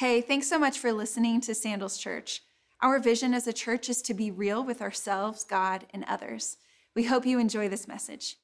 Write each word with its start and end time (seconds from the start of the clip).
Hey, 0.00 0.22
thanks 0.22 0.48
so 0.48 0.58
much 0.58 0.78
for 0.78 0.94
listening 0.94 1.42
to 1.42 1.54
Sandals 1.54 1.98
Church. 1.98 2.40
Our 2.80 2.98
vision 3.00 3.34
as 3.34 3.46
a 3.46 3.52
church 3.52 3.90
is 3.90 4.00
to 4.00 4.14
be 4.14 4.30
real 4.30 4.64
with 4.64 4.80
ourselves, 4.80 5.44
God, 5.44 5.84
and 5.92 6.06
others. 6.08 6.56
We 6.96 7.04
hope 7.04 7.26
you 7.26 7.38
enjoy 7.38 7.68
this 7.68 7.86
message. 7.86 8.38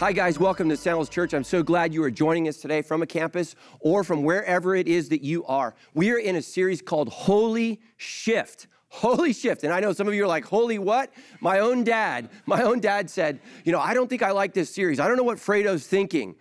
Hi, 0.00 0.12
guys. 0.12 0.38
Welcome 0.38 0.68
to 0.68 0.76
Sandals 0.76 1.08
Church. 1.08 1.34
I'm 1.34 1.42
so 1.42 1.60
glad 1.60 1.92
you 1.92 2.04
are 2.04 2.10
joining 2.10 2.46
us 2.46 2.58
today 2.58 2.82
from 2.82 3.02
a 3.02 3.06
campus 3.06 3.56
or 3.80 4.04
from 4.04 4.22
wherever 4.22 4.76
it 4.76 4.86
is 4.86 5.08
that 5.08 5.22
you 5.22 5.44
are. 5.46 5.74
We 5.92 6.12
are 6.12 6.18
in 6.18 6.36
a 6.36 6.42
series 6.42 6.80
called 6.80 7.08
Holy 7.08 7.80
Shift. 7.96 8.68
Holy 8.90 9.32
shift. 9.32 9.64
And 9.64 9.72
I 9.72 9.80
know 9.80 9.92
some 9.92 10.06
of 10.06 10.14
you 10.14 10.22
are 10.22 10.28
like, 10.28 10.44
holy 10.44 10.78
what? 10.78 11.12
My 11.40 11.58
own 11.58 11.82
dad, 11.82 12.30
my 12.46 12.62
own 12.62 12.78
dad 12.78 13.10
said, 13.10 13.40
you 13.64 13.72
know, 13.72 13.80
I 13.80 13.92
don't 13.92 14.08
think 14.08 14.22
I 14.22 14.30
like 14.30 14.54
this 14.54 14.72
series. 14.72 15.00
I 15.00 15.08
don't 15.08 15.16
know 15.16 15.24
what 15.24 15.40
Fredo's 15.40 15.84
thinking. 15.84 16.36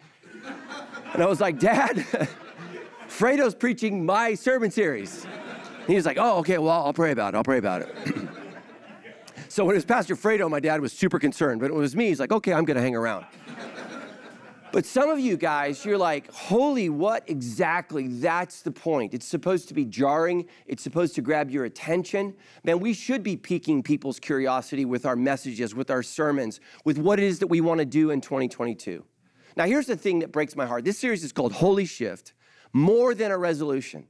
And 1.13 1.23
I 1.23 1.25
was 1.25 1.41
like, 1.41 1.57
Dad, 1.57 2.05
Fredo's 3.07 3.55
preaching 3.55 4.05
my 4.05 4.35
sermon 4.35 4.69
series. 4.69 5.25
He 5.87 5.95
was 5.95 6.05
like, 6.05 6.17
oh, 6.19 6.37
okay, 6.41 6.59
well, 6.59 6.85
I'll 6.85 6.93
pray 6.93 7.09
about 7.09 7.33
it. 7.33 7.37
I'll 7.37 7.43
pray 7.43 7.57
about 7.57 7.81
it. 7.81 8.29
so 9.57 9.65
when 9.65 9.73
it 9.73 9.77
was 9.77 9.85
Pastor 9.85 10.15
Fredo, 10.15 10.47
my 10.51 10.59
dad 10.59 10.81
was 10.81 10.93
super 10.93 11.17
concerned. 11.17 11.59
But 11.59 11.71
it 11.71 11.73
was 11.73 11.95
me, 11.95 12.09
he's 12.09 12.19
like, 12.19 12.31
okay, 12.31 12.53
I'm 12.53 12.63
going 12.63 12.75
to 12.75 12.81
hang 12.83 12.95
around. 12.95 13.25
But 14.71 14.85
some 14.85 15.09
of 15.09 15.19
you 15.19 15.35
guys, 15.35 15.83
you're 15.83 15.97
like, 15.97 16.31
holy, 16.31 16.89
what 16.89 17.23
exactly? 17.25 18.07
That's 18.07 18.61
the 18.61 18.69
point. 18.69 19.15
It's 19.15 19.25
supposed 19.25 19.67
to 19.69 19.73
be 19.73 19.83
jarring, 19.83 20.45
it's 20.67 20.83
supposed 20.83 21.15
to 21.15 21.23
grab 21.23 21.49
your 21.49 21.65
attention. 21.65 22.35
Man, 22.63 22.79
we 22.79 22.93
should 22.93 23.23
be 23.23 23.35
piquing 23.35 23.81
people's 23.81 24.19
curiosity 24.19 24.85
with 24.85 25.07
our 25.07 25.15
messages, 25.15 25.73
with 25.73 25.89
our 25.89 26.03
sermons, 26.03 26.59
with 26.85 26.99
what 26.99 27.17
it 27.17 27.25
is 27.25 27.39
that 27.39 27.47
we 27.47 27.59
want 27.59 27.79
to 27.79 27.85
do 27.85 28.11
in 28.11 28.21
2022. 28.21 29.03
Now, 29.55 29.65
here's 29.65 29.87
the 29.87 29.97
thing 29.97 30.19
that 30.19 30.31
breaks 30.31 30.55
my 30.55 30.67
heart 30.67 30.85
this 30.85 30.99
series 30.99 31.23
is 31.23 31.31
called 31.31 31.53
Holy 31.53 31.85
Shift 31.85 32.33
More 32.73 33.15
Than 33.15 33.31
a 33.31 33.39
Resolution. 33.39 34.05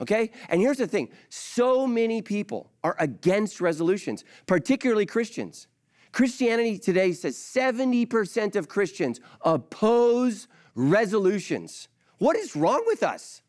Okay? 0.00 0.30
And 0.48 0.60
here's 0.60 0.78
the 0.78 0.86
thing 0.86 1.08
so 1.28 1.86
many 1.86 2.22
people 2.22 2.70
are 2.84 2.96
against 2.98 3.60
resolutions, 3.60 4.24
particularly 4.46 5.06
Christians. 5.06 5.66
Christianity 6.12 6.78
today 6.78 7.12
says 7.12 7.36
70% 7.36 8.56
of 8.56 8.68
Christians 8.68 9.20
oppose 9.42 10.48
resolutions. 10.74 11.88
What 12.18 12.36
is 12.36 12.56
wrong 12.56 12.82
with 12.86 13.02
us? 13.02 13.42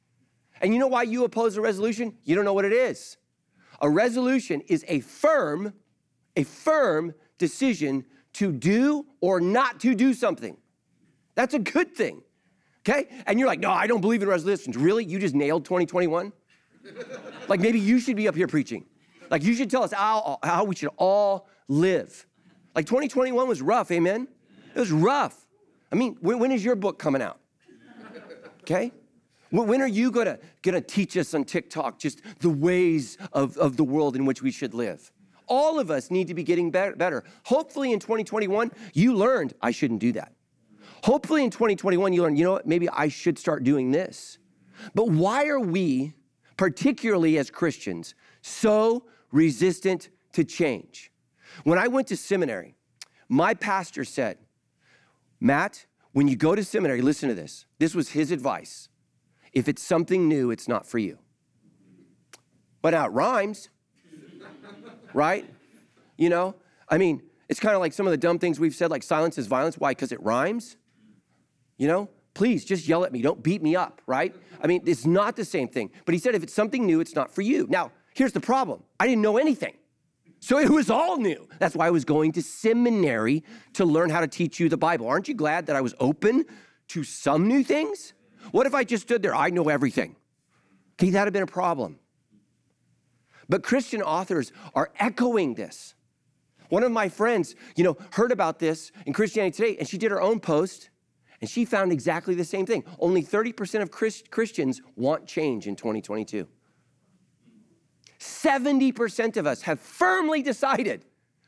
And 0.59 0.73
you 0.73 0.80
know 0.80 0.88
why 0.88 1.03
you 1.03 1.23
oppose 1.23 1.56
a 1.56 1.62
resolution? 1.62 2.18
You 2.25 2.36
don't 2.36 2.44
know 2.45 2.53
what 2.53 2.66
it 2.66 2.73
is. 2.73 3.18
A 3.80 3.90
resolution 3.90 4.62
is 4.68 4.84
a 4.88 5.02
firm, 5.02 5.73
a 6.36 6.44
firm 6.44 7.14
decision 7.38 8.06
to 8.34 8.52
do 8.52 9.06
or 9.22 9.40
not 9.40 9.80
to 9.81 9.95
do 9.95 10.14
something. 10.14 10.58
That's 11.36 11.53
a 11.53 11.59
good 11.59 11.95
thing. 11.95 12.23
Okay? 12.88 13.08
And 13.26 13.38
you're 13.38 13.48
like, 13.48 13.60
no, 13.60 13.72
I 13.72 13.86
don't 13.86 14.02
believe 14.02 14.24
in 14.24 14.30
resolutions. 14.30 14.78
Really? 14.78 15.04
You 15.04 15.20
just 15.20 15.36
nailed 15.36 15.66
2021? 15.66 16.32
like 17.50 17.60
maybe 17.60 17.80
you 17.80 18.00
should 18.00 18.16
be 18.16 18.28
up 18.28 18.36
here 18.36 18.48
preaching. 18.48 18.86
Like 19.30 19.44
you 19.44 19.54
should 19.54 19.70
tell 19.70 19.84
us 19.84 19.92
how, 19.92 20.40
how 20.42 20.64
we 20.64 20.76
should 20.76 20.92
all 20.96 21.50
live. 21.68 22.26
Like 22.76 22.86
2021 22.86 23.48
was 23.48 23.62
rough, 23.62 23.92
amen? 23.92 24.28
It 24.74 24.80
was 24.80 24.92
rough. 24.92 25.46
I 25.92 25.96
mean, 25.96 26.18
when, 26.22 26.40
when 26.40 26.52
is 26.52 26.64
your 26.64 26.76
book 26.76 26.98
coming 26.98 27.22
out? 27.22 27.40
Okay? 28.62 28.92
When 29.50 29.81
are 29.81 29.88
you 29.88 30.12
gonna, 30.12 30.40
gonna 30.62 30.81
teach 30.81 31.18
us 31.18 31.34
on 31.34 31.44
TikTok 31.44 32.00
just 32.00 32.22
the 32.40 32.50
ways 32.50 33.18
of, 33.34 33.58
of 33.58 33.78
the 33.78 33.84
world 33.84 34.16
in 34.16 34.26
which 34.26 34.42
we 34.42 34.52
should 34.52 34.74
live? 34.74 35.12
All 35.47 35.80
of 35.80 35.90
us 35.90 36.12
need 36.12 36.28
to 36.28 36.34
be 36.34 36.44
getting 36.44 36.72
better. 36.72 37.24
Hopefully 37.46 37.92
in 37.94 38.00
2021, 38.00 38.72
you 38.94 39.14
learned 39.14 39.53
I 39.62 39.72
shouldn't 39.72 40.02
do 40.02 40.12
that. 40.14 40.34
Hopefully 41.03 41.44
in 41.44 41.50
2021, 41.50 42.13
you 42.13 42.22
learn, 42.22 42.35
you 42.35 42.44
know 42.44 42.53
what, 42.53 42.68
maybe 42.68 42.90
I 42.90 43.08
should 43.08 43.38
start 43.38 43.63
doing 43.63 43.91
this. 43.91 44.38
But 44.94 45.09
why 45.09 45.47
are 45.47 45.59
we, 45.59 46.13
particularly 46.56 47.38
as 47.38 47.50
Christians, 47.50 48.16
so 48.41 49.06
resistant 49.31 50.09
to 50.34 50.44
change? 50.44 51.12
When 51.63 51.80
I 51.80 51.88
went 51.88 52.08
to 52.08 52.18
seminary, 52.18 52.75
my 53.30 53.53
pastor 53.53 54.03
said, 54.03 54.38
Matt, 55.40 55.85
when 56.13 56.28
you 56.28 56.35
go 56.35 56.56
to 56.56 56.63
seminary, 56.63 57.02
listen 57.02 57.29
to 57.29 57.35
this. 57.35 57.66
This 57.79 57.94
was 57.94 58.09
his 58.09 58.31
advice. 58.31 58.90
If 59.53 59.68
it's 59.68 59.81
something 59.81 60.28
new, 60.28 60.52
it's 60.52 60.68
not 60.68 60.88
for 60.88 60.97
you. 60.97 61.19
But 62.81 62.91
now 62.91 63.06
it 63.06 63.09
rhymes, 63.09 63.69
right? 65.14 65.46
You 66.18 66.29
know, 66.29 66.56
I 66.90 66.97
mean, 66.97 67.22
it's 67.50 67.59
kind 67.59 67.75
of 67.75 67.81
like 67.81 67.94
some 67.94 68.06
of 68.08 68.12
the 68.12 68.18
dumb 68.18 68.40
things 68.40 68.59
we've 68.59 68.75
said, 68.75 68.91
like 68.91 69.03
silence 69.03 69.38
is 69.38 69.47
violence. 69.47 69.78
Why? 69.78 69.91
Because 69.91 70.12
it 70.12 70.22
rhymes. 70.22 70.78
You 71.78 71.88
know, 71.88 72.10
please 72.34 72.66
just 72.66 72.88
yell 72.88 73.04
at 73.04 73.12
me. 73.12 73.22
Don't 73.22 73.42
beat 73.42 73.62
me 73.62 73.76
up, 73.76 74.02
right? 74.06 74.36
I 74.62 74.68
mean, 74.68 74.82
it's 74.86 75.06
not 75.06 75.36
the 75.36 75.46
same 75.46 75.68
thing. 75.68 75.92
But 76.06 76.14
he 76.14 76.20
said, 76.20 76.36
if 76.36 76.44
it's 76.44 76.54
something 76.54 76.86
new, 76.86 77.00
it's 77.00 77.16
not 77.16 77.34
for 77.34 77.42
you. 77.42 77.68
Now, 77.70 77.92
here's 78.14 78.32
the 78.32 78.40
problem 78.40 78.84
I 79.00 79.08
didn't 79.08 79.22
know 79.22 79.38
anything. 79.38 79.76
So 80.40 80.60
it 80.60 80.70
was 80.70 80.90
all 80.90 81.18
new. 81.18 81.48
That's 81.60 81.76
why 81.76 81.88
I 81.88 81.90
was 81.90 82.06
going 82.06 82.32
to 82.34 82.44
seminary 82.44 83.44
to 83.74 83.86
learn 83.86 84.10
how 84.10 84.22
to 84.22 84.28
teach 84.28 84.60
you 84.60 84.70
the 84.70 84.78
Bible. 84.78 85.08
Aren't 85.08 85.28
you 85.28 85.34
glad 85.34 85.66
that 85.66 85.76
I 85.76 85.82
was 85.82 85.96
open 86.00 86.46
to 86.90 87.04
some 87.04 87.48
new 87.48 87.64
things? 87.64 88.14
What 88.52 88.68
if 88.68 88.74
I 88.74 88.84
just 88.84 89.04
stood 89.04 89.22
there? 89.22 89.36
I 89.36 89.50
know 89.50 89.70
everything. 89.70 90.16
Okay, 90.94 91.09
that 91.12 91.20
would 91.22 91.26
have 91.28 91.34
been 91.34 91.44
a 91.44 91.48
problem. 91.48 92.00
But 93.50 93.64
Christian 93.64 94.02
authors 94.02 94.52
are 94.76 94.92
echoing 95.00 95.56
this. 95.56 95.96
One 96.70 96.84
of 96.84 96.92
my 96.92 97.09
friends, 97.09 97.56
you 97.76 97.84
know, 97.84 97.98
heard 98.12 98.32
about 98.32 98.59
this 98.59 98.92
in 99.06 99.14
Christianity 99.14 99.56
Today, 99.56 99.78
and 99.80 99.88
she 99.88 99.98
did 99.98 100.12
her 100.12 100.22
own 100.22 100.40
post, 100.40 100.90
and 101.42 101.50
she 101.50 101.66
found 101.66 101.92
exactly 101.92 102.36
the 102.36 102.46
same 102.46 102.66
thing. 102.66 102.84
Only 103.00 103.24
30% 103.24 103.81
of 103.81 103.92
Christ- 103.92 104.31
Christians 104.31 104.81
want 104.96 105.28
change 105.28 105.68
in 105.68 105.75
2022. 105.75 106.48
70% 108.20 109.38
of 109.38 109.46
us 109.46 109.62
have 109.62 109.80
firmly 109.80 110.42
decided 110.42 111.06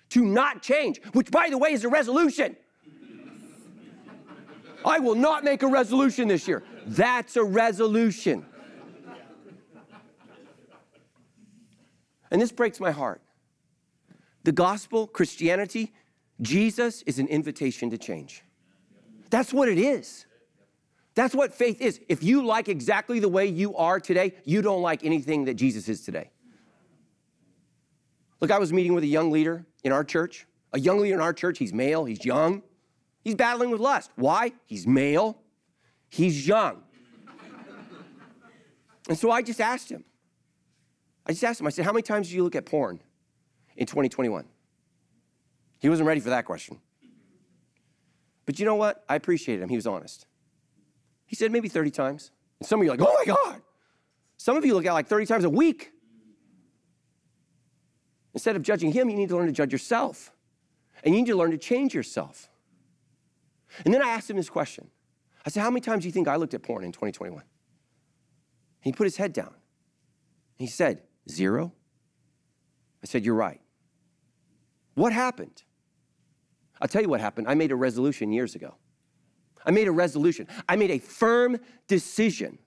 to 0.10 0.24
not 0.24 0.62
change, 0.62 1.02
which, 1.14 1.32
by 1.32 1.50
the 1.50 1.58
way, 1.58 1.72
is 1.72 1.84
a 1.84 1.90
resolution. 1.90 2.56
I 4.86 5.00
will 5.00 5.16
not 5.16 5.44
make 5.44 5.64
a 5.64 5.68
resolution 5.68 6.28
this 6.28 6.48
year. 6.48 6.64
That's 6.86 7.36
a 7.36 7.44
resolution. 7.44 8.46
And 12.32 12.40
this 12.42 12.52
breaks 12.52 12.80
my 12.80 12.92
heart. 12.92 13.22
The 14.44 14.52
gospel, 14.52 15.08
Christianity, 15.08 15.94
Jesus 16.42 17.02
is 17.04 17.20
an 17.20 17.28
invitation 17.28 17.90
to 17.90 17.98
change. 17.98 18.44
That's 19.30 19.54
what 19.54 19.70
it 19.70 19.78
is. 19.78 20.26
That's 21.16 21.36
what 21.36 21.54
faith 21.54 21.82
is. 21.82 22.00
If 22.08 22.24
you 22.24 22.46
like 22.46 22.70
exactly 22.70 23.20
the 23.20 23.30
way 23.30 23.46
you 23.48 23.76
are 23.76 24.00
today, 24.00 24.36
you 24.46 24.62
don't 24.62 24.82
like 24.82 25.04
anything 25.04 25.46
that 25.46 25.56
Jesus 25.56 25.90
is 25.90 26.02
today. 26.02 26.32
Look, 28.40 28.52
I 28.52 28.58
was 28.58 28.72
meeting 28.72 28.94
with 28.94 29.04
a 29.04 29.08
young 29.08 29.32
leader 29.32 29.66
in 29.84 29.92
our 29.92 30.04
church. 30.04 30.48
A 30.72 30.80
young 30.80 31.00
leader 31.00 31.16
in 31.16 31.22
our 31.22 31.34
church, 31.34 31.58
he's 31.58 31.74
male, 31.74 32.06
he's 32.06 32.24
young. 32.24 32.62
He's 33.22 33.36
battling 33.36 33.70
with 33.70 33.82
lust. 33.82 34.12
Why? 34.16 34.54
He's 34.66 34.88
male, 34.88 35.38
he's 36.10 36.48
young. 36.48 36.84
and 39.10 39.18
so 39.18 39.32
I 39.32 39.42
just 39.42 39.60
asked 39.60 39.90
him, 39.90 40.06
I 41.26 41.32
just 41.32 41.44
asked 41.44 41.60
him, 41.60 41.68
I 41.68 41.72
said, 41.72 41.86
How 41.86 41.92
many 41.92 42.04
times 42.04 42.30
do 42.30 42.36
you 42.36 42.44
look 42.44 42.56
at 42.56 42.66
porn 42.66 43.02
in 43.76 43.86
2021? 43.88 44.46
He 45.80 45.90
wasn't 45.90 46.08
ready 46.08 46.22
for 46.22 46.30
that 46.30 46.46
question. 46.46 46.80
But 48.50 48.58
you 48.58 48.66
know 48.66 48.74
what? 48.74 49.04
I 49.08 49.14
appreciated 49.14 49.62
him. 49.62 49.70
He 49.70 49.76
was 49.76 49.86
honest. 49.86 50.26
He 51.28 51.36
said 51.36 51.52
maybe 51.52 51.70
30 51.70 51.92
times. 51.92 52.32
And 52.60 52.68
some 52.68 52.80
of 52.80 52.84
you 52.84 52.92
are 52.92 52.98
like, 52.98 53.08
oh 53.08 53.16
my 53.20 53.24
God. 53.24 53.62
Some 54.38 54.58
of 54.58 54.66
you 54.66 54.74
look 54.74 54.88
at 54.88 54.94
like 54.94 55.06
30 55.06 55.28
times 55.28 55.44
a 55.44 55.52
week. 55.52 55.92
Instead 58.34 58.56
of 58.56 58.64
judging 58.64 58.92
him, 58.92 59.08
you 59.08 59.16
need 59.16 59.30
to 59.30 59.36
learn 59.36 59.46
to 59.46 59.52
judge 59.52 59.72
yourself. 59.72 60.32
And 61.04 61.14
you 61.14 61.22
need 61.22 61.28
to 61.28 61.36
learn 61.36 61.52
to 61.52 61.60
change 61.60 61.94
yourself. 61.94 62.50
And 63.86 63.94
then 63.94 64.02
I 64.02 64.10
asked 64.10 64.32
him 64.32 64.38
this 64.38 64.50
question 64.50 64.90
I 65.46 65.52
said, 65.52 65.62
How 65.62 65.70
many 65.70 65.82
times 65.82 66.02
do 66.02 66.08
you 66.08 66.12
think 66.12 66.28
I 66.28 66.36
looked 66.38 66.56
at 66.56 66.64
porn 66.64 66.84
in 66.84 66.92
2021? 66.92 67.44
And 67.44 67.46
he 68.82 68.92
put 68.94 69.04
his 69.04 69.18
head 69.18 69.32
down. 69.32 69.54
He 70.58 70.66
said, 70.66 71.04
Zero. 71.30 71.72
I 73.04 73.06
said, 73.06 73.24
You're 73.24 73.36
right. 73.36 73.62
What 74.96 75.14
happened? 75.14 75.62
I'll 76.82 76.88
tell 76.88 77.02
you 77.02 77.10
what 77.10 77.22
happened. 77.22 77.48
I 77.48 77.56
made 77.56 77.72
a 77.72 77.76
resolution 77.76 78.32
years 78.32 78.56
ago. 78.56 78.76
I 79.66 79.72
made 79.72 79.88
a 79.88 79.92
resolution. 79.92 80.48
I 80.68 80.76
made 80.76 80.92
a 80.92 81.00
firm 81.00 81.60
decision. 81.88 82.60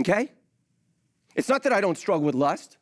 Okay? 0.00 0.30
It's 1.34 1.48
not 1.48 1.62
that 1.64 1.72
I 1.72 1.80
don't 1.80 1.98
struggle 1.98 2.24
with 2.24 2.34
lust. 2.34 2.78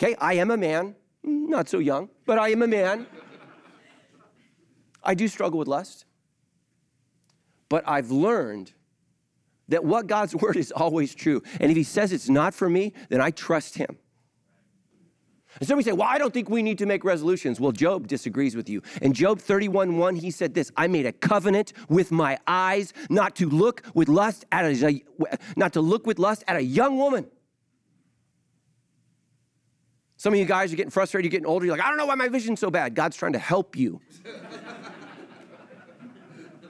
Okay, 0.00 0.14
I 0.16 0.34
am 0.34 0.50
a 0.50 0.56
man. 0.56 0.94
Not 1.22 1.68
so 1.68 1.78
young, 1.78 2.08
but 2.24 2.38
I 2.38 2.50
am 2.50 2.62
a 2.62 2.66
man. 2.66 3.06
I 5.02 5.14
do 5.14 5.28
struggle 5.28 5.58
with 5.58 5.68
lust. 5.68 6.04
But 7.68 7.86
I've 7.86 8.10
learned 8.10 8.72
that 9.68 9.84
what 9.84 10.06
God's 10.06 10.34
word 10.42 10.56
is 10.56 10.72
always 10.72 11.14
true. 11.14 11.42
And 11.60 11.70
if 11.70 11.76
he 11.76 11.82
says 11.82 12.12
it's 12.12 12.28
not 12.28 12.54
for 12.54 12.68
me, 12.68 12.94
then 13.08 13.20
I 13.20 13.30
trust 13.30 13.76
him. 13.76 13.98
And 15.60 15.68
somebody 15.68 15.84
say, 15.84 15.92
Well, 15.92 16.08
I 16.08 16.18
don't 16.18 16.32
think 16.32 16.48
we 16.48 16.62
need 16.62 16.78
to 16.78 16.86
make 16.86 17.04
resolutions. 17.04 17.60
Well, 17.60 17.72
Job 17.72 18.06
disagrees 18.06 18.54
with 18.54 18.68
you. 18.68 18.82
In 19.02 19.12
Job 19.12 19.40
31 19.40 19.98
1, 19.98 20.16
he 20.16 20.30
said 20.30 20.54
this 20.54 20.70
I 20.76 20.86
made 20.86 21.06
a 21.06 21.12
covenant 21.12 21.72
with 21.88 22.10
my 22.10 22.38
eyes 22.46 22.92
not 23.10 23.36
to 23.36 23.48
look 23.48 23.82
with 23.94 24.08
lust 24.08 24.44
at 24.52 24.64
a 24.64 25.02
not 25.56 25.72
to 25.74 25.80
look 25.80 26.06
with 26.06 26.18
lust 26.18 26.44
at 26.46 26.56
a 26.56 26.62
young 26.62 26.96
woman. 26.98 27.26
Some 30.16 30.32
of 30.32 30.38
you 30.38 30.46
guys 30.46 30.72
are 30.72 30.76
getting 30.76 30.90
frustrated, 30.90 31.30
you're 31.30 31.38
getting 31.38 31.46
older, 31.46 31.64
you're 31.66 31.76
like, 31.76 31.84
I 31.84 31.88
don't 31.88 31.96
know 31.96 32.06
why 32.06 32.16
my 32.16 32.28
vision's 32.28 32.58
so 32.58 32.72
bad. 32.72 32.96
God's 32.96 33.16
trying 33.16 33.34
to 33.34 33.38
help 33.38 33.76
you. 33.76 34.00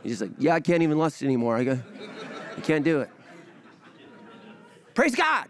He's 0.03 0.13
just 0.13 0.23
like, 0.23 0.33
Yeah, 0.39 0.55
I 0.55 0.61
can't 0.61 0.83
even 0.83 0.99
lust 0.99 1.23
anymore. 1.23 1.57
I, 1.57 1.65
go, 1.65 1.79
I 2.57 2.61
can't 2.61 2.85
do 2.85 3.01
it. 3.01 3.11
Praise 4.95 5.15
God. 5.15 5.49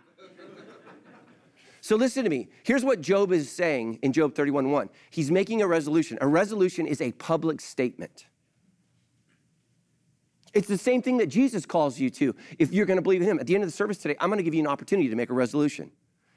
So 1.88 1.96
listen 1.96 2.22
to 2.24 2.28
me. 2.28 2.50
Here's 2.64 2.84
what 2.84 3.00
Job 3.00 3.32
is 3.32 3.50
saying 3.50 4.00
in 4.02 4.12
Job 4.12 4.34
31:1. 4.34 4.90
He's 5.08 5.30
making 5.30 5.62
a 5.62 5.66
resolution. 5.66 6.18
A 6.20 6.26
resolution 6.26 6.86
is 6.86 7.00
a 7.00 7.12
public 7.12 7.62
statement. 7.62 8.26
It's 10.52 10.68
the 10.68 10.76
same 10.76 11.00
thing 11.00 11.16
that 11.16 11.28
Jesus 11.28 11.64
calls 11.64 11.98
you 11.98 12.10
to 12.10 12.36
if 12.58 12.74
you're 12.74 12.84
going 12.84 12.98
to 12.98 13.02
believe 13.02 13.22
in 13.22 13.26
him. 13.26 13.40
At 13.40 13.46
the 13.46 13.54
end 13.54 13.64
of 13.64 13.70
the 13.70 13.74
service 13.74 13.96
today, 13.96 14.16
I'm 14.20 14.28
going 14.28 14.36
to 14.36 14.42
give 14.42 14.52
you 14.52 14.60
an 14.60 14.66
opportunity 14.66 15.08
to 15.08 15.16
make 15.16 15.30
a 15.30 15.32
resolution 15.32 15.90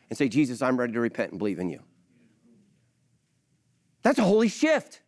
and 0.10 0.18
say, 0.18 0.30
Jesus, 0.30 0.62
I'm 0.62 0.78
ready 0.78 0.94
to 0.94 1.02
repent 1.02 1.32
and 1.32 1.38
believe 1.38 1.60
in 1.60 1.68
you. 1.68 1.82
That's 4.04 4.20
a 4.20 4.24
holy 4.24 4.48
shift 4.48 5.02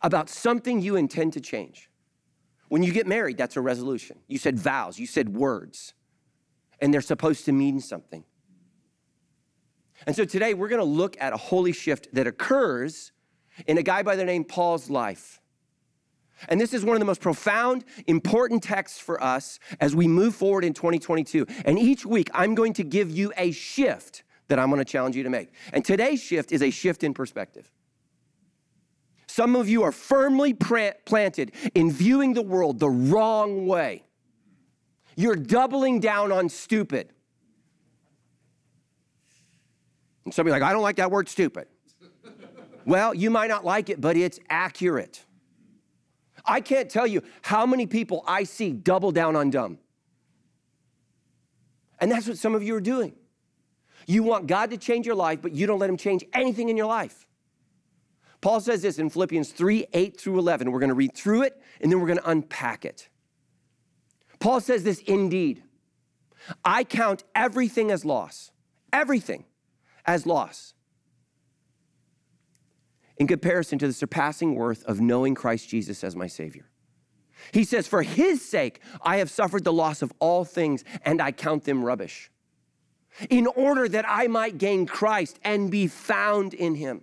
about 0.00 0.30
something 0.30 0.80
you 0.80 0.96
intend 0.96 1.34
to 1.34 1.40
change. 1.42 1.90
When 2.70 2.82
you 2.82 2.94
get 2.94 3.06
married, 3.06 3.36
that's 3.36 3.58
a 3.58 3.60
resolution. 3.60 4.20
You 4.26 4.38
said 4.38 4.58
vows, 4.58 4.98
you 4.98 5.06
said 5.06 5.36
words 5.36 5.92
and 6.82 6.92
they're 6.92 7.00
supposed 7.00 7.46
to 7.46 7.52
mean 7.52 7.80
something. 7.80 8.24
And 10.06 10.14
so 10.16 10.24
today 10.24 10.52
we're 10.52 10.68
going 10.68 10.80
to 10.80 10.84
look 10.84 11.16
at 11.20 11.32
a 11.32 11.36
holy 11.36 11.72
shift 11.72 12.08
that 12.12 12.26
occurs 12.26 13.12
in 13.66 13.78
a 13.78 13.82
guy 13.82 14.02
by 14.02 14.16
the 14.16 14.24
name 14.24 14.44
Paul's 14.44 14.90
life. 14.90 15.40
And 16.48 16.60
this 16.60 16.74
is 16.74 16.84
one 16.84 16.96
of 16.96 17.00
the 17.00 17.06
most 17.06 17.20
profound, 17.20 17.84
important 18.08 18.64
texts 18.64 18.98
for 18.98 19.22
us 19.22 19.60
as 19.80 19.94
we 19.94 20.08
move 20.08 20.34
forward 20.34 20.64
in 20.64 20.74
2022. 20.74 21.46
And 21.64 21.78
each 21.78 22.04
week 22.04 22.28
I'm 22.34 22.56
going 22.56 22.72
to 22.74 22.82
give 22.82 23.12
you 23.12 23.32
a 23.36 23.52
shift 23.52 24.24
that 24.48 24.58
I'm 24.58 24.68
going 24.68 24.80
to 24.80 24.84
challenge 24.84 25.14
you 25.14 25.22
to 25.22 25.30
make. 25.30 25.52
And 25.72 25.84
today's 25.84 26.20
shift 26.20 26.50
is 26.50 26.62
a 26.62 26.70
shift 26.70 27.04
in 27.04 27.14
perspective. 27.14 27.70
Some 29.28 29.54
of 29.54 29.68
you 29.68 29.84
are 29.84 29.92
firmly 29.92 30.52
planted 30.52 31.52
in 31.74 31.92
viewing 31.92 32.34
the 32.34 32.42
world 32.42 32.80
the 32.80 32.90
wrong 32.90 33.66
way. 33.68 34.02
You're 35.16 35.36
doubling 35.36 36.00
down 36.00 36.32
on 36.32 36.48
stupid. 36.48 37.10
And 40.24 40.32
somebody's 40.32 40.60
like, 40.60 40.68
I 40.68 40.72
don't 40.72 40.82
like 40.82 40.96
that 40.96 41.10
word 41.10 41.28
stupid. 41.28 41.66
well, 42.84 43.14
you 43.14 43.30
might 43.30 43.48
not 43.48 43.64
like 43.64 43.90
it, 43.90 44.00
but 44.00 44.16
it's 44.16 44.38
accurate. 44.48 45.24
I 46.44 46.60
can't 46.60 46.90
tell 46.90 47.06
you 47.06 47.22
how 47.42 47.66
many 47.66 47.86
people 47.86 48.24
I 48.26 48.44
see 48.44 48.72
double 48.72 49.12
down 49.12 49.36
on 49.36 49.50
dumb. 49.50 49.78
And 52.00 52.10
that's 52.10 52.26
what 52.26 52.38
some 52.38 52.54
of 52.54 52.62
you 52.62 52.74
are 52.74 52.80
doing. 52.80 53.14
You 54.06 54.24
want 54.24 54.48
God 54.48 54.70
to 54.70 54.76
change 54.76 55.06
your 55.06 55.14
life, 55.14 55.40
but 55.40 55.52
you 55.52 55.66
don't 55.66 55.78
let 55.78 55.88
Him 55.88 55.96
change 55.96 56.24
anything 56.32 56.68
in 56.68 56.76
your 56.76 56.86
life. 56.86 57.26
Paul 58.40 58.60
says 58.60 58.82
this 58.82 58.98
in 58.98 59.08
Philippians 59.08 59.52
3 59.52 59.86
8 59.92 60.20
through 60.20 60.38
11. 60.38 60.72
We're 60.72 60.80
going 60.80 60.88
to 60.88 60.94
read 60.94 61.14
through 61.14 61.42
it 61.42 61.62
and 61.80 61.90
then 61.90 62.00
we're 62.00 62.08
going 62.08 62.18
to 62.18 62.28
unpack 62.28 62.84
it. 62.84 63.08
Paul 64.42 64.60
says 64.60 64.82
this 64.82 64.98
indeed. 65.02 65.62
I 66.64 66.82
count 66.82 67.22
everything 67.32 67.92
as 67.92 68.04
loss, 68.04 68.50
everything 68.92 69.44
as 70.04 70.26
loss 70.26 70.74
in 73.18 73.28
comparison 73.28 73.78
to 73.78 73.86
the 73.86 73.92
surpassing 73.92 74.56
worth 74.56 74.82
of 74.84 75.00
knowing 75.00 75.36
Christ 75.36 75.68
Jesus 75.68 76.02
as 76.02 76.16
my 76.16 76.26
Savior. 76.26 76.68
He 77.52 77.62
says, 77.62 77.86
For 77.86 78.02
his 78.02 78.44
sake, 78.44 78.80
I 79.00 79.18
have 79.18 79.30
suffered 79.30 79.62
the 79.62 79.72
loss 79.72 80.02
of 80.02 80.12
all 80.18 80.44
things, 80.44 80.82
and 81.04 81.22
I 81.22 81.30
count 81.30 81.62
them 81.62 81.84
rubbish, 81.84 82.28
in 83.30 83.46
order 83.46 83.88
that 83.88 84.06
I 84.08 84.26
might 84.26 84.58
gain 84.58 84.86
Christ 84.86 85.38
and 85.44 85.70
be 85.70 85.86
found 85.86 86.52
in 86.52 86.74
him, 86.74 87.02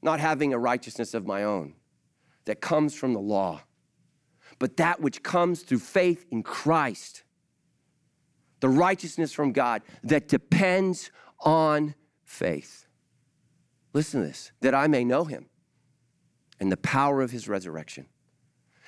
not 0.00 0.20
having 0.20 0.54
a 0.54 0.58
righteousness 0.58 1.12
of 1.12 1.26
my 1.26 1.44
own 1.44 1.74
that 2.46 2.62
comes 2.62 2.94
from 2.94 3.12
the 3.12 3.20
law 3.20 3.60
but 4.58 4.76
that 4.76 5.00
which 5.00 5.22
comes 5.22 5.62
through 5.62 5.78
faith 5.78 6.26
in 6.30 6.42
Christ. 6.42 7.22
The 8.60 8.68
righteousness 8.68 9.32
from 9.32 9.52
God 9.52 9.82
that 10.02 10.28
depends 10.28 11.10
on 11.40 11.94
faith. 12.24 12.86
Listen 13.92 14.20
to 14.20 14.26
this 14.26 14.52
that 14.60 14.74
I 14.74 14.86
may 14.86 15.04
know 15.04 15.24
him 15.24 15.46
and 16.60 16.72
the 16.72 16.76
power 16.76 17.22
of 17.22 17.30
his 17.30 17.48
resurrection, 17.48 18.06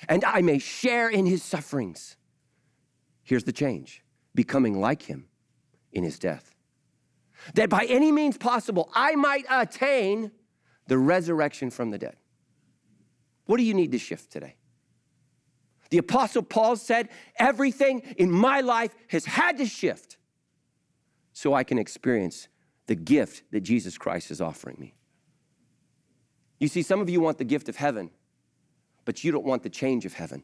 and 0.09 0.25
I 0.25 0.41
may 0.41 0.59
share 0.59 1.09
in 1.09 1.25
his 1.25 1.41
sufferings. 1.41 2.17
Here's 3.23 3.45
the 3.45 3.53
change 3.53 4.03
becoming 4.35 4.79
like 4.79 5.03
him 5.03 5.27
in 5.93 6.03
his 6.03 6.19
death. 6.19 6.55
That 7.55 7.69
by 7.69 7.85
any 7.85 8.11
means 8.11 8.37
possible, 8.37 8.91
I 8.93 9.15
might 9.15 9.45
attain 9.49 10.31
the 10.87 10.97
resurrection 10.97 11.69
from 11.69 11.91
the 11.91 11.97
dead. 11.97 12.17
What 13.45 13.57
do 13.57 13.63
you 13.63 13.73
need 13.73 13.91
to 13.93 13.99
shift 13.99 14.31
today? 14.31 14.55
The 15.91 15.99
Apostle 15.99 16.41
Paul 16.41 16.77
said, 16.77 17.09
Everything 17.35 17.99
in 18.17 18.31
my 18.31 18.61
life 18.61 18.95
has 19.09 19.25
had 19.25 19.57
to 19.59 19.65
shift 19.65 20.17
so 21.33 21.53
I 21.53 21.63
can 21.63 21.77
experience 21.77 22.47
the 22.87 22.95
gift 22.95 23.43
that 23.51 23.61
Jesus 23.61 23.97
Christ 23.97 24.31
is 24.31 24.41
offering 24.41 24.77
me. 24.79 24.93
You 26.59 26.67
see, 26.67 26.81
some 26.81 27.01
of 27.01 27.09
you 27.09 27.19
want 27.19 27.37
the 27.37 27.43
gift 27.43 27.69
of 27.69 27.75
heaven, 27.75 28.09
but 29.03 29.23
you 29.23 29.31
don't 29.31 29.45
want 29.45 29.63
the 29.63 29.69
change 29.69 30.05
of 30.05 30.13
heaven. 30.13 30.43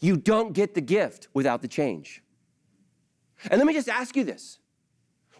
You 0.00 0.16
don't 0.16 0.52
get 0.52 0.74
the 0.74 0.80
gift 0.80 1.28
without 1.34 1.60
the 1.60 1.68
change. 1.68 2.22
And 3.50 3.58
let 3.58 3.66
me 3.66 3.74
just 3.74 3.88
ask 3.88 4.16
you 4.16 4.24
this 4.24 4.58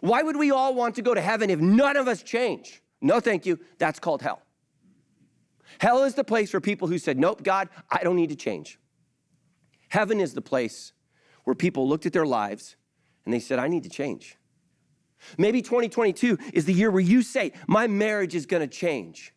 why 0.01 0.21
would 0.21 0.35
we 0.35 0.51
all 0.51 0.75
want 0.75 0.95
to 0.95 1.01
go 1.01 1.15
to 1.15 1.21
heaven 1.21 1.49
if 1.49 1.59
none 1.59 1.97
of 1.97 2.07
us 2.07 2.21
change? 2.21 2.83
No, 3.01 3.19
thank 3.19 3.45
you. 3.45 3.59
That's 3.79 3.99
called 3.99 4.21
hell. 4.21 4.42
Hell 5.79 6.03
is 6.03 6.15
the 6.15 6.23
place 6.23 6.51
for 6.51 6.61
people 6.61 6.87
who 6.87 6.97
said, 6.97 7.17
Nope, 7.17 7.43
God, 7.43 7.69
I 7.89 8.03
don't 8.03 8.15
need 8.15 8.29
to 8.29 8.35
change. 8.35 8.79
Heaven 9.89 10.19
is 10.19 10.33
the 10.33 10.41
place 10.41 10.93
where 11.43 11.55
people 11.55 11.87
looked 11.87 12.05
at 12.05 12.13
their 12.13 12.25
lives 12.25 12.75
and 13.25 13.33
they 13.33 13.39
said, 13.39 13.59
I 13.59 13.67
need 13.67 13.83
to 13.83 13.89
change. 13.89 14.37
Maybe 15.37 15.61
2022 15.61 16.37
is 16.53 16.65
the 16.65 16.73
year 16.73 16.91
where 16.91 17.01
you 17.01 17.21
say, 17.21 17.53
My 17.67 17.87
marriage 17.87 18.35
is 18.35 18.45
gonna 18.45 18.67
change. 18.67 19.33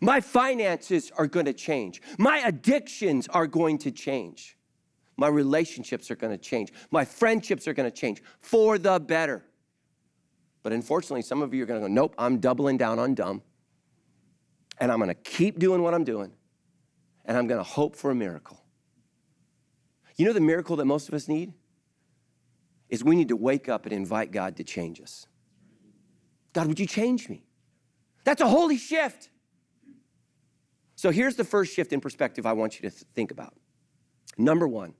My 0.00 0.20
finances 0.20 1.10
are 1.16 1.26
gonna 1.26 1.52
change. 1.52 2.02
My 2.18 2.38
addictions 2.38 3.26
are 3.28 3.46
going 3.46 3.78
to 3.78 3.90
change. 3.90 4.56
My 5.16 5.28
relationships 5.28 6.10
are 6.10 6.16
gonna 6.16 6.38
change. 6.38 6.72
My 6.90 7.04
friendships 7.04 7.66
are 7.66 7.74
gonna 7.74 7.90
change 7.90 8.22
for 8.40 8.78
the 8.78 9.00
better. 9.00 9.44
But 10.62 10.72
unfortunately, 10.72 11.22
some 11.22 11.42
of 11.42 11.52
you 11.52 11.62
are 11.62 11.66
gonna 11.66 11.80
go, 11.80 11.88
Nope, 11.88 12.14
I'm 12.18 12.38
doubling 12.38 12.76
down 12.76 12.98
on 12.98 13.14
dumb 13.14 13.42
and 14.80 14.90
I'm 14.92 14.98
going 14.98 15.08
to 15.08 15.14
keep 15.14 15.58
doing 15.58 15.82
what 15.82 15.94
I'm 15.94 16.04
doing, 16.04 16.32
and 17.24 17.36
I'm 17.36 17.46
going 17.46 17.58
to 17.58 17.64
hope 17.64 17.96
for 17.96 18.10
a 18.10 18.14
miracle. 18.14 18.62
You 20.16 20.26
know 20.26 20.32
the 20.32 20.40
miracle 20.40 20.76
that 20.76 20.84
most 20.84 21.08
of 21.08 21.14
us 21.14 21.28
need? 21.28 21.52
Is 22.88 23.04
we 23.04 23.16
need 23.16 23.28
to 23.28 23.36
wake 23.36 23.68
up 23.68 23.84
and 23.84 23.92
invite 23.92 24.32
God 24.32 24.56
to 24.56 24.64
change 24.64 25.00
us. 25.00 25.26
God, 26.54 26.66
would 26.66 26.80
you 26.80 26.86
change 26.86 27.28
me? 27.28 27.44
That's 28.24 28.40
a 28.40 28.48
holy 28.48 28.78
shift. 28.78 29.28
So 30.96 31.10
here's 31.10 31.36
the 31.36 31.44
first 31.44 31.74
shift 31.74 31.92
in 31.92 32.00
perspective 32.00 32.46
I 32.46 32.54
want 32.54 32.80
you 32.80 32.88
to 32.88 32.94
th- 32.94 33.06
think 33.14 33.30
about. 33.30 33.54
Number 34.36 34.66
one, 34.66 34.94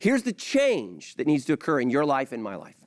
here's 0.00 0.22
the 0.22 0.32
change 0.32 1.14
that 1.16 1.26
needs 1.26 1.44
to 1.44 1.52
occur 1.52 1.78
in 1.78 1.90
your 1.90 2.04
life 2.04 2.32
and 2.32 2.42
my 2.42 2.56
life. 2.56 2.85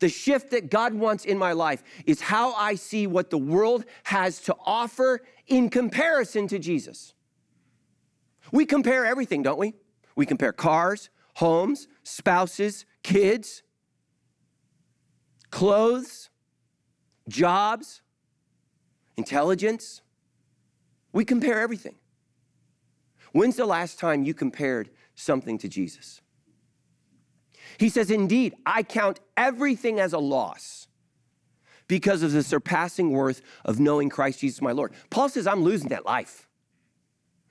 The 0.00 0.08
shift 0.08 0.50
that 0.50 0.70
God 0.70 0.94
wants 0.94 1.24
in 1.24 1.38
my 1.38 1.52
life 1.52 1.82
is 2.06 2.20
how 2.20 2.52
I 2.54 2.74
see 2.74 3.06
what 3.06 3.30
the 3.30 3.38
world 3.38 3.84
has 4.04 4.40
to 4.40 4.56
offer 4.64 5.20
in 5.46 5.70
comparison 5.70 6.48
to 6.48 6.58
Jesus. 6.58 7.14
We 8.52 8.66
compare 8.66 9.06
everything, 9.06 9.42
don't 9.42 9.58
we? 9.58 9.74
We 10.16 10.26
compare 10.26 10.52
cars, 10.52 11.10
homes, 11.34 11.88
spouses, 12.02 12.86
kids, 13.02 13.62
clothes, 15.50 16.30
jobs, 17.28 18.02
intelligence. 19.16 20.02
We 21.12 21.24
compare 21.24 21.60
everything. 21.60 21.96
When's 23.32 23.56
the 23.56 23.66
last 23.66 23.98
time 23.98 24.24
you 24.24 24.34
compared 24.34 24.90
something 25.14 25.58
to 25.58 25.68
Jesus? 25.68 26.20
He 27.78 27.88
says, 27.88 28.10
Indeed, 28.10 28.54
I 28.64 28.82
count 28.82 29.20
everything 29.36 30.00
as 30.00 30.12
a 30.12 30.18
loss 30.18 30.88
because 31.88 32.22
of 32.22 32.32
the 32.32 32.42
surpassing 32.42 33.10
worth 33.10 33.42
of 33.64 33.80
knowing 33.80 34.08
Christ 34.08 34.40
Jesus 34.40 34.62
my 34.62 34.72
Lord. 34.72 34.92
Paul 35.10 35.28
says, 35.28 35.46
I'm 35.46 35.62
losing 35.62 35.88
that 35.90 36.06
life. 36.06 36.48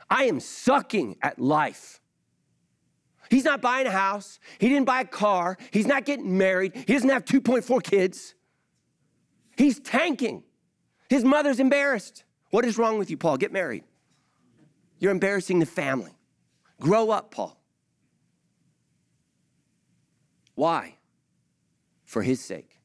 I 0.09 0.25
am 0.25 0.39
sucking 0.39 1.17
at 1.21 1.39
life. 1.39 2.01
He's 3.29 3.45
not 3.45 3.61
buying 3.61 3.87
a 3.87 3.91
house. 3.91 4.39
He 4.59 4.69
didn't 4.69 4.85
buy 4.85 5.01
a 5.01 5.05
car. 5.05 5.57
He's 5.71 5.87
not 5.87 6.05
getting 6.05 6.37
married. 6.37 6.75
He 6.75 6.93
doesn't 6.93 7.09
have 7.09 7.25
2.4 7.25 7.81
kids. 7.81 8.35
He's 9.57 9.79
tanking. 9.79 10.43
His 11.09 11.23
mother's 11.23 11.59
embarrassed. 11.59 12.23
What 12.51 12.65
is 12.65 12.77
wrong 12.77 12.99
with 12.99 13.09
you, 13.09 13.17
Paul? 13.17 13.37
Get 13.37 13.51
married. 13.51 13.83
You're 14.99 15.11
embarrassing 15.11 15.59
the 15.59 15.65
family. 15.65 16.11
Grow 16.79 17.09
up, 17.09 17.31
Paul. 17.31 17.57
Why? 20.55 20.97
For 22.05 22.21
his 22.21 22.43
sake. 22.43 22.79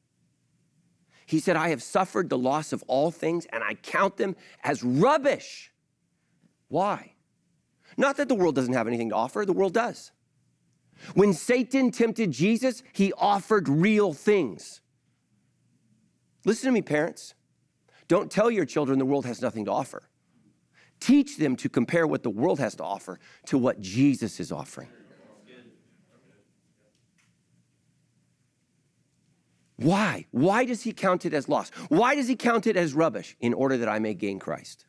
He 1.25 1.39
said, 1.39 1.55
I 1.55 1.69
have 1.69 1.83
suffered 1.83 2.29
the 2.29 2.37
loss 2.37 2.73
of 2.73 2.83
all 2.87 3.11
things 3.11 3.45
and 3.53 3.63
I 3.63 3.75
count 3.75 4.17
them 4.17 4.35
as 4.63 4.83
rubbish. 4.83 5.71
Why? 6.69 7.13
Not 7.97 8.17
that 8.17 8.29
the 8.29 8.35
world 8.35 8.55
doesn't 8.55 8.73
have 8.73 8.87
anything 8.87 9.09
to 9.09 9.15
offer, 9.15 9.45
the 9.45 9.53
world 9.53 9.73
does. 9.73 10.11
When 11.13 11.33
Satan 11.33 11.91
tempted 11.91 12.31
Jesus, 12.31 12.83
he 12.93 13.13
offered 13.13 13.69
real 13.69 14.13
things. 14.13 14.81
Listen 16.45 16.67
to 16.67 16.71
me, 16.71 16.81
parents. 16.81 17.35
Don't 18.07 18.31
tell 18.31 18.49
your 18.49 18.65
children 18.65 18.99
the 18.99 19.05
world 19.05 19.25
has 19.25 19.41
nothing 19.41 19.65
to 19.65 19.71
offer. 19.71 20.09
Teach 20.99 21.37
them 21.37 21.55
to 21.57 21.69
compare 21.69 22.07
what 22.07 22.23
the 22.23 22.29
world 22.29 22.59
has 22.59 22.75
to 22.75 22.83
offer 22.83 23.19
to 23.45 23.57
what 23.57 23.79
Jesus 23.79 24.39
is 24.39 24.51
offering. 24.51 24.89
Why? 29.79 30.25
Why 30.31 30.65
does 30.65 30.81
he 30.81 30.91
count 30.91 31.25
it 31.25 31.33
as 31.33 31.47
loss? 31.47 31.69
Why 31.87 32.13
does 32.13 32.27
he 32.27 32.35
count 32.35 32.67
it 32.67 32.75
as 32.75 32.93
rubbish? 32.93 33.37
In 33.39 33.53
order 33.53 33.77
that 33.77 33.87
I 33.87 33.99
may 33.99 34.13
gain 34.13 34.37
Christ. 34.37 34.85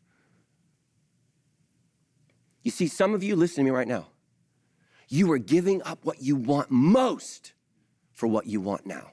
You 2.62 2.72
see, 2.72 2.88
some 2.88 3.14
of 3.14 3.22
you, 3.22 3.36
listen 3.36 3.64
to 3.64 3.70
me 3.70 3.76
right 3.76 3.86
now. 3.86 4.08
You 5.08 5.30
are 5.30 5.38
giving 5.38 5.80
up 5.84 6.04
what 6.04 6.20
you 6.20 6.34
want 6.34 6.72
most 6.72 7.52
for 8.12 8.26
what 8.26 8.46
you 8.46 8.60
want 8.60 8.84
now. 8.84 9.12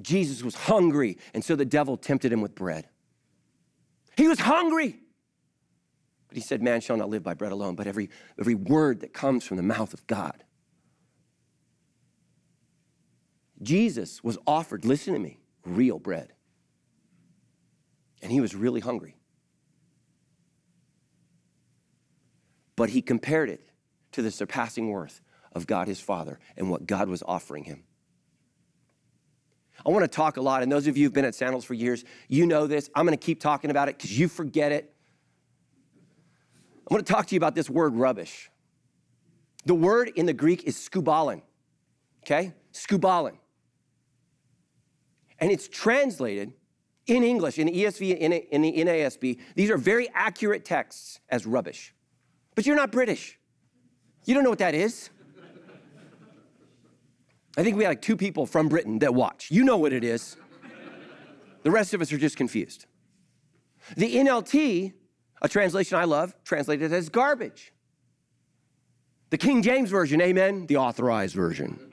Jesus 0.00 0.42
was 0.42 0.54
hungry, 0.54 1.18
and 1.34 1.44
so 1.44 1.54
the 1.54 1.66
devil 1.66 1.98
tempted 1.98 2.32
him 2.32 2.40
with 2.40 2.54
bread. 2.54 2.88
He 4.16 4.26
was 4.26 4.40
hungry. 4.40 5.00
But 6.28 6.36
he 6.38 6.42
said, 6.42 6.62
Man 6.62 6.80
shall 6.80 6.96
not 6.96 7.10
live 7.10 7.22
by 7.22 7.34
bread 7.34 7.52
alone, 7.52 7.74
but 7.74 7.86
every, 7.86 8.08
every 8.40 8.54
word 8.54 9.00
that 9.00 9.12
comes 9.12 9.44
from 9.44 9.58
the 9.58 9.62
mouth 9.62 9.92
of 9.92 10.06
God. 10.06 10.44
Jesus 13.62 14.22
was 14.22 14.38
offered, 14.46 14.84
listen 14.84 15.14
to 15.14 15.20
me, 15.20 15.38
real 15.64 15.98
bread. 15.98 16.32
And 18.22 18.30
he 18.30 18.40
was 18.40 18.54
really 18.54 18.80
hungry. 18.80 19.16
But 22.76 22.90
he 22.90 23.02
compared 23.02 23.48
it 23.50 23.68
to 24.12 24.22
the 24.22 24.30
surpassing 24.30 24.90
worth 24.90 25.20
of 25.52 25.66
God 25.66 25.88
his 25.88 26.00
Father 26.00 26.38
and 26.56 26.70
what 26.70 26.86
God 26.86 27.08
was 27.08 27.22
offering 27.26 27.64
him. 27.64 27.84
I 29.84 29.90
want 29.90 30.04
to 30.04 30.08
talk 30.08 30.36
a 30.36 30.40
lot, 30.40 30.62
and 30.62 30.70
those 30.70 30.86
of 30.86 30.96
you 30.96 31.04
who've 31.04 31.12
been 31.12 31.24
at 31.24 31.34
Sandals 31.34 31.64
for 31.64 31.74
years, 31.74 32.04
you 32.28 32.46
know 32.46 32.66
this. 32.66 32.88
I'm 32.94 33.04
going 33.04 33.18
to 33.18 33.24
keep 33.24 33.40
talking 33.40 33.70
about 33.70 33.88
it 33.88 33.98
because 33.98 34.16
you 34.16 34.28
forget 34.28 34.70
it. 34.70 34.94
I 36.88 36.94
want 36.94 37.04
to 37.04 37.12
talk 37.12 37.26
to 37.26 37.34
you 37.34 37.38
about 37.38 37.54
this 37.54 37.68
word 37.68 37.94
rubbish. 37.94 38.50
The 39.64 39.74
word 39.74 40.10
in 40.14 40.26
the 40.26 40.32
Greek 40.32 40.64
is 40.64 40.76
skubalin, 40.76 41.42
okay? 42.24 42.52
Skubalin. 42.72 43.38
And 45.42 45.50
it's 45.50 45.66
translated 45.66 46.52
in 47.08 47.24
English, 47.24 47.58
in 47.58 47.66
ESV, 47.66 48.16
in, 48.16 48.32
in 48.32 48.62
the 48.62 48.72
NASB. 48.72 49.40
These 49.56 49.70
are 49.70 49.76
very 49.76 50.08
accurate 50.14 50.64
texts 50.64 51.18
as 51.28 51.46
rubbish. 51.46 51.92
But 52.54 52.64
you're 52.64 52.76
not 52.76 52.92
British. 52.92 53.40
You 54.24 54.34
don't 54.34 54.44
know 54.44 54.50
what 54.50 54.60
that 54.60 54.76
is. 54.76 55.10
I 57.56 57.64
think 57.64 57.76
we 57.76 57.82
had 57.82 57.90
like 57.90 58.02
two 58.02 58.16
people 58.16 58.46
from 58.46 58.68
Britain 58.68 59.00
that 59.00 59.14
watch. 59.14 59.50
You 59.50 59.64
know 59.64 59.76
what 59.78 59.92
it 59.92 60.04
is. 60.04 60.36
The 61.64 61.72
rest 61.72 61.92
of 61.92 62.00
us 62.00 62.12
are 62.12 62.18
just 62.18 62.36
confused. 62.36 62.86
The 63.96 64.14
NLT, 64.14 64.92
a 65.42 65.48
translation 65.48 65.98
I 65.98 66.04
love, 66.04 66.36
translated 66.44 66.92
as 66.92 67.08
garbage. 67.08 67.72
The 69.30 69.38
King 69.38 69.62
James 69.62 69.90
Version, 69.90 70.20
amen, 70.20 70.66
the 70.68 70.76
authorized 70.76 71.34
version, 71.34 71.91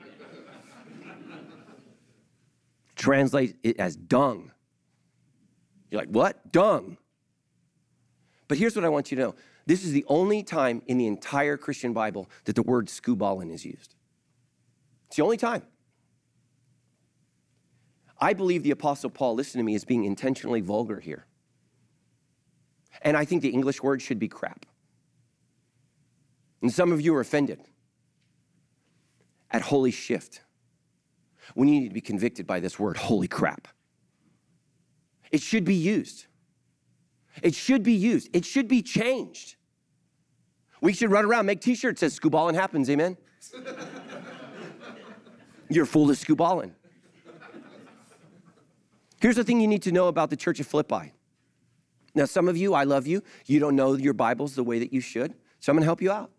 translate 3.00 3.56
it 3.62 3.80
as 3.80 3.96
dung. 3.96 4.52
You're 5.90 6.02
like, 6.02 6.10
what? 6.10 6.52
Dung. 6.52 6.98
But 8.46 8.58
here's 8.58 8.76
what 8.76 8.84
I 8.84 8.88
want 8.88 9.10
you 9.10 9.16
to 9.16 9.22
know 9.22 9.34
this 9.66 9.84
is 9.84 9.92
the 9.92 10.04
only 10.08 10.42
time 10.42 10.82
in 10.86 10.98
the 10.98 11.06
entire 11.06 11.56
Christian 11.56 11.92
Bible 11.92 12.28
that 12.44 12.56
the 12.56 12.62
word 12.62 12.88
skubalin 12.88 13.52
is 13.52 13.64
used. 13.64 13.94
It's 15.06 15.16
the 15.16 15.22
only 15.22 15.36
time. 15.36 15.62
I 18.20 18.34
believe 18.34 18.62
the 18.62 18.70
Apostle 18.70 19.10
Paul, 19.10 19.34
listen 19.34 19.58
to 19.58 19.64
me, 19.64 19.74
is 19.74 19.84
being 19.84 20.04
intentionally 20.04 20.60
vulgar 20.60 21.00
here. 21.00 21.26
And 23.02 23.16
I 23.16 23.24
think 23.24 23.42
the 23.42 23.48
English 23.48 23.82
word 23.82 24.02
should 24.02 24.18
be 24.18 24.28
crap. 24.28 24.66
And 26.60 26.70
some 26.70 26.92
of 26.92 27.00
you 27.00 27.14
are 27.14 27.20
offended 27.20 27.60
at 29.50 29.62
holy 29.62 29.90
shift 29.90 30.42
when 31.54 31.68
you 31.68 31.80
need 31.80 31.88
to 31.88 31.94
be 31.94 32.00
convicted 32.00 32.46
by 32.46 32.60
this 32.60 32.78
word, 32.78 32.96
holy 32.96 33.28
crap. 33.28 33.68
It 35.30 35.40
should 35.40 35.64
be 35.64 35.74
used. 35.74 36.26
It 37.42 37.54
should 37.54 37.82
be 37.82 37.92
used. 37.92 38.28
It 38.32 38.44
should 38.44 38.68
be 38.68 38.82
changed. 38.82 39.56
We 40.80 40.92
should 40.92 41.10
run 41.10 41.24
around, 41.24 41.46
make 41.46 41.60
t-shirts 41.60 42.00
that 42.00 42.10
says 42.10 42.18
Skubalin 42.18 42.54
happens, 42.54 42.90
amen? 42.90 43.16
You're 45.68 45.86
full 45.86 46.10
of 46.10 46.16
Skubalin. 46.16 46.72
Here's 49.20 49.36
the 49.36 49.44
thing 49.44 49.60
you 49.60 49.68
need 49.68 49.82
to 49.82 49.92
know 49.92 50.08
about 50.08 50.30
the 50.30 50.36
church 50.36 50.60
of 50.60 50.66
Philippi. 50.66 51.12
Now, 52.14 52.24
some 52.24 52.48
of 52.48 52.56
you, 52.56 52.74
I 52.74 52.84
love 52.84 53.06
you, 53.06 53.22
you 53.46 53.60
don't 53.60 53.76
know 53.76 53.94
your 53.94 54.14
Bibles 54.14 54.54
the 54.54 54.64
way 54.64 54.78
that 54.78 54.92
you 54.92 55.00
should, 55.00 55.34
so 55.60 55.70
I'm 55.70 55.76
gonna 55.76 55.84
help 55.84 56.02
you 56.02 56.10
out. 56.10 56.30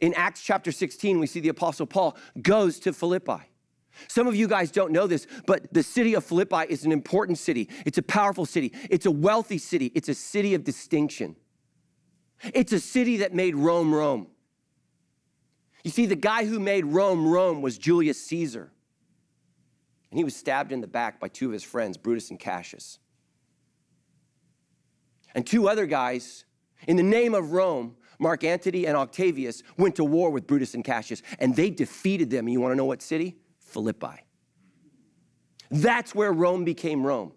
In 0.00 0.14
Acts 0.14 0.42
chapter 0.42 0.70
16, 0.70 1.18
we 1.18 1.26
see 1.26 1.40
the 1.40 1.48
Apostle 1.48 1.86
Paul 1.86 2.16
goes 2.40 2.78
to 2.80 2.92
Philippi. 2.92 3.50
Some 4.06 4.26
of 4.26 4.36
you 4.36 4.46
guys 4.46 4.70
don't 4.70 4.92
know 4.92 5.06
this, 5.06 5.26
but 5.46 5.72
the 5.72 5.82
city 5.82 6.14
of 6.14 6.24
Philippi 6.24 6.64
is 6.68 6.84
an 6.84 6.92
important 6.92 7.38
city. 7.38 7.68
It's 7.84 7.98
a 7.98 8.02
powerful 8.02 8.46
city. 8.46 8.72
It's 8.90 9.06
a 9.06 9.10
wealthy 9.10 9.58
city. 9.58 9.90
It's 9.94 10.08
a 10.08 10.14
city 10.14 10.54
of 10.54 10.62
distinction. 10.62 11.36
It's 12.54 12.72
a 12.72 12.80
city 12.80 13.18
that 13.18 13.34
made 13.34 13.56
Rome 13.56 13.92
Rome. 13.92 14.28
You 15.82 15.90
see, 15.90 16.06
the 16.06 16.16
guy 16.16 16.44
who 16.44 16.60
made 16.60 16.84
Rome 16.84 17.26
Rome 17.26 17.62
was 17.62 17.78
Julius 17.78 18.24
Caesar. 18.26 18.70
And 20.10 20.18
he 20.18 20.24
was 20.24 20.34
stabbed 20.36 20.72
in 20.72 20.80
the 20.80 20.86
back 20.86 21.20
by 21.20 21.28
two 21.28 21.46
of 21.46 21.52
his 21.52 21.64
friends, 21.64 21.96
Brutus 21.96 22.30
and 22.30 22.38
Cassius. 22.38 22.98
And 25.34 25.46
two 25.46 25.68
other 25.68 25.86
guys, 25.86 26.44
in 26.86 26.96
the 26.96 27.02
name 27.02 27.34
of 27.34 27.52
Rome, 27.52 27.96
Mark 28.18 28.42
Antony 28.42 28.86
and 28.86 28.96
Octavius, 28.96 29.62
went 29.76 29.96
to 29.96 30.04
war 30.04 30.30
with 30.30 30.46
Brutus 30.46 30.74
and 30.74 30.84
Cassius, 30.84 31.22
and 31.38 31.54
they 31.54 31.70
defeated 31.70 32.30
them. 32.30 32.46
And 32.46 32.52
you 32.52 32.60
want 32.60 32.72
to 32.72 32.76
know 32.76 32.86
what 32.86 33.02
city? 33.02 33.36
Philippi. 33.68 34.24
That's 35.70 36.14
where 36.14 36.32
Rome 36.32 36.64
became 36.64 37.06
Rome. 37.06 37.32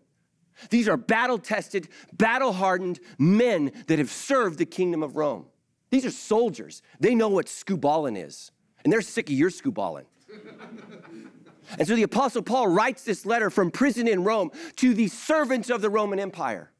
These 0.70 0.88
are 0.88 0.98
battle 0.98 1.40
tested, 1.40 1.90
battle 2.14 2.54
hardened 2.54 3.00
men 3.18 3.72
that 3.88 4.00
have 4.00 4.12
served 4.12 4.58
the 4.58 4.66
kingdom 4.66 5.04
of 5.04 5.16
Rome. 5.16 5.48
These 5.90 6.06
are 6.06 6.12
soldiers. 6.12 6.82
They 7.00 7.16
know 7.16 7.30
what 7.30 7.48
skubalin 7.48 8.18
is, 8.18 8.52
and 8.84 8.94
they're 8.94 9.02
sick 9.02 9.30
of 9.30 9.36
your 9.36 9.50
skubalin. 9.50 10.06
and 11.78 11.88
so 11.88 11.96
the 11.96 12.04
Apostle 12.04 12.42
Paul 12.42 12.68
writes 12.68 13.04
this 13.04 13.26
letter 13.26 13.50
from 13.50 13.72
prison 13.72 14.08
in 14.08 14.24
Rome 14.24 14.52
to 14.78 14.94
the 14.94 15.08
servants 15.08 15.70
of 15.70 15.82
the 15.82 15.90
Roman 15.90 16.20
Empire. 16.20 16.72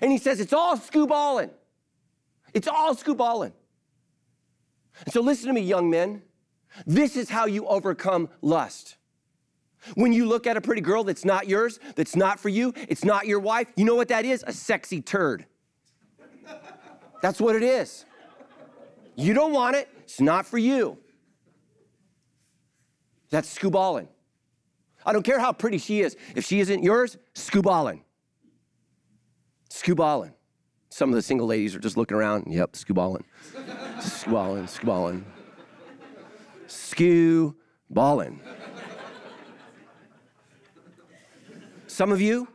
And 0.00 0.10
he 0.10 0.18
says, 0.18 0.40
It's 0.40 0.52
all 0.52 0.76
skubalin. 0.76 1.50
It's 2.52 2.68
all 2.68 2.94
skubalin. 2.94 3.52
And 5.04 5.12
so 5.12 5.22
listen 5.22 5.48
to 5.48 5.54
me, 5.54 5.62
young 5.62 5.88
men. 5.90 6.22
This 6.86 7.16
is 7.16 7.28
how 7.28 7.46
you 7.46 7.66
overcome 7.66 8.28
lust. 8.40 8.96
When 9.94 10.12
you 10.12 10.26
look 10.26 10.46
at 10.46 10.56
a 10.56 10.60
pretty 10.60 10.80
girl 10.80 11.04
that's 11.04 11.24
not 11.24 11.48
yours, 11.48 11.80
that's 11.96 12.14
not 12.14 12.38
for 12.38 12.48
you, 12.48 12.72
it's 12.88 13.04
not 13.04 13.26
your 13.26 13.40
wife, 13.40 13.66
you 13.76 13.84
know 13.84 13.96
what 13.96 14.08
that 14.08 14.24
is? 14.24 14.44
A 14.46 14.52
sexy 14.52 15.00
turd. 15.00 15.46
That's 17.20 17.40
what 17.40 17.56
it 17.56 17.62
is. 17.62 18.04
You 19.16 19.34
don't 19.34 19.52
want 19.52 19.76
it, 19.76 19.88
it's 20.02 20.20
not 20.20 20.46
for 20.46 20.58
you. 20.58 20.98
That's 23.30 23.58
skubalin. 23.58 24.08
I 25.04 25.12
don't 25.12 25.24
care 25.24 25.40
how 25.40 25.52
pretty 25.52 25.78
she 25.78 26.00
is. 26.00 26.16
If 26.36 26.44
she 26.44 26.60
isn't 26.60 26.82
yours, 26.82 27.16
skubalin. 27.34 28.02
Skubalin. 29.70 30.32
Some 30.90 31.08
of 31.08 31.14
the 31.14 31.22
single 31.22 31.46
ladies 31.46 31.74
are 31.74 31.80
just 31.80 31.96
looking 31.96 32.16
around. 32.16 32.46
Yep, 32.48 32.72
skubalin. 32.74 33.22
skubalin, 33.98 34.64
skubalin. 34.64 35.24
Skew 36.72 37.54
ballin'. 37.90 38.40
Some 41.86 42.10
of 42.10 42.20
you, 42.20 42.48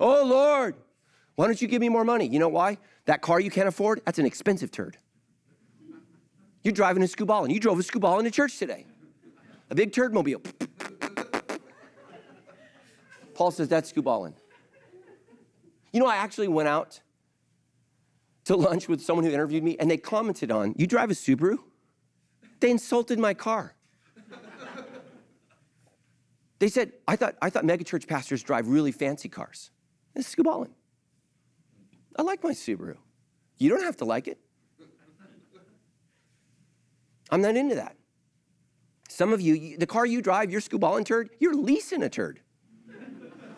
oh 0.00 0.24
Lord, 0.24 0.74
why 1.36 1.46
don't 1.46 1.62
you 1.62 1.68
give 1.68 1.80
me 1.80 1.88
more 1.88 2.04
money? 2.04 2.26
You 2.26 2.40
know 2.40 2.48
why? 2.48 2.78
That 3.06 3.22
car 3.22 3.40
you 3.40 3.50
can't 3.50 3.68
afford, 3.68 4.02
that's 4.04 4.18
an 4.18 4.26
expensive 4.26 4.70
turd. 4.70 4.98
You're 6.64 6.72
driving 6.72 7.02
a 7.02 7.06
Skubalin. 7.06 7.52
You 7.52 7.60
drove 7.60 7.78
a 7.78 7.82
Skubalin 7.82 8.24
to 8.24 8.30
church 8.30 8.58
today. 8.58 8.86
A 9.70 9.74
big 9.74 9.92
turd 9.92 10.12
mobile. 10.12 10.42
Paul 13.34 13.50
says 13.50 13.68
that's 13.68 13.92
Skubalin. 13.92 14.34
You 15.92 16.00
know, 16.00 16.06
I 16.06 16.16
actually 16.16 16.48
went 16.48 16.68
out 16.68 17.00
to 18.44 18.56
lunch 18.56 18.88
with 18.88 19.00
someone 19.00 19.24
who 19.24 19.32
interviewed 19.32 19.62
me 19.62 19.76
and 19.78 19.90
they 19.90 19.96
commented 19.96 20.50
on, 20.50 20.74
You 20.76 20.86
drive 20.86 21.10
a 21.10 21.14
Subaru? 21.14 21.58
They 22.62 22.70
insulted 22.70 23.18
my 23.18 23.34
car. 23.34 23.74
they 26.60 26.68
said, 26.68 26.92
I 27.08 27.16
thought, 27.16 27.34
I 27.42 27.50
thought 27.50 27.64
megachurch 27.64 28.06
pastors 28.06 28.40
drive 28.44 28.68
really 28.68 28.92
fancy 28.92 29.28
cars. 29.28 29.72
This 30.14 30.28
is 30.28 30.34
Skubalin. 30.36 30.70
I 32.16 32.22
like 32.22 32.44
my 32.44 32.52
Subaru. 32.52 32.98
You 33.58 33.68
don't 33.68 33.82
have 33.82 33.96
to 33.96 34.04
like 34.04 34.28
it. 34.28 34.38
I'm 37.32 37.42
not 37.42 37.56
into 37.56 37.74
that. 37.74 37.96
Some 39.08 39.32
of 39.32 39.40
you, 39.40 39.76
the 39.76 39.86
car 39.86 40.06
you 40.06 40.22
drive, 40.22 40.52
your 40.52 40.60
Skubalin 40.60 41.04
turd, 41.04 41.30
you're 41.40 41.56
leasing 41.56 42.04
a 42.04 42.08
turd. 42.08 42.42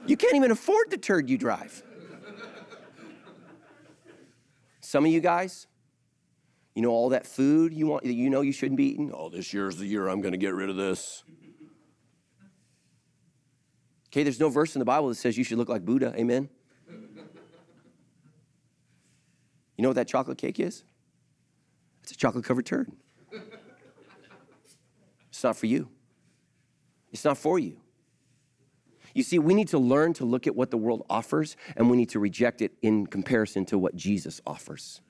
You 0.06 0.16
can't 0.16 0.34
even 0.34 0.50
afford 0.50 0.90
the 0.90 0.96
turd 0.96 1.28
you 1.28 1.36
drive. 1.36 1.82
Some 4.80 5.04
of 5.04 5.10
you 5.10 5.20
guys, 5.20 5.66
you 6.74 6.82
know, 6.82 6.90
all 6.90 7.10
that 7.10 7.26
food 7.26 7.72
you 7.72 7.86
want 7.86 8.02
that 8.04 8.12
you 8.12 8.30
know 8.30 8.40
you 8.40 8.52
shouldn't 8.52 8.76
be 8.76 8.86
eating. 8.86 9.12
Oh, 9.14 9.28
this 9.28 9.52
year's 9.52 9.76
the 9.76 9.86
year 9.86 10.08
I'm 10.08 10.20
going 10.20 10.32
to 10.32 10.38
get 10.38 10.54
rid 10.54 10.70
of 10.70 10.76
this. 10.76 11.22
Okay, 14.08 14.22
there's 14.22 14.40
no 14.40 14.48
verse 14.48 14.74
in 14.74 14.78
the 14.78 14.84
Bible 14.84 15.08
that 15.08 15.16
says 15.16 15.36
you 15.36 15.44
should 15.44 15.58
look 15.58 15.68
like 15.68 15.84
Buddha. 15.84 16.14
Amen. 16.16 16.48
You 19.76 19.82
know 19.82 19.88
what 19.88 19.96
that 19.96 20.08
chocolate 20.08 20.38
cake 20.38 20.60
is? 20.60 20.84
It's 22.02 22.12
a 22.12 22.16
chocolate 22.16 22.44
covered 22.44 22.66
turd. 22.66 22.92
It's 25.30 25.42
not 25.42 25.56
for 25.56 25.66
you. 25.66 25.88
It's 27.12 27.24
not 27.24 27.38
for 27.38 27.58
you. 27.58 27.80
You 29.14 29.22
see, 29.22 29.38
we 29.38 29.54
need 29.54 29.68
to 29.68 29.78
learn 29.78 30.12
to 30.14 30.24
look 30.24 30.46
at 30.46 30.54
what 30.54 30.70
the 30.70 30.76
world 30.76 31.04
offers 31.08 31.56
and 31.76 31.90
we 31.90 31.96
need 31.96 32.10
to 32.10 32.20
reject 32.20 32.62
it 32.62 32.72
in 32.82 33.06
comparison 33.06 33.64
to 33.66 33.78
what 33.78 33.94
Jesus 33.96 34.40
offers. 34.46 35.00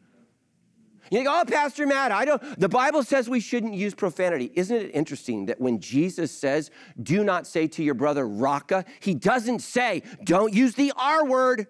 You 1.11 1.19
think, 1.19 1.29
oh, 1.31 1.45
Pastor 1.47 1.87
Matt, 1.87 2.13
I 2.13 2.25
don't, 2.25 2.43
the 2.59 2.69
Bible 2.69 3.03
says 3.03 3.29
we 3.29 3.41
shouldn't 3.41 3.75
use 3.75 3.95
profanity. 3.95 4.51
Isn't 4.55 4.77
it 4.77 4.91
interesting 4.95 5.47
that 5.47 5.61
when 5.61 5.79
Jesus 5.79 6.31
says, 6.31 6.71
do 7.03 7.23
not 7.23 7.47
say 7.47 7.67
to 7.69 7.83
your 7.83 7.95
brother 7.95 8.27
Raka, 8.27 8.85
he 9.01 9.15
doesn't 9.15 9.61
say, 9.61 10.03
don't 10.25 10.55
use 10.55 10.75
the 10.75 10.93
R 10.97 11.27
word. 11.27 11.67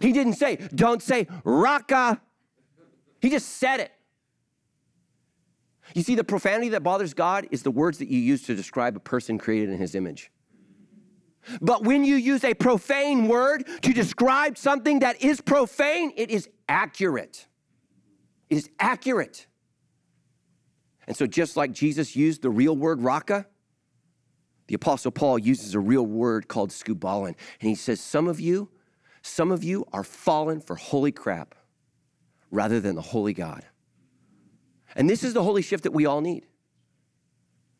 He 0.00 0.12
didn't 0.12 0.34
say, 0.34 0.56
don't 0.74 1.02
say 1.02 1.28
Raka. 1.44 2.20
He 3.20 3.30
just 3.30 3.48
said 3.48 3.80
it. 3.80 3.92
You 5.94 6.02
see, 6.02 6.14
the 6.14 6.24
profanity 6.24 6.70
that 6.70 6.82
bothers 6.82 7.12
God 7.12 7.46
is 7.50 7.62
the 7.62 7.70
words 7.70 7.98
that 7.98 8.08
you 8.08 8.18
use 8.18 8.42
to 8.44 8.54
describe 8.54 8.96
a 8.96 9.00
person 9.00 9.36
created 9.36 9.70
in 9.70 9.78
his 9.78 9.94
image. 9.94 10.30
But 11.60 11.84
when 11.84 12.04
you 12.04 12.16
use 12.16 12.44
a 12.44 12.54
profane 12.54 13.28
word 13.28 13.66
to 13.82 13.92
describe 13.92 14.56
something 14.56 15.00
that 15.00 15.22
is 15.22 15.40
profane, 15.40 16.12
it 16.16 16.30
is 16.30 16.48
accurate. 16.68 17.46
It 18.48 18.58
is 18.58 18.70
accurate. 18.78 19.46
And 21.06 21.16
so, 21.16 21.26
just 21.26 21.56
like 21.56 21.72
Jesus 21.72 22.14
used 22.14 22.42
the 22.42 22.50
real 22.50 22.76
word 22.76 23.02
raka, 23.02 23.46
the 24.68 24.74
Apostle 24.74 25.10
Paul 25.10 25.38
uses 25.38 25.74
a 25.74 25.80
real 25.80 26.06
word 26.06 26.48
called 26.48 26.70
skubalin. 26.70 27.34
And 27.60 27.68
he 27.68 27.74
says, 27.74 28.00
Some 28.00 28.28
of 28.28 28.38
you, 28.38 28.70
some 29.22 29.50
of 29.50 29.64
you 29.64 29.84
are 29.92 30.04
fallen 30.04 30.60
for 30.60 30.76
holy 30.76 31.12
crap 31.12 31.54
rather 32.50 32.80
than 32.80 32.94
the 32.94 33.02
holy 33.02 33.32
God. 33.32 33.64
And 34.94 35.08
this 35.10 35.24
is 35.24 35.34
the 35.34 35.42
holy 35.42 35.62
shift 35.62 35.84
that 35.84 35.92
we 35.92 36.06
all 36.06 36.20
need. 36.20 36.46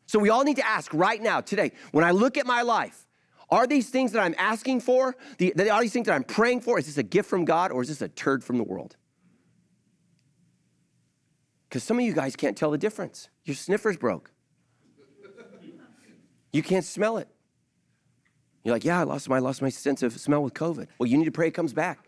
So 0.05 0.19
we 0.19 0.29
all 0.29 0.43
need 0.43 0.57
to 0.57 0.67
ask 0.67 0.93
right 0.93 1.21
now, 1.21 1.41
today, 1.41 1.71
when 1.91 2.03
I 2.03 2.11
look 2.11 2.37
at 2.37 2.45
my 2.45 2.61
life, 2.61 3.05
are 3.49 3.67
these 3.67 3.89
things 3.89 4.11
that 4.13 4.21
I'm 4.21 4.35
asking 4.37 4.81
for, 4.81 5.15
the, 5.37 5.69
are 5.69 5.81
these 5.81 5.93
things 5.93 6.07
that 6.07 6.13
I'm 6.13 6.23
praying 6.23 6.61
for, 6.61 6.79
is 6.79 6.85
this 6.85 6.97
a 6.97 7.03
gift 7.03 7.29
from 7.29 7.45
God 7.45 7.71
or 7.71 7.81
is 7.81 7.89
this 7.89 8.01
a 8.01 8.07
turd 8.07 8.43
from 8.43 8.57
the 8.57 8.63
world? 8.63 8.95
Because 11.69 11.83
some 11.83 11.97
of 11.97 12.05
you 12.05 12.13
guys 12.13 12.35
can't 12.35 12.57
tell 12.57 12.71
the 12.71 12.77
difference. 12.77 13.29
Your 13.45 13.55
sniffer's 13.55 13.97
broke. 13.97 14.31
You 16.51 16.61
can't 16.61 16.85
smell 16.85 17.17
it. 17.17 17.27
You're 18.63 18.75
like, 18.75 18.85
yeah, 18.85 18.99
I 18.99 19.03
lost 19.03 19.27
my, 19.27 19.37
I 19.37 19.39
lost 19.39 19.61
my 19.61 19.69
sense 19.69 20.03
of 20.03 20.13
smell 20.19 20.43
with 20.43 20.53
COVID. 20.53 20.87
Well, 20.97 21.07
you 21.07 21.17
need 21.17 21.25
to 21.25 21.31
pray 21.31 21.47
it 21.47 21.51
comes 21.51 21.73
back. 21.73 22.07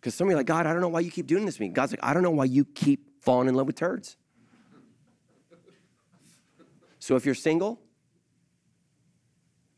Because 0.00 0.14
some 0.14 0.28
of 0.28 0.30
you 0.30 0.36
are 0.36 0.38
like, 0.38 0.46
God, 0.46 0.66
I 0.66 0.72
don't 0.72 0.80
know 0.80 0.88
why 0.88 1.00
you 1.00 1.10
keep 1.10 1.26
doing 1.26 1.44
this 1.44 1.56
to 1.56 1.62
me. 1.62 1.68
God's 1.68 1.92
like, 1.92 2.00
I 2.02 2.14
don't 2.14 2.22
know 2.22 2.30
why 2.30 2.44
you 2.44 2.64
keep 2.64 3.20
falling 3.20 3.48
in 3.48 3.56
love 3.56 3.66
with 3.66 3.74
turds. 3.74 4.16
So 7.00 7.16
if 7.16 7.26
you're 7.26 7.34
single, 7.34 7.80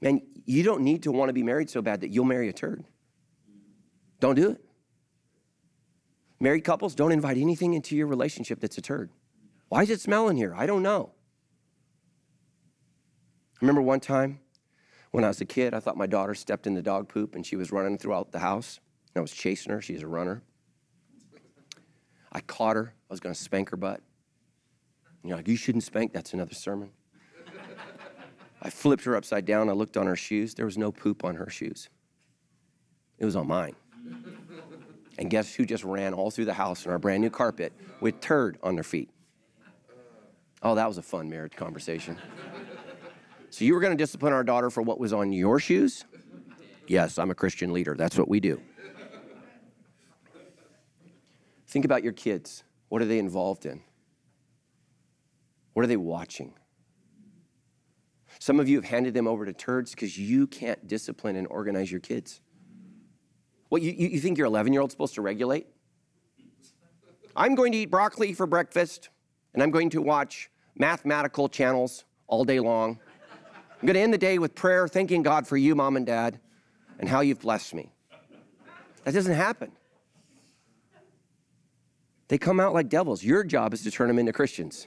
man, 0.01 0.23
you 0.45 0.63
don't 0.63 0.83
need 0.83 1.03
to 1.05 1.13
want 1.13 1.29
to 1.29 1.33
be 1.33 1.43
married 1.43 1.71
so 1.71 1.83
bad 1.83 2.01
that 2.01 2.11
you'll 2.11 2.25
marry 2.25 2.49
a 2.49 2.53
turd. 2.53 2.85
Don't 4.21 4.35
do 4.35 4.51
it. 4.51 4.65
Married 6.41 6.65
couples, 6.65 6.95
don't 6.95 7.13
invite 7.13 7.37
anything 7.37 7.75
into 7.75 7.97
your 7.97 8.07
relationship 8.07 8.61
that's 8.61 8.79
a 8.79 8.83
turd. 8.83 9.11
Why 9.69 9.83
is 9.83 9.91
it 9.91 10.01
smelling 10.01 10.37
here? 10.37 10.55
I 10.57 10.67
don't 10.67 10.83
know. 10.83 11.13
I 13.55 13.59
remember 13.61 13.83
one 13.83 14.01
time 14.01 14.41
when 15.11 15.25
I 15.25 15.29
was 15.29 15.41
a 15.41 15.45
kid, 15.45 15.75
I 15.75 15.81
thought 15.81 15.97
my 15.97 16.07
daughter 16.07 16.35
stepped 16.35 16.67
in 16.67 16.75
the 16.75 16.83
dog 16.83 17.09
poop 17.09 17.35
and 17.35 17.45
she 17.45 17.57
was 17.57 17.73
running 17.73 17.99
throughout 17.99 18.31
the 18.31 18.39
house. 18.39 18.79
And 19.15 19.21
I 19.21 19.23
was 19.23 19.33
chasing 19.33 19.73
her. 19.73 19.81
She's 19.81 20.03
a 20.03 20.07
runner. 20.07 20.43
I 22.31 22.41
caught 22.41 22.77
her. 22.77 22.95
I 23.11 23.13
was 23.13 23.21
going 23.21 23.35
to 23.35 23.41
spank 23.41 23.71
her 23.71 23.77
butt. 23.77 24.01
And 25.23 25.31
you're 25.31 25.37
like, 25.37 25.49
you 25.49 25.57
shouldn't 25.57 25.85
spank. 25.85 26.13
That's 26.13 26.35
another 26.35 26.55
sermon. 26.55 26.91
I 28.61 28.71
flipped 28.71 29.05
her 29.05 29.17
upside 29.17 29.45
down. 29.45 29.69
I 29.69 29.73
looked 29.73 29.97
on 29.97 30.07
her 30.07 30.17
shoes. 30.17 30.55
There 30.55 30.65
was 30.65 30.77
no 30.77 30.91
poop 30.91 31.25
on 31.25 31.37
her 31.37 31.49
shoes. 31.49 31.89
It 33.19 33.25
was 33.25 33.37
on 33.37 33.47
mine. 33.47 33.75
And 35.19 35.31
guess 35.31 35.55
who 35.55 35.65
just 35.65 35.85
ran 35.85 36.15
all 36.15 36.31
through 36.31 36.45
the 36.45 36.55
house 36.55 36.85
in 36.85 36.93
our 36.93 36.99
brand 36.99 37.23
new 37.23 37.31
carpet 37.31 37.73
with 38.01 38.21
turd 38.21 38.59
on 38.63 38.75
their 38.75 38.85
feet? 38.85 39.11
Oh, 40.63 40.75
that 40.75 40.87
was 40.87 40.99
a 40.99 41.03
fun 41.03 41.29
marriage 41.29 41.55
conversation. 41.55 42.19
So 43.51 43.65
you 43.65 43.75
were 43.75 43.81
going 43.81 43.97
to 43.97 44.03
discipline 44.03 44.33
our 44.33 44.45
daughter 44.45 44.71
for 44.71 44.83
what 44.83 45.01
was 45.01 45.13
on 45.13 45.33
your 45.33 45.59
shoes? 45.59 46.05
Yes, 46.87 47.19
I'm 47.19 47.31
a 47.31 47.35
Christian 47.35 47.73
leader. 47.73 47.95
That's 47.97 48.19
what 48.19 48.29
we 48.29 48.41
do. 48.41 48.61
Think 51.67 51.85
about 51.85 52.03
your 52.03 52.13
kids. 52.13 52.65
What 52.89 53.03
are 53.03 53.05
they 53.05 53.19
involved 53.19 53.67
in? 53.67 53.83
What 55.75 55.85
are 55.85 55.89
they 55.89 55.97
watching? 55.97 56.55
Some 58.39 58.61
of 58.61 58.69
you 58.69 58.77
have 58.77 58.85
handed 58.85 59.15
them 59.15 59.27
over 59.27 59.45
to 59.45 59.53
turds 59.53 59.91
because 59.91 60.19
you 60.19 60.47
can't 60.47 60.87
discipline 60.87 61.37
and 61.37 61.47
organize 61.49 61.91
your 61.91 62.01
kids. 62.01 62.41
What, 63.69 63.83
you, 63.83 63.93
you 63.93 64.21
think 64.21 64.39
your 64.39 64.47
11 64.47 64.73
year 64.73 64.81
old's 64.81 64.95
supposed 64.95 65.15
to 65.15 65.23
regulate? 65.23 65.67
I'm 67.37 67.55
going 67.55 67.73
to 67.73 67.79
eat 67.79 67.91
broccoli 67.91 68.33
for 68.33 68.47
breakfast, 68.47 69.11
and 69.55 69.63
I'm 69.63 69.71
going 69.71 69.91
to 69.91 70.03
watch 70.03 70.51
mathematical 70.75 71.49
channels 71.49 72.05
all 72.27 72.45
day 72.45 72.61
long. 72.61 72.99
I'm 73.81 73.87
going 73.87 73.95
to 73.95 74.01
end 74.01 74.13
the 74.13 74.19
day 74.19 74.39
with 74.39 74.55
prayer, 74.55 74.89
thanking 74.89 75.23
God 75.23 75.47
for 75.47 75.57
you, 75.57 75.75
mom 75.75 75.97
and 75.97 76.07
dad, 76.07 76.41
and 76.99 77.09
how 77.09 77.21
you've 77.21 77.41
blessed 77.41 77.75
me. 77.75 77.93
That 79.05 79.15
doesn't 79.15 79.35
happen. 79.35 79.73
They 82.29 82.39
come 82.39 82.61
out 82.61 82.75
like 82.75 82.89
devils. 82.89 83.23
Your 83.23 83.45
job 83.45 83.73
is 83.73 83.83
to 83.85 83.91
turn 83.91 84.09
them 84.09 84.19
into 84.19 84.33
Christians. 84.33 84.87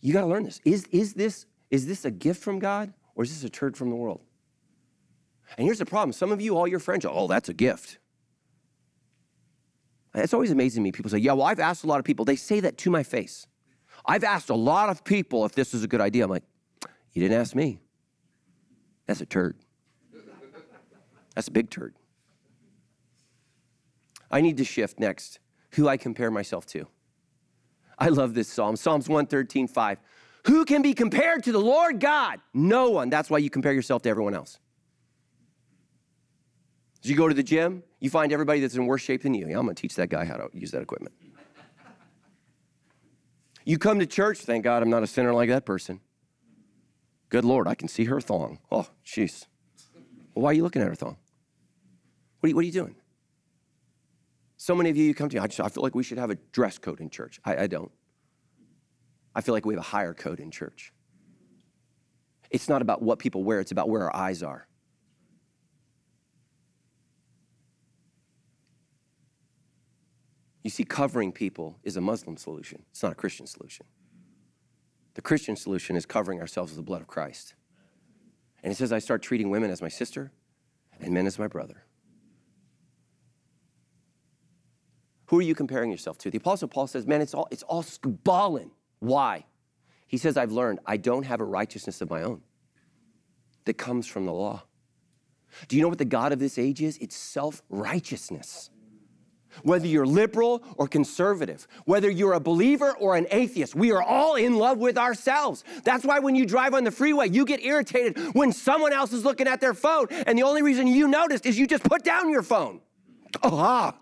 You 0.00 0.12
got 0.12 0.20
to 0.20 0.26
learn 0.26 0.44
this. 0.44 0.60
Is, 0.64 0.86
is 0.90 1.14
this. 1.14 1.46
is 1.70 1.86
this 1.86 2.04
a 2.04 2.10
gift 2.10 2.42
from 2.42 2.58
God 2.58 2.92
or 3.14 3.24
is 3.24 3.34
this 3.34 3.44
a 3.44 3.50
turd 3.50 3.76
from 3.76 3.90
the 3.90 3.96
world? 3.96 4.20
And 5.56 5.64
here's 5.64 5.78
the 5.78 5.86
problem 5.86 6.12
some 6.12 6.32
of 6.32 6.40
you, 6.40 6.56
all 6.56 6.68
your 6.68 6.78
friends, 6.78 7.06
oh, 7.08 7.26
that's 7.26 7.48
a 7.48 7.54
gift. 7.54 7.98
It's 10.14 10.34
always 10.34 10.50
amazing 10.50 10.82
me. 10.82 10.92
People 10.92 11.10
say, 11.10 11.18
yeah, 11.18 11.32
well, 11.32 11.46
I've 11.46 11.60
asked 11.60 11.84
a 11.84 11.86
lot 11.86 11.98
of 11.98 12.04
people. 12.04 12.24
They 12.24 12.36
say 12.36 12.60
that 12.60 12.78
to 12.78 12.90
my 12.90 13.02
face. 13.02 13.46
I've 14.06 14.24
asked 14.24 14.50
a 14.50 14.54
lot 14.54 14.88
of 14.88 15.04
people 15.04 15.44
if 15.44 15.52
this 15.52 15.74
is 15.74 15.84
a 15.84 15.88
good 15.88 16.00
idea. 16.00 16.24
I'm 16.24 16.30
like, 16.30 16.44
you 17.12 17.22
didn't 17.22 17.38
ask 17.38 17.54
me. 17.54 17.80
That's 19.06 19.20
a 19.20 19.26
turd. 19.26 19.56
That's 21.34 21.48
a 21.48 21.52
big 21.52 21.70
turd. 21.70 21.94
I 24.30 24.40
need 24.40 24.56
to 24.56 24.64
shift 24.64 24.98
next 24.98 25.38
who 25.72 25.88
I 25.88 25.96
compare 25.96 26.30
myself 26.30 26.66
to. 26.66 26.88
I 27.98 28.08
love 28.08 28.34
this 28.34 28.48
psalm, 28.48 28.76
Psalms 28.76 29.08
113, 29.08 29.66
5. 29.68 29.98
Who 30.46 30.64
can 30.64 30.82
be 30.82 30.94
compared 30.94 31.44
to 31.44 31.52
the 31.52 31.58
Lord 31.58 32.00
God? 32.00 32.40
No 32.54 32.90
one. 32.90 33.10
That's 33.10 33.28
why 33.28 33.38
you 33.38 33.50
compare 33.50 33.72
yourself 33.72 34.02
to 34.02 34.08
everyone 34.08 34.34
else. 34.34 34.58
As 37.02 37.10
you 37.10 37.16
go 37.16 37.28
to 37.28 37.34
the 37.34 37.42
gym, 37.42 37.82
You 38.00 38.10
find 38.10 38.32
everybody 38.32 38.60
that's 38.60 38.76
in 38.76 38.86
worse 38.86 39.02
shape 39.02 39.22
than 39.22 39.34
you. 39.34 39.48
Yeah, 39.48 39.58
I'm 39.58 39.64
going 39.64 39.74
to 39.74 39.80
teach 39.80 39.96
that 39.96 40.08
guy 40.08 40.24
how 40.24 40.36
to 40.36 40.48
use 40.52 40.70
that 40.70 40.82
equipment. 40.82 41.14
You 43.64 43.76
come 43.76 43.98
to 43.98 44.06
church, 44.06 44.38
thank 44.38 44.64
God 44.64 44.82
I'm 44.82 44.90
not 44.90 45.02
a 45.02 45.06
sinner 45.06 45.34
like 45.34 45.48
that 45.50 45.66
person. 45.66 46.00
Good 47.28 47.44
Lord, 47.44 47.68
I 47.68 47.74
can 47.74 47.88
see 47.88 48.04
her 48.04 48.20
thong. 48.20 48.60
Oh, 48.70 48.88
jeez. 49.04 49.46
Well, 50.34 50.44
why 50.44 50.50
are 50.50 50.54
you 50.54 50.62
looking 50.62 50.80
at 50.80 50.88
her 50.88 50.94
thong? 50.94 51.18
What 52.40 52.46
are 52.46 52.48
you, 52.48 52.54
what 52.54 52.62
are 52.62 52.66
you 52.66 52.72
doing? 52.72 52.94
So 54.58 54.74
many 54.74 54.90
of 54.90 54.96
you, 54.96 55.04
you 55.04 55.14
come 55.14 55.28
to 55.28 55.36
me, 55.36 55.40
I, 55.40 55.46
just, 55.46 55.60
I 55.60 55.68
feel 55.68 55.84
like 55.84 55.94
we 55.94 56.02
should 56.02 56.18
have 56.18 56.30
a 56.30 56.34
dress 56.50 56.78
code 56.78 57.00
in 57.00 57.10
church. 57.10 57.40
I, 57.44 57.56
I 57.56 57.66
don't. 57.68 57.92
I 59.34 59.40
feel 59.40 59.54
like 59.54 59.64
we 59.64 59.72
have 59.74 59.80
a 59.80 59.86
higher 59.86 60.12
code 60.12 60.40
in 60.40 60.50
church. 60.50 60.92
It's 62.50 62.68
not 62.68 62.82
about 62.82 63.00
what 63.00 63.20
people 63.20 63.44
wear, 63.44 63.60
it's 63.60 63.70
about 63.70 63.88
where 63.88 64.02
our 64.02 64.14
eyes 64.14 64.42
are. 64.42 64.66
You 70.64 70.70
see, 70.70 70.84
covering 70.84 71.30
people 71.30 71.78
is 71.84 71.96
a 71.96 72.00
Muslim 72.00 72.36
solution, 72.36 72.82
it's 72.90 73.02
not 73.02 73.12
a 73.12 73.14
Christian 73.14 73.46
solution. 73.46 73.86
The 75.14 75.22
Christian 75.22 75.54
solution 75.54 75.94
is 75.94 76.04
covering 76.04 76.40
ourselves 76.40 76.72
with 76.72 76.76
the 76.76 76.82
blood 76.82 77.00
of 77.00 77.06
Christ. 77.06 77.54
And 78.64 78.72
it 78.72 78.76
says, 78.76 78.92
I 78.92 78.98
start 78.98 79.22
treating 79.22 79.50
women 79.50 79.70
as 79.70 79.80
my 79.80 79.88
sister 79.88 80.32
and 81.00 81.14
men 81.14 81.28
as 81.28 81.38
my 81.38 81.46
brother. 81.46 81.84
Who 85.28 85.38
are 85.38 85.42
you 85.42 85.54
comparing 85.54 85.90
yourself 85.90 86.16
to? 86.18 86.30
The 86.30 86.38
Apostle 86.38 86.68
Paul 86.68 86.86
says, 86.86 87.06
man, 87.06 87.20
it's 87.20 87.34
all, 87.34 87.48
it's 87.50 87.62
all 87.64 87.82
skubalin. 87.82 88.70
Why? 88.98 89.44
He 90.06 90.16
says, 90.16 90.36
I've 90.38 90.52
learned 90.52 90.80
I 90.86 90.96
don't 90.96 91.24
have 91.24 91.40
a 91.40 91.44
righteousness 91.44 92.00
of 92.00 92.08
my 92.08 92.22
own 92.22 92.40
that 93.66 93.74
comes 93.74 94.06
from 94.06 94.24
the 94.24 94.32
law. 94.32 94.62
Do 95.68 95.76
you 95.76 95.82
know 95.82 95.88
what 95.88 95.98
the 95.98 96.06
God 96.06 96.32
of 96.32 96.38
this 96.38 96.58
age 96.58 96.80
is? 96.80 96.96
It's 96.98 97.14
self 97.16 97.62
righteousness. 97.68 98.70
Whether 99.62 99.86
you're 99.86 100.06
liberal 100.06 100.62
or 100.76 100.86
conservative, 100.88 101.66
whether 101.84 102.08
you're 102.08 102.34
a 102.34 102.40
believer 102.40 102.92
or 102.98 103.16
an 103.16 103.26
atheist, 103.30 103.74
we 103.74 103.92
are 103.92 104.02
all 104.02 104.36
in 104.36 104.56
love 104.56 104.78
with 104.78 104.96
ourselves. 104.96 105.64
That's 105.84 106.04
why 106.04 106.20
when 106.20 106.36
you 106.36 106.46
drive 106.46 106.74
on 106.74 106.84
the 106.84 106.90
freeway, 106.90 107.28
you 107.28 107.44
get 107.44 107.62
irritated 107.62 108.34
when 108.34 108.52
someone 108.52 108.92
else 108.92 109.12
is 109.12 109.24
looking 109.24 109.48
at 109.48 109.60
their 109.60 109.74
phone, 109.74 110.06
and 110.10 110.38
the 110.38 110.42
only 110.42 110.62
reason 110.62 110.86
you 110.86 111.08
noticed 111.08 111.44
is 111.44 111.58
you 111.58 111.66
just 111.66 111.82
put 111.82 112.04
down 112.04 112.30
your 112.30 112.42
phone. 112.42 112.80
Ah. 113.42 113.94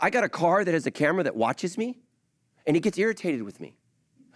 I 0.00 0.10
got 0.10 0.24
a 0.24 0.28
car 0.28 0.64
that 0.64 0.72
has 0.72 0.86
a 0.86 0.90
camera 0.90 1.22
that 1.24 1.36
watches 1.36 1.76
me, 1.76 1.98
and 2.66 2.76
it 2.76 2.80
gets 2.80 2.98
irritated 2.98 3.42
with 3.42 3.60
me. 3.60 3.76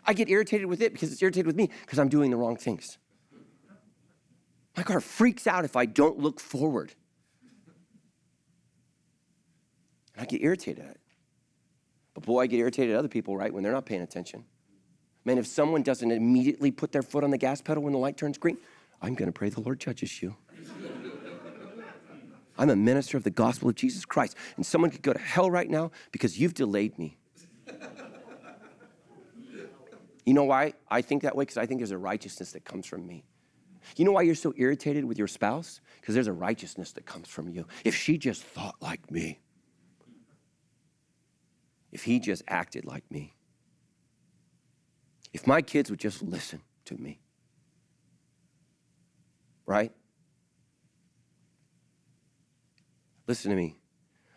I 0.07 0.12
get 0.12 0.29
irritated 0.29 0.66
with 0.66 0.83
it 0.83 0.92
because 0.92 1.11
it's 1.11 1.22
irritated 1.22 1.46
with 1.46 1.57
me 1.57 1.70
because 1.81 1.98
I'm 1.98 2.09
doing 2.09 2.31
the 2.31 2.37
wrong 2.37 2.57
things. 2.57 2.98
My 4.77 4.83
car 4.83 5.00
freaks 5.00 5.46
out 5.46 5.64
if 5.64 5.77
I 5.77 5.87
don't 5.87 6.18
look 6.18 6.40
forward. 6.40 6.92
And 10.14 10.22
I 10.22 10.27
get 10.27 10.42
irritated 10.42 10.85
at 10.85 10.90
it. 10.90 11.00
But 12.12 12.24
boy, 12.24 12.42
I 12.42 12.46
get 12.46 12.59
irritated 12.59 12.94
at 12.94 12.98
other 12.98 13.09
people, 13.09 13.37
right, 13.37 13.53
when 13.53 13.62
they're 13.62 13.72
not 13.72 13.87
paying 13.87 14.03
attention. 14.03 14.44
Man, 15.24 15.38
if 15.38 15.46
someone 15.46 15.83
doesn't 15.83 16.11
immediately 16.11 16.70
put 16.70 16.92
their 16.92 17.03
foot 17.03 17.24
on 17.24 17.31
the 17.31 17.38
gas 17.38 17.61
pedal 17.61 17.83
when 17.83 17.92
the 17.92 17.98
light 17.98 18.16
turns 18.16 18.37
green, 18.37 18.59
I'm 19.00 19.14
going 19.14 19.27
to 19.27 19.33
pray 19.33 19.48
the 19.48 19.61
Lord 19.61 19.81
judges 19.81 20.22
you. 20.22 20.37
I'm 22.57 22.71
a 22.71 22.77
minister 22.77 23.17
of 23.17 23.25
the 23.25 23.31
gospel 23.31 23.69
of 23.69 23.75
Jesus 23.75 24.05
Christ, 24.05 24.37
and 24.57 24.64
someone 24.64 24.90
could 24.90 25.03
go 25.03 25.12
to 25.12 25.19
hell 25.19 25.51
right 25.51 25.69
now 25.69 25.90
because 26.12 26.38
you've 26.38 26.55
delayed 26.55 26.99
me. 26.99 27.19
You 30.25 30.33
know 30.33 30.45
why 30.45 30.75
I 30.90 31.03
think 31.03 31.23
that 31.23 31.37
way? 31.37 31.43
Because 31.43 31.59
I 31.59 31.67
think 31.67 31.81
there's 31.81 31.90
a 31.90 31.99
righteousness 31.99 32.53
that 32.53 32.64
comes 32.64 32.87
from 32.87 33.07
me. 33.07 33.25
You 33.97 34.05
know 34.05 34.12
why 34.12 34.23
you're 34.23 34.35
so 34.35 34.55
irritated 34.57 35.05
with 35.05 35.19
your 35.19 35.29
spouse? 35.29 35.81
Because 36.01 36.14
there's 36.14 36.27
a 36.27 36.33
righteousness 36.33 36.93
that 36.93 37.05
comes 37.05 37.29
from 37.29 37.49
you. 37.49 37.67
If 37.85 37.95
she 37.95 38.17
just 38.17 38.43
thought 38.43 38.77
like 38.81 39.11
me, 39.11 39.40
if 41.93 42.05
he 42.05 42.19
just 42.19 42.43
acted 42.49 42.85
like 42.85 43.09
me, 43.11 43.35
if 45.33 45.47
my 45.47 45.61
kids 45.61 45.90
would 45.90 46.01
just 46.01 46.23
listen 46.23 46.62
to 46.87 46.97
me, 46.97 47.21
right? 49.67 49.93
Listen 53.26 53.50
to 53.50 53.56
me. 53.56 53.76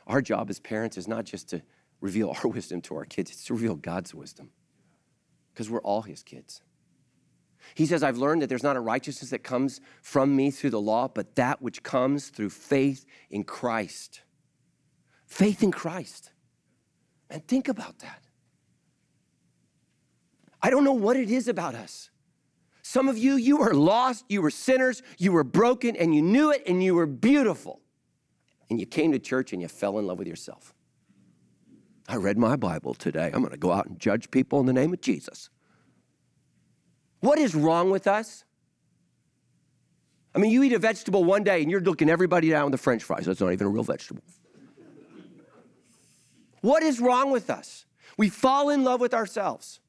Our 0.05 0.21
job 0.21 0.49
as 0.49 0.59
parents 0.59 0.97
is 0.97 1.07
not 1.07 1.25
just 1.25 1.49
to 1.49 1.61
reveal 2.01 2.33
our 2.43 2.49
wisdom 2.49 2.81
to 2.83 2.95
our 2.95 3.05
kids, 3.05 3.31
it's 3.31 3.45
to 3.45 3.53
reveal 3.53 3.75
God's 3.75 4.13
wisdom 4.13 4.51
because 5.53 5.69
we're 5.69 5.81
all 5.81 6.03
his 6.03 6.23
kids. 6.23 6.61
He 7.75 7.85
says, 7.85 8.03
I've 8.03 8.17
learned 8.17 8.41
that 8.41 8.47
there's 8.47 8.63
not 8.63 8.77
a 8.77 8.79
righteousness 8.79 9.31
that 9.31 9.43
comes 9.43 9.81
from 10.01 10.35
me 10.35 10.51
through 10.51 10.69
the 10.69 10.79
law, 10.79 11.07
but 11.07 11.35
that 11.35 11.61
which 11.61 11.83
comes 11.83 12.29
through 12.29 12.51
faith 12.51 13.05
in 13.29 13.43
Christ. 13.43 14.21
Faith 15.25 15.63
in 15.63 15.71
Christ. 15.71 16.31
And 17.29 17.45
think 17.47 17.67
about 17.67 17.99
that. 17.99 18.23
I 20.61 20.69
don't 20.69 20.83
know 20.83 20.93
what 20.93 21.17
it 21.17 21.29
is 21.29 21.47
about 21.47 21.75
us. 21.75 22.09
Some 22.81 23.09
of 23.09 23.17
you, 23.17 23.35
you 23.35 23.57
were 23.57 23.73
lost, 23.73 24.23
you 24.29 24.41
were 24.41 24.49
sinners, 24.49 25.03
you 25.17 25.33
were 25.33 25.43
broken, 25.43 25.95
and 25.97 26.15
you 26.15 26.21
knew 26.21 26.51
it, 26.51 26.63
and 26.65 26.81
you 26.81 26.95
were 26.95 27.05
beautiful. 27.05 27.81
And 28.69 28.79
you 28.79 28.85
came 28.85 29.11
to 29.13 29.19
church 29.19 29.53
and 29.53 29.61
you 29.61 29.67
fell 29.67 29.97
in 29.99 30.07
love 30.07 30.19
with 30.19 30.27
yourself. 30.27 30.73
I 32.07 32.15
read 32.15 32.37
my 32.37 32.55
Bible 32.55 32.93
today. 32.93 33.31
I'm 33.33 33.41
going 33.41 33.51
to 33.51 33.57
go 33.57 33.71
out 33.71 33.87
and 33.87 33.99
judge 33.99 34.31
people 34.31 34.59
in 34.59 34.65
the 34.65 34.73
name 34.73 34.93
of 34.93 35.01
Jesus. 35.01 35.49
What 37.19 37.39
is 37.39 37.55
wrong 37.55 37.89
with 37.89 38.07
us? 38.07 38.45
I 40.35 40.39
mean, 40.39 40.51
you 40.51 40.63
eat 40.63 40.73
a 40.73 40.79
vegetable 40.79 41.23
one 41.23 41.43
day 41.43 41.61
and 41.61 41.71
you're 41.71 41.81
looking 41.81 42.09
everybody 42.09 42.49
down 42.49 42.65
with 42.65 42.71
the 42.73 42.77
french 42.77 43.03
fries. 43.03 43.25
That's 43.25 43.41
not 43.41 43.51
even 43.51 43.67
a 43.67 43.69
real 43.69 43.83
vegetable. 43.83 44.23
What 46.61 46.83
is 46.83 46.99
wrong 46.99 47.31
with 47.31 47.49
us? 47.49 47.85
We 48.17 48.29
fall 48.29 48.69
in 48.69 48.83
love 48.83 49.01
with 49.01 49.13
ourselves. 49.13 49.79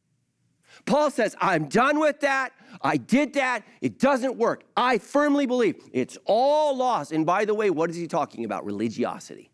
Paul 0.86 1.10
says, 1.10 1.36
I'm 1.40 1.68
done 1.68 1.98
with 1.98 2.20
that. 2.20 2.52
I 2.82 2.96
did 2.96 3.34
that. 3.34 3.64
It 3.80 3.98
doesn't 3.98 4.36
work. 4.36 4.64
I 4.76 4.98
firmly 4.98 5.46
believe 5.46 5.76
it's 5.92 6.18
all 6.24 6.76
lost. 6.76 7.12
And 7.12 7.26
by 7.26 7.44
the 7.44 7.54
way, 7.54 7.70
what 7.70 7.90
is 7.90 7.96
he 7.96 8.06
talking 8.06 8.44
about? 8.44 8.64
Religiosity. 8.64 9.50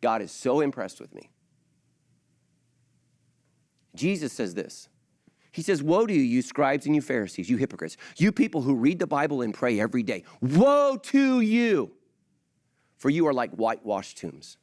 God 0.00 0.22
is 0.22 0.30
so 0.30 0.60
impressed 0.60 1.00
with 1.00 1.14
me. 1.14 1.30
Jesus 3.94 4.32
says 4.32 4.54
this 4.54 4.88
he 5.54 5.62
says, 5.62 5.84
Woe 5.84 6.04
to 6.04 6.12
you, 6.12 6.20
you 6.20 6.42
scribes 6.42 6.84
and 6.84 6.96
you 6.96 7.00
Pharisees, 7.00 7.48
you 7.48 7.56
hypocrites, 7.56 7.96
you 8.16 8.32
people 8.32 8.62
who 8.62 8.74
read 8.74 8.98
the 8.98 9.06
Bible 9.06 9.40
and 9.40 9.54
pray 9.54 9.78
every 9.78 10.02
day. 10.02 10.24
Woe 10.40 10.96
to 10.96 11.40
you! 11.42 11.92
For 12.96 13.08
you 13.08 13.28
are 13.28 13.32
like 13.32 13.52
whitewashed 13.52 14.18
tombs, 14.18 14.56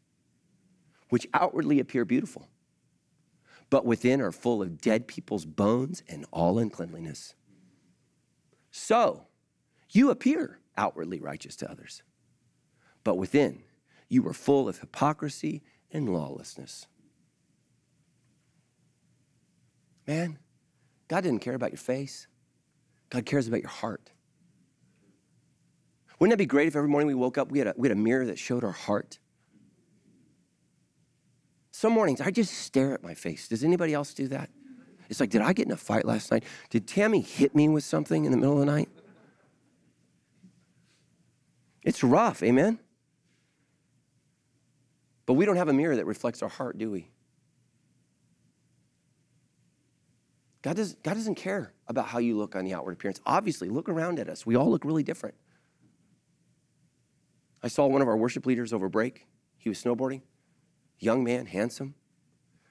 which 1.08 1.26
outwardly 1.34 1.80
appear 1.80 2.04
beautiful, 2.04 2.50
but 3.72 3.86
within 3.86 4.22
are 4.22 4.34
full 4.34 4.62
of 4.62 4.80
dead 4.82 5.08
people's 5.08 5.46
bones 5.46 6.04
and 6.08 6.26
all 6.30 6.60
uncleanliness. 6.60 7.34
So, 8.70 9.26
you 9.90 10.12
appear 10.12 10.60
outwardly 10.78 11.20
righteous 11.20 11.56
to 11.58 11.72
others, 11.72 12.04
but 13.04 13.16
within 13.16 13.64
you 14.10 14.28
are 14.28 14.34
full 14.34 14.68
of 14.68 14.80
hypocrisy 14.80 15.64
and 15.90 16.14
lawlessness. 16.14 16.86
Man, 20.06 20.38
God 21.08 21.22
didn't 21.22 21.40
care 21.40 21.56
about 21.56 21.72
your 21.72 21.78
face, 21.78 22.28
God 23.10 23.26
cares 23.26 23.48
about 23.48 23.62
your 23.62 23.70
heart. 23.70 24.12
Wouldn't 26.20 26.34
that 26.34 26.38
be 26.38 26.46
great 26.46 26.68
if 26.68 26.76
every 26.76 26.90
morning 26.90 27.08
we 27.08 27.16
woke 27.16 27.38
up, 27.38 27.52
we 27.52 27.60
had 27.60 27.70
a, 27.70 27.74
we 27.78 27.88
had 27.88 27.98
a 27.98 28.00
mirror 28.00 28.26
that 28.26 28.38
showed 28.38 28.64
our 28.64 28.72
heart? 28.72 29.18
Some 31.82 31.94
mornings 31.94 32.22
I 32.22 32.30
just 32.30 32.54
stare 32.54 32.94
at 32.94 33.02
my 33.02 33.16
face. 33.16 33.48
Does 33.48 33.64
anybody 33.64 33.96
else 33.96 34.14
do 34.14 34.28
that? 34.28 34.52
It's 35.10 35.20
like, 35.20 35.32
did 35.32 35.42
I 35.42 35.52
get 35.52 35.66
in 35.66 35.72
a 35.72 35.78
fight 35.78 36.06
last 36.06 36.30
night? 36.30 36.44
Did 36.70 36.88
Tammy 36.88 37.22
hit 37.22 37.56
me 37.56 37.70
with 37.70 37.84
something 37.84 38.24
in 38.24 38.30
the 38.30 38.38
middle 38.38 38.54
of 38.54 38.60
the 38.60 38.68
night? 38.68 38.88
It's 41.82 42.04
rough, 42.04 42.44
amen? 42.44 42.78
But 45.26 45.34
we 45.34 45.44
don't 45.44 45.56
have 45.56 45.70
a 45.70 45.74
mirror 45.74 45.96
that 45.96 46.06
reflects 46.06 46.44
our 46.44 46.50
heart, 46.50 46.78
do 46.78 46.92
we? 46.92 47.10
God, 50.62 50.76
does, 50.76 50.94
God 51.02 51.16
doesn't 51.16 51.34
care 51.34 51.74
about 51.88 52.06
how 52.06 52.20
you 52.20 52.38
look 52.38 52.56
on 52.56 52.64
the 52.64 52.76
outward 52.76 52.94
appearance. 52.94 53.20
Obviously, 53.26 53.70
look 53.70 53.90
around 53.90 54.20
at 54.20 54.30
us. 54.30 54.46
We 54.46 54.56
all 54.56 54.70
look 54.70 54.86
really 54.86 55.02
different. 55.02 55.34
I 57.64 57.70
saw 57.70 57.88
one 57.88 58.04
of 58.04 58.08
our 58.08 58.18
worship 58.18 58.46
leaders 58.46 58.72
over 58.72 58.88
break. 58.88 59.26
He 59.58 59.68
was 59.68 59.84
snowboarding, 59.84 60.22
young 61.02 61.24
man, 61.24 61.46
handsome. 61.48 61.96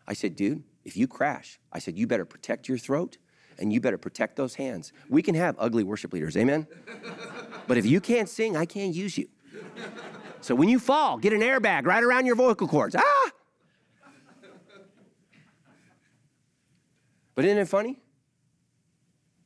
I 0.08 0.14
said, 0.14 0.34
dude, 0.34 0.62
if 0.84 0.96
you 0.96 1.06
crash, 1.06 1.60
I 1.72 1.78
said, 1.78 1.98
you 1.98 2.06
better 2.06 2.24
protect 2.24 2.68
your 2.68 2.78
throat 2.78 3.18
and 3.58 3.72
you 3.72 3.80
better 3.80 3.98
protect 3.98 4.36
those 4.36 4.54
hands. 4.54 4.92
We 5.10 5.20
can 5.20 5.34
have 5.34 5.54
ugly 5.58 5.84
worship 5.84 6.14
leaders, 6.14 6.36
amen? 6.36 6.66
but 7.66 7.76
if 7.76 7.84
you 7.84 8.00
can't 8.00 8.28
sing, 8.28 8.56
I 8.56 8.64
can't 8.64 8.94
use 8.94 9.18
you. 9.18 9.28
So 10.40 10.54
when 10.54 10.70
you 10.70 10.78
fall, 10.78 11.18
get 11.18 11.34
an 11.34 11.40
airbag 11.40 11.84
right 11.84 12.02
around 12.02 12.24
your 12.24 12.36
vocal 12.36 12.66
cords. 12.66 12.96
Ah! 12.96 13.30
But 17.34 17.44
isn't 17.44 17.58
it 17.58 17.68
funny? 17.68 17.98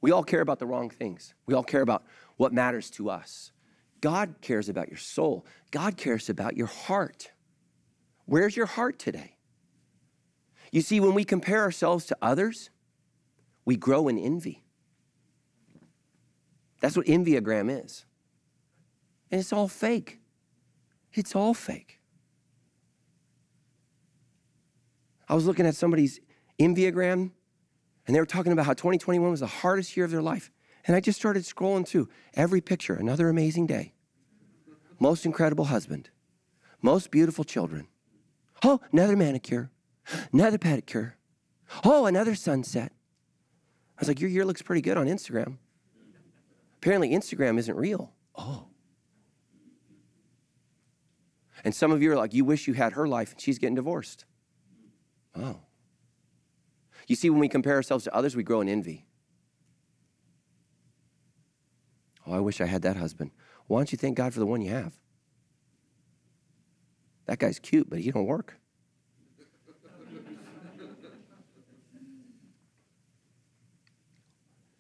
We 0.01 0.11
all 0.11 0.23
care 0.23 0.41
about 0.41 0.59
the 0.59 0.67
wrong 0.67 0.91
things. 0.91 1.35
We 1.47 1.55
all 1.55 1.63
care 1.63 1.81
about 1.81 2.05
what 2.37 2.53
matters 2.53 2.91
to 2.91 3.11
us. 3.11 3.53
God 4.01 4.37
cares 4.41 4.69
about 4.69 4.89
your 4.89 4.99
soul, 4.99 5.47
God 5.71 5.97
cares 5.97 6.29
about 6.29 6.57
your 6.57 6.67
heart. 6.67 7.31
Where's 8.27 8.57
your 8.57 8.67
heart 8.67 8.99
today? 8.99 9.37
You 10.73 10.81
see, 10.81 10.99
when 11.01 11.15
we 11.15 11.25
compare 11.25 11.61
ourselves 11.63 12.07
to 12.07 12.17
others, 12.21 12.71
we 13.65 13.77
grow 13.77 14.09
in 14.09 14.19
envy. 14.19 14.65
That's 16.81 16.97
what 16.97 17.07
envyogram 17.07 17.85
is. 17.85 18.05
And 19.31 19.41
it's 19.41 19.53
all 19.53 19.69
fake. 19.69 20.21
It's 21.13 21.35
all 21.35 21.55
fake. 21.55 22.01
I 25.29 25.35
was 25.35 25.47
looking 25.47 25.67
at 25.67 25.75
somebody's 25.75 26.21
envyogram, 26.59 27.31
and 28.07 28.15
they 28.15 28.21
were 28.21 28.27
talking 28.27 28.53
about 28.53 28.67
how 28.67 28.75
2021 28.75 29.31
was 29.31 29.41
the 29.41 29.47
hardest 29.47 29.97
year 29.97 30.05
of 30.05 30.11
their 30.11 30.23
life. 30.23 30.51
And 30.87 30.95
I 30.95 31.01
just 31.01 31.19
started 31.19 31.45
scrolling 31.45 31.89
through 31.89 32.09
every 32.35 32.61
picture, 32.61 32.95
another 32.95 33.29
amazing 33.29 33.67
day. 33.67 33.95
Most 34.99 35.25
incredible 35.25 35.67
husband, 35.67 36.11
most 36.83 37.11
beautiful 37.11 37.45
children. 37.45 37.89
Oh, 38.65 38.81
another 38.93 39.15
manicure, 39.15 39.71
another 40.33 40.57
pedicure. 40.57 41.13
Oh, 41.85 42.07
another 42.07 42.35
sunset. 42.35 42.93
I 43.99 44.01
was 44.01 44.09
like, 44.09 44.21
Your 44.21 44.31
year 44.31 44.45
looks 44.45 44.63
pretty 44.63 44.81
good 44.81 44.97
on 44.97 45.07
Instagram. 45.07 45.59
Apparently, 46.77 47.11
Instagram 47.11 47.59
isn't 47.59 47.77
real. 47.77 48.13
Oh. 48.35 48.67
And 51.63 51.75
some 51.75 51.93
of 51.93 52.03
you 52.03 52.11
are 52.13 52.17
like, 52.17 52.33
You 52.33 52.45
wish 52.45 52.67
you 52.67 52.75
had 52.75 52.95
her 52.95 53.07
life 53.07 53.33
and 53.33 53.41
she's 53.41 53.59
getting 53.59 53.77
divorced. 53.77 54.25
Oh. 55.35 55.61
You 57.07 57.17
see, 57.17 57.29
when 57.29 57.41
we 57.41 57.49
compare 57.49 57.75
ourselves 57.75 58.05
to 58.05 58.15
others, 58.15 58.35
we 58.35 58.43
grow 58.43 58.63
in 58.63 58.69
envy. 58.69 59.05
Oh, 62.27 62.33
I 62.33 62.41
wish 62.41 62.63
I 62.63 62.67
had 62.67 62.83
that 62.83 62.97
husband. 62.97 63.31
Why 63.67 63.81
don't 63.81 63.93
you 63.93 63.99
thank 63.99 64.17
God 64.17 64.33
for 64.33 64.41
the 64.41 64.47
one 64.47 64.63
you 64.63 64.71
have? 64.71 64.95
That 67.27 67.39
guy's 67.39 67.59
cute, 67.59 67.89
but 67.89 68.01
he 68.01 68.11
don't 68.11 68.27
work. 68.27 68.59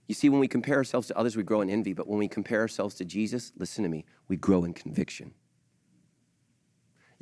you 0.08 0.14
see, 0.14 0.28
when 0.28 0.40
we 0.40 0.48
compare 0.48 0.76
ourselves 0.76 1.08
to 1.08 1.16
others, 1.16 1.36
we 1.36 1.42
grow 1.42 1.60
in 1.60 1.70
envy, 1.70 1.92
but 1.92 2.06
when 2.06 2.18
we 2.18 2.28
compare 2.28 2.60
ourselves 2.60 2.94
to 2.96 3.04
Jesus, 3.04 3.52
listen 3.56 3.82
to 3.82 3.88
me, 3.90 4.04
we 4.28 4.36
grow 4.36 4.64
in 4.64 4.74
conviction. 4.74 5.32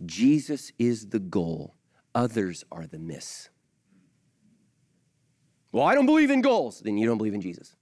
Jesus 0.05 0.73
is 0.79 1.09
the 1.11 1.21
goal, 1.21 1.77
others 2.15 2.65
are 2.73 2.87
the 2.87 2.99
miss. 2.99 3.49
Well, 5.73 5.85
I 5.85 5.95
don't 5.95 6.07
believe 6.07 6.31
in 6.31 6.43
goals. 6.43 6.81
Then 6.81 6.99
you 6.99 7.07
don't 7.07 7.17
believe 7.17 7.35
in 7.35 7.41
Jesus. 7.41 7.75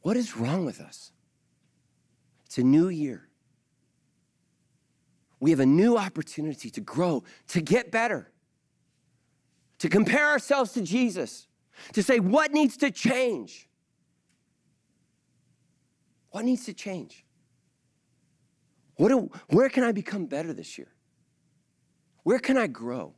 What 0.00 0.16
is 0.16 0.36
wrong 0.36 0.64
with 0.64 0.80
us? 0.80 1.12
It's 2.48 2.56
a 2.56 2.62
new 2.62 2.88
year. 2.88 3.28
We 5.38 5.50
have 5.50 5.60
a 5.60 5.66
new 5.66 5.98
opportunity 5.98 6.70
to 6.70 6.80
grow, 6.80 7.22
to 7.48 7.60
get 7.60 7.92
better, 7.92 8.32
to 9.80 9.90
compare 9.90 10.26
ourselves 10.26 10.72
to 10.72 10.80
Jesus, 10.80 11.46
to 11.92 12.02
say, 12.02 12.20
what 12.20 12.52
needs 12.52 12.78
to 12.78 12.90
change? 12.90 13.68
What 16.30 16.46
needs 16.46 16.64
to 16.64 16.72
change? 16.72 17.26
What 18.96 19.10
do, 19.10 19.30
where 19.50 19.68
can 19.68 19.84
I 19.84 19.92
become 19.92 20.24
better 20.24 20.54
this 20.54 20.78
year? 20.78 20.88
Where 22.22 22.38
can 22.38 22.56
I 22.56 22.66
grow? 22.66 23.14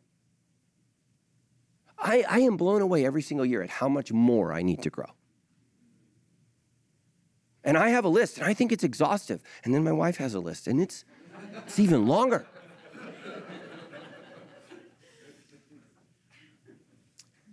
I, 1.96 2.24
I 2.28 2.40
am 2.40 2.56
blown 2.56 2.82
away 2.82 3.06
every 3.06 3.22
single 3.22 3.46
year 3.46 3.62
at 3.62 3.70
how 3.70 3.88
much 3.88 4.10
more 4.12 4.52
I 4.52 4.62
need 4.62 4.82
to 4.82 4.90
grow. 4.90 5.10
And 7.62 7.76
I 7.76 7.90
have 7.90 8.04
a 8.04 8.08
list, 8.08 8.38
and 8.38 8.46
I 8.46 8.54
think 8.54 8.72
it's 8.72 8.84
exhaustive. 8.84 9.42
And 9.64 9.74
then 9.74 9.84
my 9.84 9.92
wife 9.92 10.16
has 10.16 10.34
a 10.34 10.40
list, 10.40 10.66
and 10.66 10.80
it's, 10.80 11.04
it's 11.66 11.78
even 11.78 12.06
longer. 12.06 12.46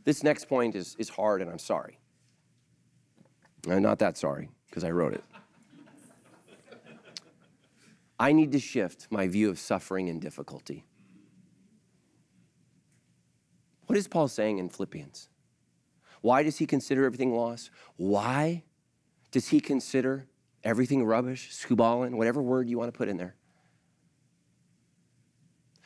this 0.06 0.24
next 0.24 0.46
point 0.46 0.76
is, 0.76 0.96
is 0.98 1.10
hard, 1.10 1.41
and 1.41 1.52
I'm 1.52 1.60
sorry. 1.60 2.00
I'm 3.70 3.82
not 3.82 4.00
that 4.00 4.17
sorry, 4.17 4.50
because 4.67 4.86
I 4.86 4.91
wrote 4.91 5.13
it. 5.13 5.24
I 8.20 8.32
need 8.32 8.52
to 8.54 8.60
shift 8.60 9.08
my 9.12 9.28
view 9.28 9.50
of 9.50 9.60
suffering 9.60 10.10
and 10.10 10.22
difficulty. 10.22 10.86
What 13.86 13.98
is 13.98 14.08
Paul 14.08 14.28
saying 14.28 14.58
in 14.58 14.70
Philippians? 14.70 15.30
Why 16.22 16.43
does 16.43 16.58
he 16.58 16.65
consider 16.65 17.06
everything 17.06 17.36
loss? 17.36 17.70
Why 17.96 18.63
does 19.38 19.50
he 19.50 19.60
consider 19.60 20.26
everything 20.63 21.06
rubbish, 21.06 21.52
skubalin, 21.52 22.15
whatever 22.15 22.41
word 22.41 22.67
you 22.67 22.76
want 22.76 22.91
to 22.91 22.97
put 22.97 23.08
in 23.08 23.17
there? 23.17 23.36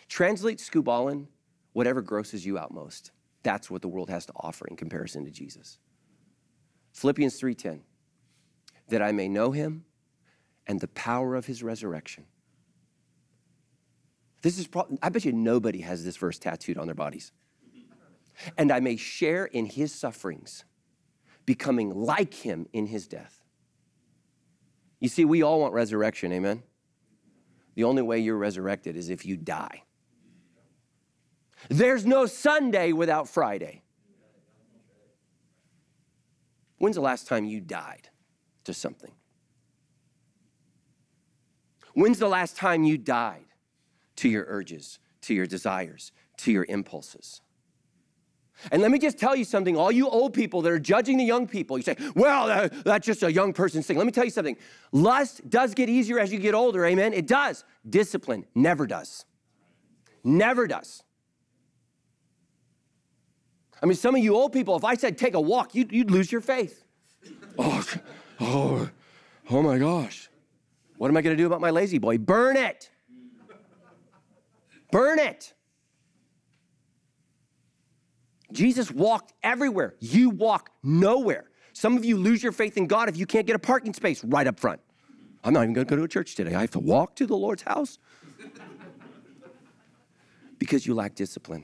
Translate 0.07 0.59
skubalin, 0.59 1.27
whatever 1.73 2.01
grosses 2.01 2.45
you 2.45 2.57
out 2.57 2.73
most. 2.73 3.11
That's 3.43 3.69
what 3.69 3.81
the 3.81 3.89
world 3.89 4.09
has 4.09 4.25
to 4.27 4.31
offer 4.37 4.65
in 4.67 4.77
comparison 4.77 5.25
to 5.25 5.31
Jesus. 5.31 5.79
Philippians 6.93 7.37
3:10 7.37 7.81
that 8.87 9.01
I 9.01 9.11
may 9.11 9.27
know 9.27 9.51
him 9.51 9.83
and 10.65 10.79
the 10.79 10.87
power 10.87 11.35
of 11.35 11.45
his 11.45 11.61
resurrection. 11.61 12.27
This 14.43 14.57
is 14.57 14.65
pro- 14.65 14.97
I 15.01 15.09
bet 15.09 15.25
you 15.25 15.33
nobody 15.33 15.81
has 15.81 16.05
this 16.05 16.15
verse 16.15 16.39
tattooed 16.39 16.77
on 16.77 16.87
their 16.87 16.95
bodies. 16.95 17.33
And 18.57 18.71
I 18.71 18.79
may 18.79 18.95
share 18.95 19.43
in 19.43 19.65
his 19.65 19.93
sufferings, 19.93 20.63
becoming 21.45 21.89
like 21.89 22.33
him 22.33 22.65
in 22.71 22.85
his 22.85 23.09
death. 23.09 23.40
You 25.01 25.09
see, 25.09 25.25
we 25.25 25.41
all 25.41 25.59
want 25.59 25.73
resurrection, 25.73 26.31
amen? 26.31 26.63
The 27.75 27.83
only 27.83 28.03
way 28.03 28.19
you're 28.19 28.37
resurrected 28.37 28.95
is 28.95 29.09
if 29.09 29.25
you 29.25 29.35
die. 29.35 29.83
There's 31.69 32.05
no 32.05 32.27
Sunday 32.27 32.91
without 32.91 33.27
Friday. 33.27 33.81
When's 36.77 36.95
the 36.95 37.01
last 37.01 37.27
time 37.27 37.45
you 37.45 37.59
died 37.59 38.09
to 38.63 38.73
something? 38.73 39.11
When's 41.93 42.19
the 42.19 42.29
last 42.29 42.55
time 42.55 42.83
you 42.83 42.97
died 42.97 43.45
to 44.17 44.29
your 44.29 44.45
urges, 44.47 44.99
to 45.21 45.33
your 45.33 45.45
desires, 45.45 46.11
to 46.37 46.51
your 46.51 46.65
impulses? 46.69 47.41
And 48.71 48.81
let 48.81 48.91
me 48.91 48.99
just 48.99 49.17
tell 49.17 49.35
you 49.35 49.43
something, 49.43 49.75
all 49.77 49.91
you 49.91 50.07
old 50.07 50.33
people 50.33 50.61
that 50.61 50.71
are 50.71 50.79
judging 50.79 51.17
the 51.17 51.23
young 51.23 51.47
people, 51.47 51.77
you 51.77 51.83
say, 51.83 51.95
well, 52.15 52.47
that, 52.47 52.83
that's 52.83 53.05
just 53.05 53.23
a 53.23 53.31
young 53.31 53.53
person's 53.53 53.87
thing. 53.87 53.97
Let 53.97 54.05
me 54.05 54.11
tell 54.11 54.25
you 54.25 54.29
something. 54.29 54.57
Lust 54.91 55.49
does 55.49 55.73
get 55.73 55.89
easier 55.89 56.19
as 56.19 56.31
you 56.31 56.39
get 56.39 56.53
older, 56.53 56.85
amen? 56.85 57.13
It 57.13 57.27
does. 57.27 57.63
Discipline 57.89 58.45
never 58.53 58.85
does. 58.85 59.25
Never 60.23 60.67
does. 60.67 61.03
I 63.81 63.87
mean, 63.87 63.95
some 63.95 64.13
of 64.15 64.23
you 64.23 64.35
old 64.35 64.53
people, 64.53 64.75
if 64.75 64.83
I 64.83 64.93
said 64.95 65.17
take 65.17 65.33
a 65.33 65.41
walk, 65.41 65.73
you'd, 65.73 65.91
you'd 65.91 66.11
lose 66.11 66.31
your 66.31 66.41
faith. 66.41 66.83
Oh, 67.59 67.85
oh, 68.39 68.89
oh 69.49 69.61
my 69.61 69.77
gosh. 69.77 70.29
What 70.97 71.09
am 71.09 71.17
I 71.17 71.21
going 71.21 71.35
to 71.35 71.41
do 71.41 71.45
about 71.45 71.59
my 71.59 71.69
La-Z-Boy? 71.69 72.19
Burn 72.19 72.55
it. 72.55 72.89
Burn 74.89 75.19
it. 75.19 75.53
Jesus 78.51 78.91
walked 78.91 79.33
everywhere. 79.43 79.95
You 79.99 80.29
walk 80.29 80.69
nowhere. 80.83 81.45
Some 81.73 81.97
of 81.97 82.03
you 82.03 82.17
lose 82.17 82.43
your 82.43 82.51
faith 82.51 82.77
in 82.77 82.87
God 82.87 83.09
if 83.09 83.17
you 83.17 83.25
can't 83.25 83.47
get 83.47 83.55
a 83.55 83.59
parking 83.59 83.93
space 83.93 84.23
right 84.23 84.45
up 84.45 84.59
front. 84.59 84.81
I'm 85.43 85.53
not 85.53 85.63
even 85.63 85.73
going 85.73 85.87
to 85.87 85.89
go 85.89 85.95
to 85.95 86.03
a 86.03 86.07
church 86.07 86.35
today. 86.35 86.53
I 86.53 86.61
have 86.61 86.71
to 86.71 86.79
walk 86.79 87.15
to 87.15 87.25
the 87.25 87.35
Lord's 87.35 87.63
house 87.63 87.97
because 90.59 90.85
you 90.85 90.93
lack 90.93 91.15
discipline. 91.15 91.63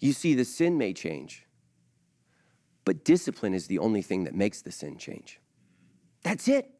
You 0.00 0.12
see, 0.12 0.34
the 0.34 0.44
sin 0.44 0.78
may 0.78 0.92
change, 0.92 1.46
but 2.84 3.04
discipline 3.04 3.54
is 3.54 3.66
the 3.66 3.78
only 3.78 4.02
thing 4.02 4.24
that 4.24 4.34
makes 4.34 4.62
the 4.62 4.70
sin 4.70 4.98
change. 4.98 5.40
That's 6.22 6.48
it. 6.48 6.70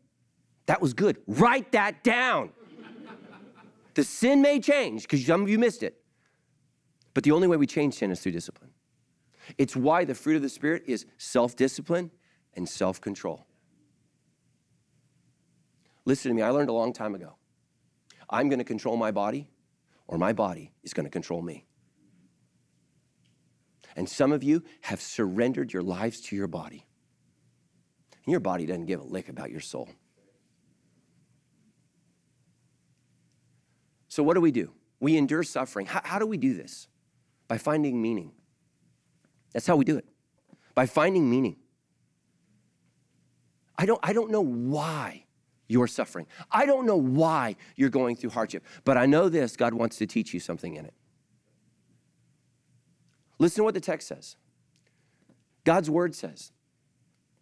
That 0.67 0.81
was 0.81 0.95
good. 0.95 1.19
Write 1.27 1.73
that 1.73 2.05
down. 2.05 2.51
the 3.95 4.05
sin 4.05 4.43
may 4.43 4.61
change 4.61 5.03
because 5.03 5.25
some 5.25 5.43
of 5.43 5.49
you 5.49 5.59
missed 5.59 5.83
it, 5.83 6.01
but 7.17 7.25
the 7.25 7.33
only 7.33 7.49
way 7.49 7.57
we 7.57 7.67
change 7.67 7.95
sin 7.95 8.11
is 8.11 8.21
through 8.21 8.33
discipline. 8.33 8.73
It's 9.57 9.75
why 9.75 10.05
the 10.05 10.15
fruit 10.15 10.37
of 10.37 10.43
the 10.43 10.51
Spirit 10.51 10.83
is 10.87 11.07
self 11.17 11.57
discipline 11.57 12.11
and 12.53 12.69
self 12.69 13.01
control. 13.01 13.47
Listen 16.05 16.31
to 16.31 16.35
me, 16.35 16.43
I 16.43 16.51
learned 16.51 16.69
a 16.69 16.75
long 16.75 16.93
time 16.93 17.15
ago. 17.15 17.37
I'm 18.29 18.51
going 18.51 18.59
to 18.59 18.67
control 18.67 18.99
my 18.99 19.13
body, 19.13 19.49
or 20.07 20.19
my 20.19 20.35
body 20.35 20.73
is 20.83 20.93
going 20.93 21.07
to 21.07 21.11
control 21.11 21.41
me. 21.41 21.65
And 23.97 24.07
some 24.07 24.31
of 24.31 24.45
you 24.45 24.63
have 24.83 25.01
surrendered 25.01 25.73
your 25.73 25.83
lives 25.83 26.21
to 26.21 26.37
your 26.37 26.49
body. 26.49 26.85
And 28.27 28.31
your 28.31 28.41
body 28.41 28.67
doesn't 28.67 28.85
give 28.85 29.01
a 29.01 29.05
lick 29.05 29.31
about 29.31 29.51
your 29.51 29.61
soul. 29.61 29.89
So, 34.09 34.23
what 34.23 34.35
do 34.35 34.43
we 34.43 34.51
do? 34.51 34.73
We 35.01 35.17
endure 35.17 35.45
suffering. 35.45 35.87
How, 35.87 36.03
how 36.05 36.19
do 36.19 36.27
we 36.27 36.37
do 36.37 36.53
this? 36.53 36.89
By 37.49 37.59
finding 37.59 38.01
meaning. 38.01 38.33
That's 39.53 39.67
how 39.67 39.77
we 39.77 39.85
do 39.85 39.97
it. 39.97 40.07
By 40.75 40.87
finding 40.87 41.31
meaning. 41.31 41.57
I 43.79 43.87
don't, 43.87 44.01
I 44.03 44.13
don't 44.13 44.31
know 44.31 44.43
why 44.43 45.25
you're 45.69 45.87
suffering. 45.87 46.27
I 46.51 46.67
don't 46.67 46.87
know 46.87 46.97
why 46.97 47.57
you're 47.77 47.91
going 47.91 48.17
through 48.17 48.31
hardship, 48.31 48.65
but 48.85 48.97
I 48.97 49.07
know 49.07 49.29
this 49.29 49.57
God 49.57 49.75
wants 49.75 49.97
to 49.99 50.07
teach 50.07 50.33
you 50.33 50.41
something 50.41 50.77
in 50.77 50.85
it. 50.85 50.95
Listen 53.39 53.57
to 53.57 53.65
what 53.65 53.75
the 53.75 53.81
text 53.81 54.09
says. 54.09 54.37
God's 55.65 55.91
word 55.91 56.15
says 56.15 56.53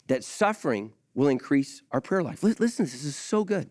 that 0.06 0.24
suffering 0.24 0.92
will 1.14 1.28
increase 1.28 1.82
our 1.92 2.00
prayer 2.00 2.22
life. 2.22 2.42
Listen, 2.42 2.84
this 2.84 3.04
is 3.04 3.16
so 3.16 3.44
good. 3.44 3.70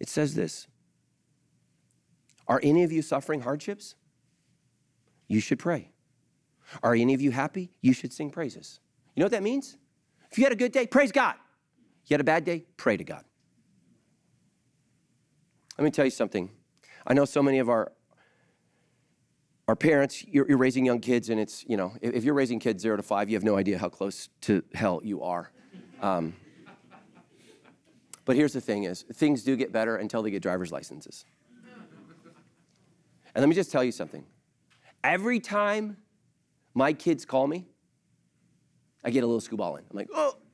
It 0.00 0.08
says 0.08 0.34
this 0.34 0.66
Are 2.48 2.60
any 2.62 2.82
of 2.84 2.92
you 2.92 3.02
suffering 3.02 3.40
hardships? 3.40 3.94
You 5.28 5.40
should 5.40 5.58
pray. 5.58 5.90
Are 6.82 6.94
any 6.94 7.14
of 7.14 7.20
you 7.20 7.30
happy? 7.30 7.70
You 7.80 7.92
should 7.92 8.12
sing 8.12 8.30
praises. 8.30 8.80
You 9.14 9.20
know 9.20 9.26
what 9.26 9.32
that 9.32 9.42
means? 9.42 9.76
If 10.30 10.38
you 10.38 10.44
had 10.44 10.52
a 10.52 10.56
good 10.56 10.72
day, 10.72 10.86
praise 10.86 11.12
God. 11.12 11.34
You 12.06 12.14
had 12.14 12.20
a 12.20 12.24
bad 12.24 12.44
day, 12.44 12.64
pray 12.76 12.96
to 12.96 13.04
God. 13.04 13.24
Let 15.78 15.84
me 15.84 15.90
tell 15.90 16.04
you 16.04 16.10
something. 16.10 16.50
I 17.06 17.14
know 17.14 17.24
so 17.24 17.42
many 17.42 17.58
of 17.58 17.68
our 17.68 17.92
our 19.68 19.76
parents, 19.76 20.24
you're, 20.26 20.46
you're, 20.48 20.58
raising 20.58 20.84
young 20.84 20.98
kids, 20.98 21.30
and 21.30 21.38
it's, 21.38 21.64
you 21.68 21.76
know, 21.76 21.94
if, 22.02 22.14
if, 22.14 22.24
you're 22.24 22.34
raising 22.34 22.58
kids 22.58 22.82
zero 22.82 22.96
to 22.96 23.02
five, 23.02 23.30
you 23.30 23.36
have 23.36 23.44
no 23.44 23.56
idea 23.56 23.78
how 23.78 23.88
close 23.88 24.28
to 24.40 24.62
hell 24.74 25.00
you 25.04 25.22
are. 25.22 25.52
Um, 26.02 26.34
but 28.24 28.34
here's 28.34 28.52
the 28.52 28.60
thing 28.60 28.84
is, 28.84 29.02
things 29.14 29.44
do 29.44 29.56
get 29.56 29.72
better 29.72 29.96
until 29.96 30.20
they 30.22 30.32
get 30.32 30.42
driver's 30.42 30.72
licenses. 30.72 31.24
And 33.34 33.42
let 33.42 33.48
me 33.48 33.54
just 33.54 33.70
tell 33.72 33.82
you 33.82 33.92
something. 33.92 34.24
Every 35.02 35.40
time 35.40 35.96
my 36.74 36.92
kids 36.92 37.24
call 37.24 37.46
me, 37.46 37.66
I 39.04 39.10
get 39.10 39.24
a 39.24 39.26
little 39.26 39.40
skubalin. 39.40 39.82
I'm 39.90 39.96
like, 39.96 40.08
oh. 40.14 40.36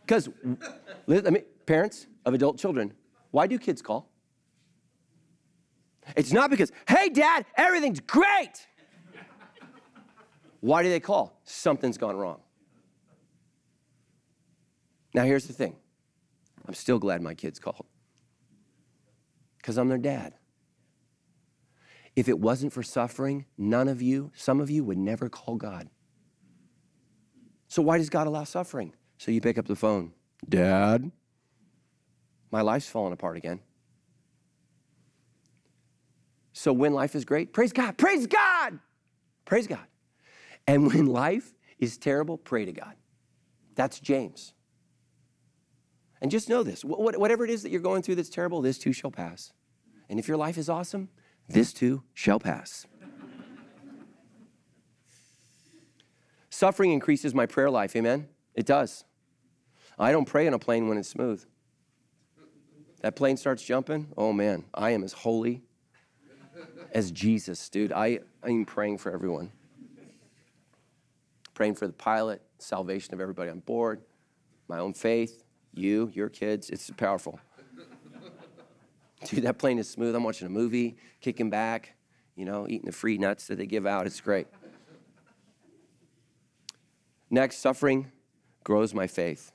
Because, 0.00 0.28
I 1.08 1.30
mean, 1.30 1.42
parents 1.66 2.06
of 2.24 2.32
adult 2.32 2.58
children, 2.58 2.92
why 3.32 3.48
do 3.48 3.58
kids 3.58 3.82
call? 3.82 4.08
It's 6.14 6.32
not 6.32 6.48
because, 6.48 6.70
hey, 6.88 7.08
dad, 7.08 7.44
everything's 7.56 7.98
great. 7.98 8.68
Why 10.60 10.84
do 10.84 10.88
they 10.88 11.00
call? 11.00 11.40
Something's 11.42 11.98
gone 11.98 12.16
wrong. 12.16 12.40
Now, 15.12 15.24
here's 15.24 15.46
the 15.46 15.52
thing 15.52 15.74
I'm 16.68 16.74
still 16.74 16.98
glad 16.98 17.20
my 17.20 17.34
kids 17.34 17.58
called 17.58 17.86
because 19.66 19.78
I'm 19.78 19.88
their 19.88 19.98
dad. 19.98 20.32
If 22.14 22.28
it 22.28 22.38
wasn't 22.38 22.72
for 22.72 22.84
suffering, 22.84 23.46
none 23.58 23.88
of 23.88 24.00
you, 24.00 24.30
some 24.36 24.60
of 24.60 24.70
you 24.70 24.84
would 24.84 24.96
never 24.96 25.28
call 25.28 25.56
God. 25.56 25.90
So, 27.66 27.82
why 27.82 27.98
does 27.98 28.08
God 28.08 28.28
allow 28.28 28.44
suffering? 28.44 28.92
So 29.18 29.32
you 29.32 29.40
pick 29.40 29.58
up 29.58 29.66
the 29.66 29.74
phone, 29.74 30.12
Dad, 30.48 31.10
my 32.52 32.60
life's 32.60 32.88
falling 32.88 33.12
apart 33.12 33.36
again. 33.36 33.58
So 36.52 36.72
when 36.72 36.92
life 36.92 37.16
is 37.16 37.24
great, 37.24 37.52
praise 37.52 37.72
God, 37.72 37.98
praise 37.98 38.28
God, 38.28 38.78
praise 39.46 39.66
God. 39.66 39.86
And 40.68 40.86
when 40.86 41.06
life 41.24 41.54
is 41.80 41.98
terrible, 41.98 42.38
pray 42.38 42.66
to 42.66 42.72
God. 42.72 42.94
That's 43.74 43.98
James. 43.98 44.54
And 46.20 46.30
just 46.30 46.48
know 46.48 46.62
this 46.62 46.82
whatever 46.82 47.44
it 47.44 47.50
is 47.50 47.62
that 47.62 47.70
you're 47.70 47.80
going 47.80 48.02
through 48.02 48.14
that's 48.16 48.28
terrible, 48.28 48.62
this 48.62 48.78
too 48.78 48.92
shall 48.92 49.10
pass. 49.10 49.52
And 50.08 50.18
if 50.18 50.28
your 50.28 50.36
life 50.36 50.56
is 50.56 50.68
awesome, 50.68 51.08
this 51.48 51.72
too 51.72 52.02
shall 52.14 52.40
pass. 52.40 52.86
Suffering 56.48 56.92
increases 56.92 57.34
my 57.34 57.44
prayer 57.44 57.70
life, 57.70 57.94
amen? 57.94 58.28
It 58.54 58.64
does. 58.64 59.04
I 59.98 60.10
don't 60.10 60.24
pray 60.24 60.46
in 60.46 60.54
a 60.54 60.58
plane 60.58 60.88
when 60.88 60.96
it's 60.96 61.08
smooth. 61.08 61.44
That 63.02 63.14
plane 63.14 63.36
starts 63.36 63.62
jumping, 63.62 64.08
oh 64.16 64.32
man, 64.32 64.64
I 64.72 64.90
am 64.90 65.04
as 65.04 65.12
holy 65.12 65.62
as 66.92 67.10
Jesus, 67.10 67.68
dude. 67.68 67.92
I, 67.92 68.20
I'm 68.42 68.64
praying 68.64 68.98
for 68.98 69.12
everyone. 69.12 69.52
Praying 71.52 71.74
for 71.74 71.86
the 71.86 71.92
pilot, 71.92 72.42
salvation 72.58 73.12
of 73.12 73.20
everybody 73.20 73.50
on 73.50 73.60
board, 73.60 74.00
my 74.68 74.78
own 74.78 74.94
faith, 74.94 75.44
you, 75.76 76.10
your 76.14 76.28
kids. 76.28 76.70
It's 76.70 76.90
powerful. 76.90 77.40
Dude, 79.24 79.44
that 79.44 79.58
plane 79.58 79.78
is 79.78 79.88
smooth. 79.88 80.14
I'm 80.14 80.22
watching 80.22 80.46
a 80.46 80.50
movie, 80.50 80.96
kicking 81.20 81.50
back, 81.50 81.94
you 82.34 82.44
know, 82.44 82.66
eating 82.68 82.86
the 82.86 82.92
free 82.92 83.18
nuts 83.18 83.46
that 83.48 83.56
they 83.56 83.66
give 83.66 83.86
out. 83.86 84.06
It's 84.06 84.20
great. 84.20 84.46
Next, 87.30 87.58
suffering 87.58 88.12
grows 88.62 88.94
my 88.94 89.06
faith. 89.06 89.52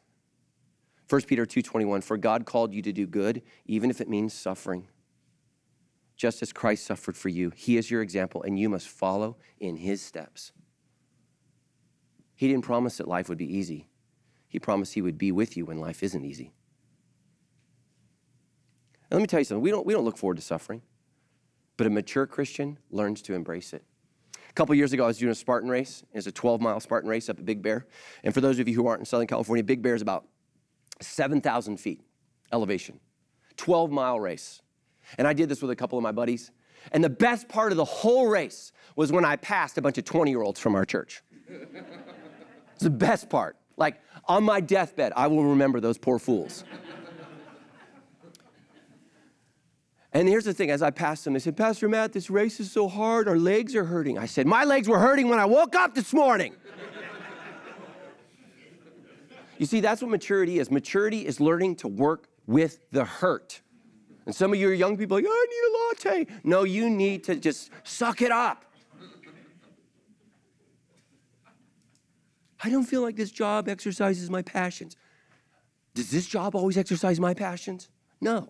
1 1.08 1.22
Peter 1.28 1.46
2:21 1.46 2.04
For 2.04 2.18
God 2.18 2.46
called 2.46 2.74
you 2.74 2.82
to 2.82 2.92
do 2.92 3.06
good 3.06 3.42
even 3.66 3.90
if 3.90 4.02
it 4.02 4.10
means 4.10 4.34
suffering 4.34 4.88
just 6.22 6.44
as 6.44 6.54
Christ 6.54 6.86
suffered 6.86 7.18
for 7.18 7.30
you. 7.30 7.52
He 7.56 7.78
is 7.78 7.90
your 7.90 8.04
example, 8.04 8.44
and 8.44 8.60
you 8.60 8.70
must 8.70 8.88
follow 8.88 9.38
in 9.60 9.78
his 9.78 10.04
steps. 10.04 10.52
He 12.36 12.48
didn't 12.48 12.64
promise 12.64 12.98
that 12.98 13.08
life 13.08 13.28
would 13.28 13.40
be 13.40 13.58
easy, 13.58 13.88
he 14.52 14.60
promised 14.60 14.94
he 14.94 15.02
would 15.02 15.18
be 15.18 15.32
with 15.32 15.56
you 15.56 15.66
when 15.66 15.80
life 15.80 16.04
isn't 16.04 16.26
easy. 16.26 16.52
And 19.10 19.18
let 19.18 19.22
me 19.22 19.28
tell 19.28 19.40
you 19.40 19.46
something 19.46 19.62
we 19.62 19.72
don't, 19.72 19.86
we 19.86 19.94
don't 19.94 20.04
look 20.04 20.18
forward 20.18 20.36
to 20.36 20.42
suffering, 20.42 20.82
but 21.78 21.88
a 21.88 21.90
mature 21.90 22.28
Christian 22.28 22.78
learns 22.90 23.22
to 23.22 23.34
embrace 23.34 23.72
it. 23.72 23.86
A 24.50 24.54
couple 24.54 24.76
years 24.76 24.92
ago, 24.92 25.06
I 25.06 25.08
was 25.08 25.18
doing 25.18 25.32
a 25.32 25.36
Spartan 25.36 25.70
race. 25.70 26.04
It's 26.14 26.28
a 26.28 26.34
12 26.34 26.60
mile 26.60 26.82
Spartan 26.82 27.10
race 27.10 27.30
up 27.30 27.40
at 27.40 27.46
Big 27.46 27.62
Bear. 27.62 27.88
And 28.26 28.34
for 28.34 28.42
those 28.42 28.60
of 28.60 28.68
you 28.68 28.76
who 28.76 28.88
aren't 28.88 29.00
in 29.00 29.06
Southern 29.06 29.28
California, 29.28 29.64
Big 29.64 29.82
Bear 29.82 29.96
is 29.96 30.02
about 30.02 30.26
7,000 31.00 31.78
feet 31.78 32.02
elevation, 32.52 33.00
12 33.56 33.90
mile 33.90 34.20
race. 34.20 34.62
And 35.18 35.30
I 35.30 35.32
did 35.32 35.48
this 35.48 35.62
with 35.62 35.72
a 35.72 35.78
couple 35.78 35.98
of 35.98 36.04
my 36.04 36.12
buddies. 36.12 36.52
And 36.92 37.02
the 37.02 37.10
best 37.10 37.48
part 37.48 37.72
of 37.72 37.78
the 37.78 37.86
whole 37.86 38.28
race 38.28 38.74
was 38.98 39.14
when 39.14 39.24
I 39.24 39.38
passed 39.38 39.78
a 39.78 39.82
bunch 39.82 39.98
of 39.98 40.04
20 40.04 40.30
year 40.30 40.42
olds 40.42 40.60
from 40.60 40.76
our 40.76 40.84
church. 40.84 41.24
it's 41.48 42.84
the 42.84 42.90
best 42.90 43.30
part. 43.30 43.56
Like 43.78 44.02
on 44.26 44.44
my 44.44 44.60
deathbed, 44.62 45.14
I 45.16 45.28
will 45.28 45.44
remember 45.44 45.80
those 45.80 45.98
poor 45.98 46.20
fools. 46.20 46.64
And 50.14 50.28
here's 50.28 50.44
the 50.44 50.54
thing 50.54 50.72
as 50.72 50.82
I 50.82 50.92
passed 50.92 51.24
them, 51.24 51.34
they 51.34 51.40
said, 51.40 51.56
Pastor 51.56 51.88
Matt, 51.88 52.12
this 52.12 52.30
race 52.30 52.60
is 52.60 52.70
so 52.70 52.90
hard, 52.90 53.30
our 53.30 53.38
legs 53.38 53.76
are 53.76 53.86
hurting. 53.86 54.18
I 54.18 54.26
said, 54.26 54.46
My 54.46 54.66
legs 54.66 54.88
were 54.88 55.00
hurting 55.00 55.30
when 55.30 55.40
I 55.40 55.46
woke 55.46 55.74
up 55.74 55.96
this 55.96 56.14
morning. 56.14 56.54
you 59.58 59.66
see, 59.66 59.80
that's 59.80 60.02
what 60.02 60.12
maturity 60.12 60.60
is. 60.60 60.70
Maturity 60.70 61.26
is 61.26 61.40
learning 61.40 61.78
to 61.78 61.88
work 61.88 62.28
with 62.46 62.80
the 62.92 63.06
hurt. 63.06 63.62
And 64.26 64.36
some 64.36 64.52
of 64.52 64.60
you 64.60 64.70
young 64.70 64.98
people 64.98 65.18
are 65.18 65.22
like, 65.22 65.32
I 65.32 65.46
need 65.50 66.10
a 66.10 66.12
latte. 66.12 66.40
No, 66.44 66.64
you 66.64 66.90
need 66.90 67.24
to 67.26 67.36
just 67.36 67.72
suck 67.84 68.22
it 68.22 68.32
up. 68.32 68.66
I 72.64 72.70
don't 72.70 72.84
feel 72.84 73.02
like 73.02 73.16
this 73.16 73.32
job 73.32 73.68
exercises 73.68 74.30
my 74.30 74.42
passions. 74.42 74.96
Does 75.94 76.12
this 76.12 76.28
job 76.28 76.56
always 76.56 76.78
exercise 76.78 77.20
my 77.20 77.34
passions? 77.34 77.90
No. 78.20 78.50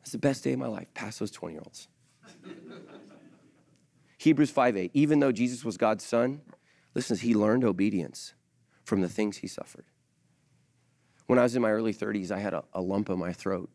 That's 0.00 0.12
the 0.12 0.18
best 0.18 0.42
day 0.42 0.52
of 0.52 0.58
my 0.58 0.66
life, 0.66 0.92
past 0.94 1.20
those 1.20 1.30
20 1.30 1.54
year 1.54 1.62
olds. 1.64 1.88
Hebrews 4.18 4.50
5 4.50 4.76
8, 4.76 4.90
even 4.92 5.20
though 5.20 5.32
Jesus 5.32 5.64
was 5.64 5.76
God's 5.76 6.04
son, 6.04 6.42
listen, 6.94 7.16
he 7.16 7.34
learned 7.34 7.64
obedience 7.64 8.34
from 8.84 9.00
the 9.00 9.08
things 9.08 9.38
he 9.38 9.46
suffered. 9.46 9.84
When 11.26 11.38
I 11.38 11.42
was 11.42 11.54
in 11.54 11.62
my 11.62 11.70
early 11.70 11.94
30s, 11.94 12.32
I 12.32 12.38
had 12.38 12.52
a, 12.52 12.64
a 12.74 12.80
lump 12.80 13.08
in 13.08 13.18
my 13.18 13.32
throat, 13.32 13.70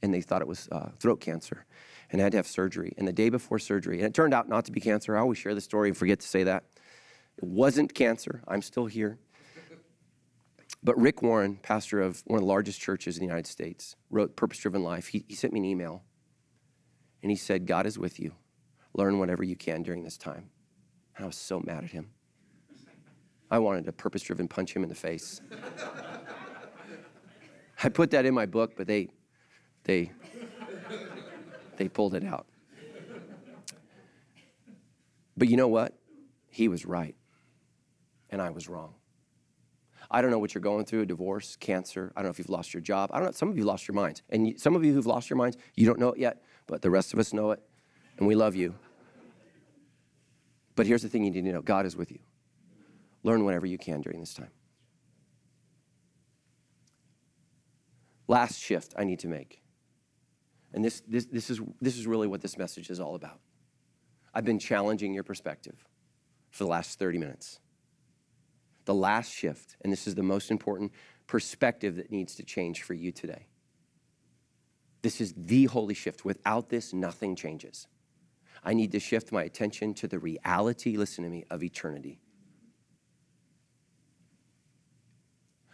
and 0.00 0.14
they 0.14 0.20
thought 0.20 0.40
it 0.40 0.48
was 0.48 0.68
uh, 0.70 0.90
throat 1.00 1.20
cancer, 1.20 1.66
and 2.10 2.20
I 2.20 2.24
had 2.24 2.32
to 2.32 2.38
have 2.38 2.46
surgery. 2.46 2.92
And 2.96 3.06
the 3.06 3.12
day 3.12 3.28
before 3.28 3.58
surgery, 3.58 3.98
and 3.98 4.06
it 4.06 4.14
turned 4.14 4.34
out 4.34 4.48
not 4.48 4.64
to 4.66 4.72
be 4.72 4.80
cancer. 4.80 5.16
I 5.16 5.20
always 5.20 5.38
share 5.38 5.54
the 5.54 5.60
story 5.60 5.88
and 5.88 5.96
forget 5.96 6.20
to 6.20 6.26
say 6.26 6.44
that. 6.44 6.64
It 7.38 7.44
wasn't 7.44 7.94
cancer. 7.94 8.42
I'm 8.48 8.62
still 8.62 8.86
here. 8.86 9.18
But 10.82 10.98
Rick 10.98 11.22
Warren, 11.22 11.58
pastor 11.62 12.00
of 12.00 12.22
one 12.26 12.38
of 12.38 12.42
the 12.42 12.48
largest 12.48 12.80
churches 12.80 13.16
in 13.16 13.20
the 13.20 13.26
United 13.26 13.46
States, 13.46 13.96
wrote 14.08 14.34
Purpose 14.34 14.58
Driven 14.58 14.82
Life. 14.82 15.08
He, 15.08 15.24
he 15.28 15.34
sent 15.34 15.52
me 15.52 15.60
an 15.60 15.66
email, 15.66 16.02
and 17.22 17.30
he 17.30 17.36
said, 17.36 17.66
God 17.66 17.86
is 17.86 17.98
with 17.98 18.18
you. 18.18 18.32
Learn 18.94 19.18
whatever 19.18 19.44
you 19.44 19.56
can 19.56 19.82
during 19.82 20.02
this 20.02 20.16
time. 20.16 20.50
And 21.16 21.24
I 21.24 21.26
was 21.26 21.36
so 21.36 21.60
mad 21.60 21.84
at 21.84 21.90
him. 21.90 22.10
I 23.50 23.58
wanted 23.58 23.84
to 23.86 23.92
purpose 23.92 24.22
driven 24.22 24.48
punch 24.48 24.74
him 24.74 24.82
in 24.82 24.88
the 24.88 24.94
face. 24.94 25.40
I 27.82 27.88
put 27.88 28.10
that 28.12 28.24
in 28.24 28.34
my 28.34 28.46
book, 28.46 28.74
but 28.76 28.86
they, 28.86 29.08
they, 29.84 30.12
they 31.80 31.88
pulled 31.88 32.14
it 32.14 32.22
out. 32.22 32.46
But 35.34 35.48
you 35.48 35.56
know 35.56 35.68
what? 35.68 35.94
He 36.50 36.68
was 36.68 36.84
right, 36.84 37.16
and 38.28 38.42
I 38.42 38.50
was 38.50 38.68
wrong. 38.68 38.96
I 40.10 40.20
don't 40.20 40.30
know 40.30 40.38
what 40.38 40.54
you're 40.54 40.60
going 40.60 40.84
through 40.84 41.02
a 41.02 41.06
divorce, 41.06 41.56
cancer. 41.56 42.12
I 42.14 42.20
don't 42.20 42.26
know 42.26 42.32
if 42.32 42.38
you've 42.38 42.50
lost 42.50 42.74
your 42.74 42.82
job. 42.82 43.08
I 43.14 43.16
don't 43.16 43.26
know. 43.26 43.32
Some 43.32 43.48
of 43.48 43.56
you 43.56 43.64
lost 43.64 43.88
your 43.88 43.94
minds. 43.94 44.22
And 44.28 44.60
some 44.60 44.76
of 44.76 44.84
you 44.84 44.92
who've 44.92 45.06
lost 45.06 45.30
your 45.30 45.38
minds, 45.38 45.56
you 45.74 45.86
don't 45.86 45.98
know 45.98 46.10
it 46.10 46.18
yet, 46.18 46.42
but 46.66 46.82
the 46.82 46.90
rest 46.90 47.14
of 47.14 47.18
us 47.18 47.32
know 47.32 47.52
it. 47.52 47.62
And 48.18 48.26
we 48.26 48.34
love 48.34 48.54
you. 48.54 48.74
But 50.76 50.86
here's 50.86 51.00
the 51.00 51.08
thing 51.08 51.24
you 51.24 51.30
need 51.30 51.46
to 51.46 51.52
know 51.52 51.62
God 51.62 51.86
is 51.86 51.96
with 51.96 52.12
you. 52.12 52.18
Learn 53.22 53.46
whatever 53.46 53.64
you 53.64 53.78
can 53.78 54.02
during 54.02 54.20
this 54.20 54.34
time. 54.34 54.50
Last 58.28 58.60
shift 58.60 58.92
I 58.98 59.04
need 59.04 59.20
to 59.20 59.28
make. 59.28 59.59
And 60.72 60.84
this, 60.84 61.02
this, 61.06 61.26
this, 61.26 61.50
is, 61.50 61.60
this 61.80 61.98
is 61.98 62.06
really 62.06 62.26
what 62.26 62.40
this 62.40 62.56
message 62.56 62.90
is 62.90 63.00
all 63.00 63.14
about. 63.14 63.40
I've 64.32 64.44
been 64.44 64.58
challenging 64.58 65.12
your 65.12 65.24
perspective 65.24 65.84
for 66.50 66.64
the 66.64 66.70
last 66.70 66.98
30 66.98 67.18
minutes. 67.18 67.60
The 68.84 68.94
last 68.94 69.32
shift, 69.32 69.76
and 69.82 69.92
this 69.92 70.06
is 70.06 70.14
the 70.14 70.22
most 70.22 70.50
important 70.50 70.92
perspective 71.26 71.96
that 71.96 72.10
needs 72.10 72.36
to 72.36 72.44
change 72.44 72.82
for 72.82 72.94
you 72.94 73.12
today. 73.12 73.46
This 75.02 75.20
is 75.20 75.32
the 75.36 75.64
holy 75.66 75.94
shift. 75.94 76.24
Without 76.24 76.68
this, 76.68 76.92
nothing 76.92 77.34
changes. 77.34 77.86
I 78.62 78.74
need 78.74 78.92
to 78.92 79.00
shift 79.00 79.32
my 79.32 79.42
attention 79.42 79.94
to 79.94 80.08
the 80.08 80.18
reality, 80.18 80.96
listen 80.96 81.24
to 81.24 81.30
me, 81.30 81.44
of 81.50 81.62
eternity. 81.62 82.20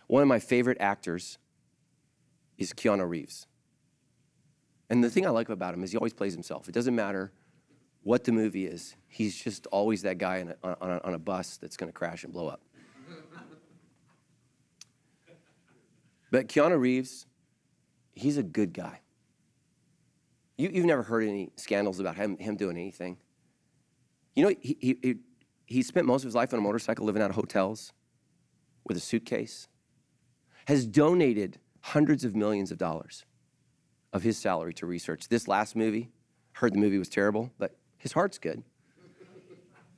One 0.07 0.23
of 0.23 0.29
my 0.29 0.39
favorite 0.39 0.79
actors 0.81 1.39
is 2.57 2.73
Keanu 2.73 3.09
Reeves. 3.09 3.47
And 4.89 5.03
the 5.03 5.11
thing 5.11 5.27
I 5.27 5.31
like 5.31 5.49
about 5.49 5.75
him 5.75 5.83
is 5.83 5.91
he 5.91 5.97
always 5.97 6.13
plays 6.13 6.33
himself. 6.33 6.69
It 6.69 6.73
doesn't 6.73 6.95
matter 6.95 7.33
what 8.03 8.23
the 8.23 8.31
movie 8.31 8.67
is, 8.67 8.95
he's 9.09 9.37
just 9.43 9.67
always 9.67 10.03
that 10.03 10.17
guy 10.17 10.37
a, 10.37 10.77
on, 10.81 10.91
a, 10.93 11.01
on 11.03 11.15
a 11.15 11.19
bus 11.19 11.57
that's 11.57 11.77
going 11.77 11.89
to 11.89 11.93
crash 11.93 12.23
and 12.23 12.33
blow 12.33 12.47
up. 12.47 12.61
but 16.31 16.47
Keanu 16.47 16.79
Reeves, 16.79 17.27
he's 18.13 18.39
a 18.39 18.45
good 18.45 18.73
guy. 18.73 19.01
You, 20.57 20.71
have 20.71 20.85
never 20.85 21.03
heard 21.03 21.25
any 21.25 21.51
scandals 21.57 21.99
about 21.99 22.15
him, 22.15 22.39
him 22.39 22.55
doing 22.55 22.77
anything. 22.77 23.17
You 24.37 24.45
know, 24.45 24.55
he, 24.61 24.79
he, 24.81 25.17
he 25.67 25.83
spent 25.83 26.07
most 26.07 26.23
of 26.23 26.27
his 26.27 26.37
life 26.37 26.53
on 26.53 26.61
a 26.61 26.63
motorcycle 26.63 27.05
living 27.05 27.23
out 27.23 27.31
of 27.31 27.37
hotels 27.37 27.93
with 28.85 28.97
a 28.97 29.01
suitcase, 29.01 29.67
has 30.69 30.87
donated 30.87 31.59
hundreds 31.81 32.25
of 32.25 32.37
millions 32.37 32.71
of 32.71 32.79
dollars 32.79 33.25
of 34.13 34.23
his 34.23 34.39
salary 34.39 34.73
to 34.75 34.87
research. 34.87 35.29
This 35.29 35.49
last 35.49 35.77
movie, 35.77 36.11
heard 36.53 36.73
the 36.73 36.79
movie 36.79 36.99
was 36.99 37.09
terrible, 37.09 37.53
but 37.59 37.77
his 37.99 38.13
heart's 38.13 38.39
good. 38.39 38.63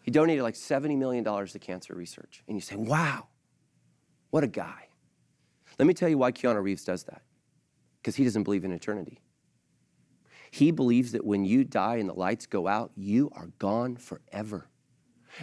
He 0.02 0.11
donated 0.11 0.42
like 0.42 0.54
$70 0.54 0.96
million 0.96 1.22
to 1.22 1.59
cancer 1.59 1.94
research. 1.94 2.42
And 2.48 2.56
you 2.56 2.62
say, 2.62 2.76
wow, 2.76 3.26
what 4.30 4.42
a 4.42 4.46
guy. 4.46 4.88
Let 5.78 5.86
me 5.86 5.94
tell 5.94 6.09
you 6.09 6.18
why 6.18 6.32
Keanu 6.32 6.62
Reeves 6.62 6.84
does 6.84 7.04
that. 7.04 7.22
Because 8.00 8.16
he 8.16 8.24
doesn't 8.24 8.44
believe 8.44 8.64
in 8.64 8.72
eternity. 8.72 9.20
He 10.50 10.70
believes 10.70 11.12
that 11.12 11.24
when 11.24 11.44
you 11.44 11.62
die 11.62 11.96
and 11.96 12.09
the 12.09 12.14
lights 12.14 12.46
go 12.46 12.66
out, 12.66 12.90
you 12.96 13.30
are 13.34 13.48
gone 13.59 13.96
forever. 13.96 14.68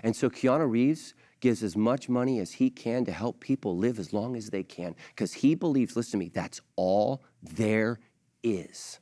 And 0.03 0.15
so 0.15 0.29
Keanu 0.29 0.69
Reeves 0.69 1.13
gives 1.41 1.61
as 1.61 1.77
much 1.77 2.09
money 2.09 2.39
as 2.39 2.53
he 2.53 2.69
can 2.69 3.05
to 3.05 3.11
help 3.11 3.39
people 3.39 3.77
live 3.77 3.99
as 3.99 4.13
long 4.13 4.35
as 4.35 4.49
they 4.49 4.63
can 4.63 4.95
because 5.09 5.33
he 5.33 5.53
believes, 5.53 5.95
listen 5.95 6.13
to 6.13 6.17
me, 6.17 6.31
that's 6.33 6.59
all 6.75 7.23
there 7.43 7.99
is. 8.45 8.99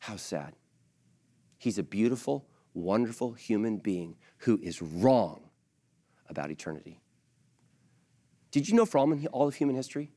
How 0.00 0.16
sad. 0.16 0.54
He's 1.58 1.78
a 1.78 1.82
beautiful, 1.82 2.48
wonderful 2.74 3.32
human 3.32 3.78
being 3.78 4.16
who 4.38 4.58
is 4.60 4.82
wrong 4.82 5.48
about 6.28 6.50
eternity. 6.50 7.00
Did 8.50 8.68
you 8.68 8.74
know 8.74 8.84
for 8.84 8.98
all 8.98 9.48
of 9.48 9.54
human 9.54 9.76
history, 9.76 10.10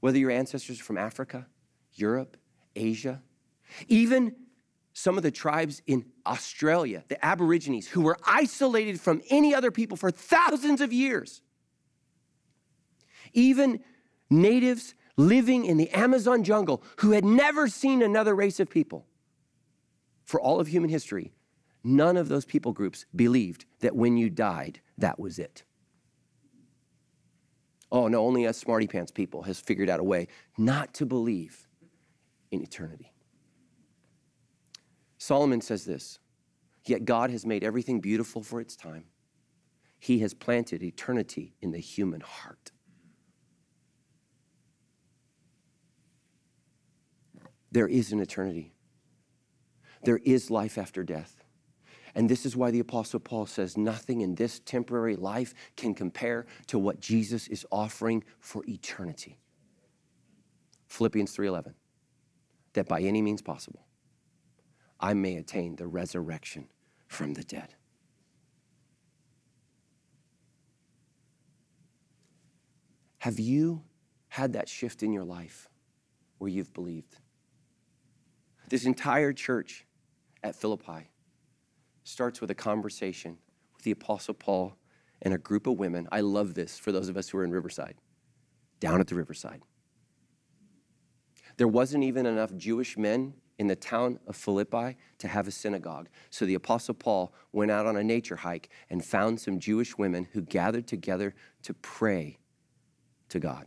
whether 0.00 0.18
your 0.18 0.30
ancestors 0.30 0.80
are 0.80 0.84
from 0.84 0.96
Africa, 0.96 1.46
Europe, 1.92 2.36
Asia, 2.74 3.22
even 3.88 4.34
some 4.94 5.16
of 5.16 5.22
the 5.22 5.30
tribes 5.30 5.82
in 5.86 6.06
Australia, 6.26 7.04
the 7.08 7.22
Aborigines, 7.24 7.86
who 7.86 8.00
were 8.00 8.16
isolated 8.26 9.00
from 9.00 9.22
any 9.30 9.54
other 9.54 9.70
people 9.70 9.96
for 9.96 10.10
thousands 10.10 10.80
of 10.80 10.92
years, 10.92 11.42
even 13.34 13.80
natives 14.30 14.94
living 15.16 15.64
in 15.64 15.76
the 15.76 15.90
Amazon 15.90 16.42
jungle 16.44 16.82
who 16.98 17.12
had 17.12 17.24
never 17.24 17.68
seen 17.68 18.02
another 18.02 18.34
race 18.34 18.60
of 18.60 18.70
people. 18.70 19.06
For 20.24 20.40
all 20.40 20.60
of 20.60 20.68
human 20.68 20.90
history, 20.90 21.32
none 21.84 22.16
of 22.16 22.28
those 22.28 22.44
people 22.44 22.72
groups 22.72 23.04
believed 23.14 23.66
that 23.80 23.96
when 23.96 24.16
you 24.16 24.30
died, 24.30 24.80
that 24.98 25.18
was 25.18 25.38
it. 25.38 25.64
Oh, 27.90 28.08
no, 28.08 28.24
only 28.24 28.46
us 28.46 28.56
smarty 28.56 28.86
pants 28.86 29.10
people 29.10 29.42
has 29.42 29.60
figured 29.60 29.90
out 29.90 30.00
a 30.00 30.04
way 30.04 30.28
not 30.56 30.94
to 30.94 31.04
believe 31.04 31.68
in 32.50 32.62
eternity. 32.62 33.12
Solomon 35.18 35.60
says 35.60 35.84
this 35.84 36.18
Yet 36.84 37.04
God 37.04 37.30
has 37.30 37.44
made 37.44 37.62
everything 37.62 38.00
beautiful 38.00 38.42
for 38.42 38.60
its 38.60 38.76
time. 38.76 39.04
He 39.98 40.18
has 40.20 40.34
planted 40.34 40.82
eternity 40.82 41.54
in 41.60 41.70
the 41.70 41.78
human 41.78 42.20
heart. 42.20 42.72
There 47.72 47.88
is 47.88 48.12
an 48.12 48.20
eternity. 48.20 48.74
There 50.04 50.20
is 50.24 50.50
life 50.50 50.78
after 50.78 51.02
death. 51.02 51.42
And 52.14 52.28
this 52.28 52.44
is 52.44 52.54
why 52.54 52.70
the 52.70 52.80
apostle 52.80 53.18
Paul 53.18 53.46
says 53.46 53.78
nothing 53.78 54.20
in 54.20 54.34
this 54.34 54.60
temporary 54.60 55.16
life 55.16 55.54
can 55.76 55.94
compare 55.94 56.46
to 56.66 56.78
what 56.78 57.00
Jesus 57.00 57.48
is 57.48 57.66
offering 57.72 58.22
for 58.38 58.62
eternity. 58.68 59.38
Philippians 60.88 61.34
3:11 61.34 61.74
that 62.74 62.88
by 62.88 63.00
any 63.00 63.22
means 63.22 63.42
possible 63.42 63.86
I 65.00 65.14
may 65.14 65.36
attain 65.36 65.76
the 65.76 65.86
resurrection 65.86 66.68
from 67.06 67.34
the 67.34 67.42
dead. 67.42 67.74
Have 73.18 73.38
you 73.38 73.82
had 74.28 74.52
that 74.52 74.68
shift 74.68 75.02
in 75.02 75.12
your 75.12 75.24
life 75.24 75.68
where 76.38 76.50
you've 76.50 76.74
believed? 76.74 77.21
This 78.72 78.86
entire 78.86 79.34
church 79.34 79.84
at 80.42 80.56
Philippi 80.56 81.10
starts 82.04 82.40
with 82.40 82.50
a 82.50 82.54
conversation 82.54 83.36
with 83.74 83.84
the 83.84 83.90
Apostle 83.90 84.32
Paul 84.32 84.76
and 85.20 85.34
a 85.34 85.36
group 85.36 85.66
of 85.66 85.78
women. 85.78 86.08
I 86.10 86.22
love 86.22 86.54
this 86.54 86.78
for 86.78 86.90
those 86.90 87.10
of 87.10 87.18
us 87.18 87.28
who 87.28 87.36
are 87.36 87.44
in 87.44 87.50
Riverside, 87.50 87.96
down 88.80 88.98
at 88.98 89.08
the 89.08 89.14
Riverside. 89.14 89.60
There 91.58 91.68
wasn't 91.68 92.04
even 92.04 92.24
enough 92.24 92.56
Jewish 92.56 92.96
men 92.96 93.34
in 93.58 93.66
the 93.66 93.76
town 93.76 94.18
of 94.26 94.36
Philippi 94.36 94.96
to 95.18 95.28
have 95.28 95.46
a 95.46 95.50
synagogue. 95.50 96.08
So 96.30 96.46
the 96.46 96.54
Apostle 96.54 96.94
Paul 96.94 97.34
went 97.52 97.70
out 97.70 97.84
on 97.84 97.98
a 97.98 98.02
nature 98.02 98.36
hike 98.36 98.70
and 98.88 99.04
found 99.04 99.38
some 99.38 99.58
Jewish 99.60 99.98
women 99.98 100.28
who 100.32 100.40
gathered 100.40 100.86
together 100.86 101.34
to 101.64 101.74
pray 101.74 102.38
to 103.28 103.38
God. 103.38 103.66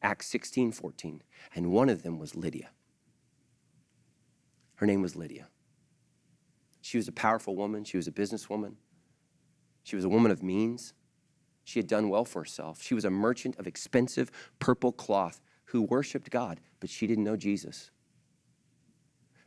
Acts 0.00 0.28
16 0.28 0.72
14. 0.72 1.22
And 1.54 1.72
one 1.72 1.90
of 1.90 2.04
them 2.04 2.18
was 2.18 2.34
Lydia. 2.34 2.70
Her 4.76 4.86
name 4.86 5.02
was 5.02 5.16
Lydia. 5.16 5.48
She 6.80 6.96
was 6.96 7.08
a 7.08 7.12
powerful 7.12 7.56
woman, 7.56 7.84
she 7.84 7.96
was 7.96 8.06
a 8.06 8.12
businesswoman, 8.12 8.74
she 9.82 9.96
was 9.96 10.04
a 10.04 10.08
woman 10.08 10.30
of 10.30 10.42
means. 10.42 10.94
She 11.64 11.80
had 11.80 11.88
done 11.88 12.08
well 12.08 12.24
for 12.24 12.42
herself. 12.42 12.80
She 12.80 12.94
was 12.94 13.04
a 13.04 13.10
merchant 13.10 13.58
of 13.58 13.66
expensive 13.66 14.30
purple 14.60 14.92
cloth 14.92 15.40
who 15.64 15.82
worshiped 15.82 16.30
God, 16.30 16.60
but 16.78 16.88
she 16.88 17.08
didn't 17.08 17.24
know 17.24 17.36
Jesus. 17.36 17.90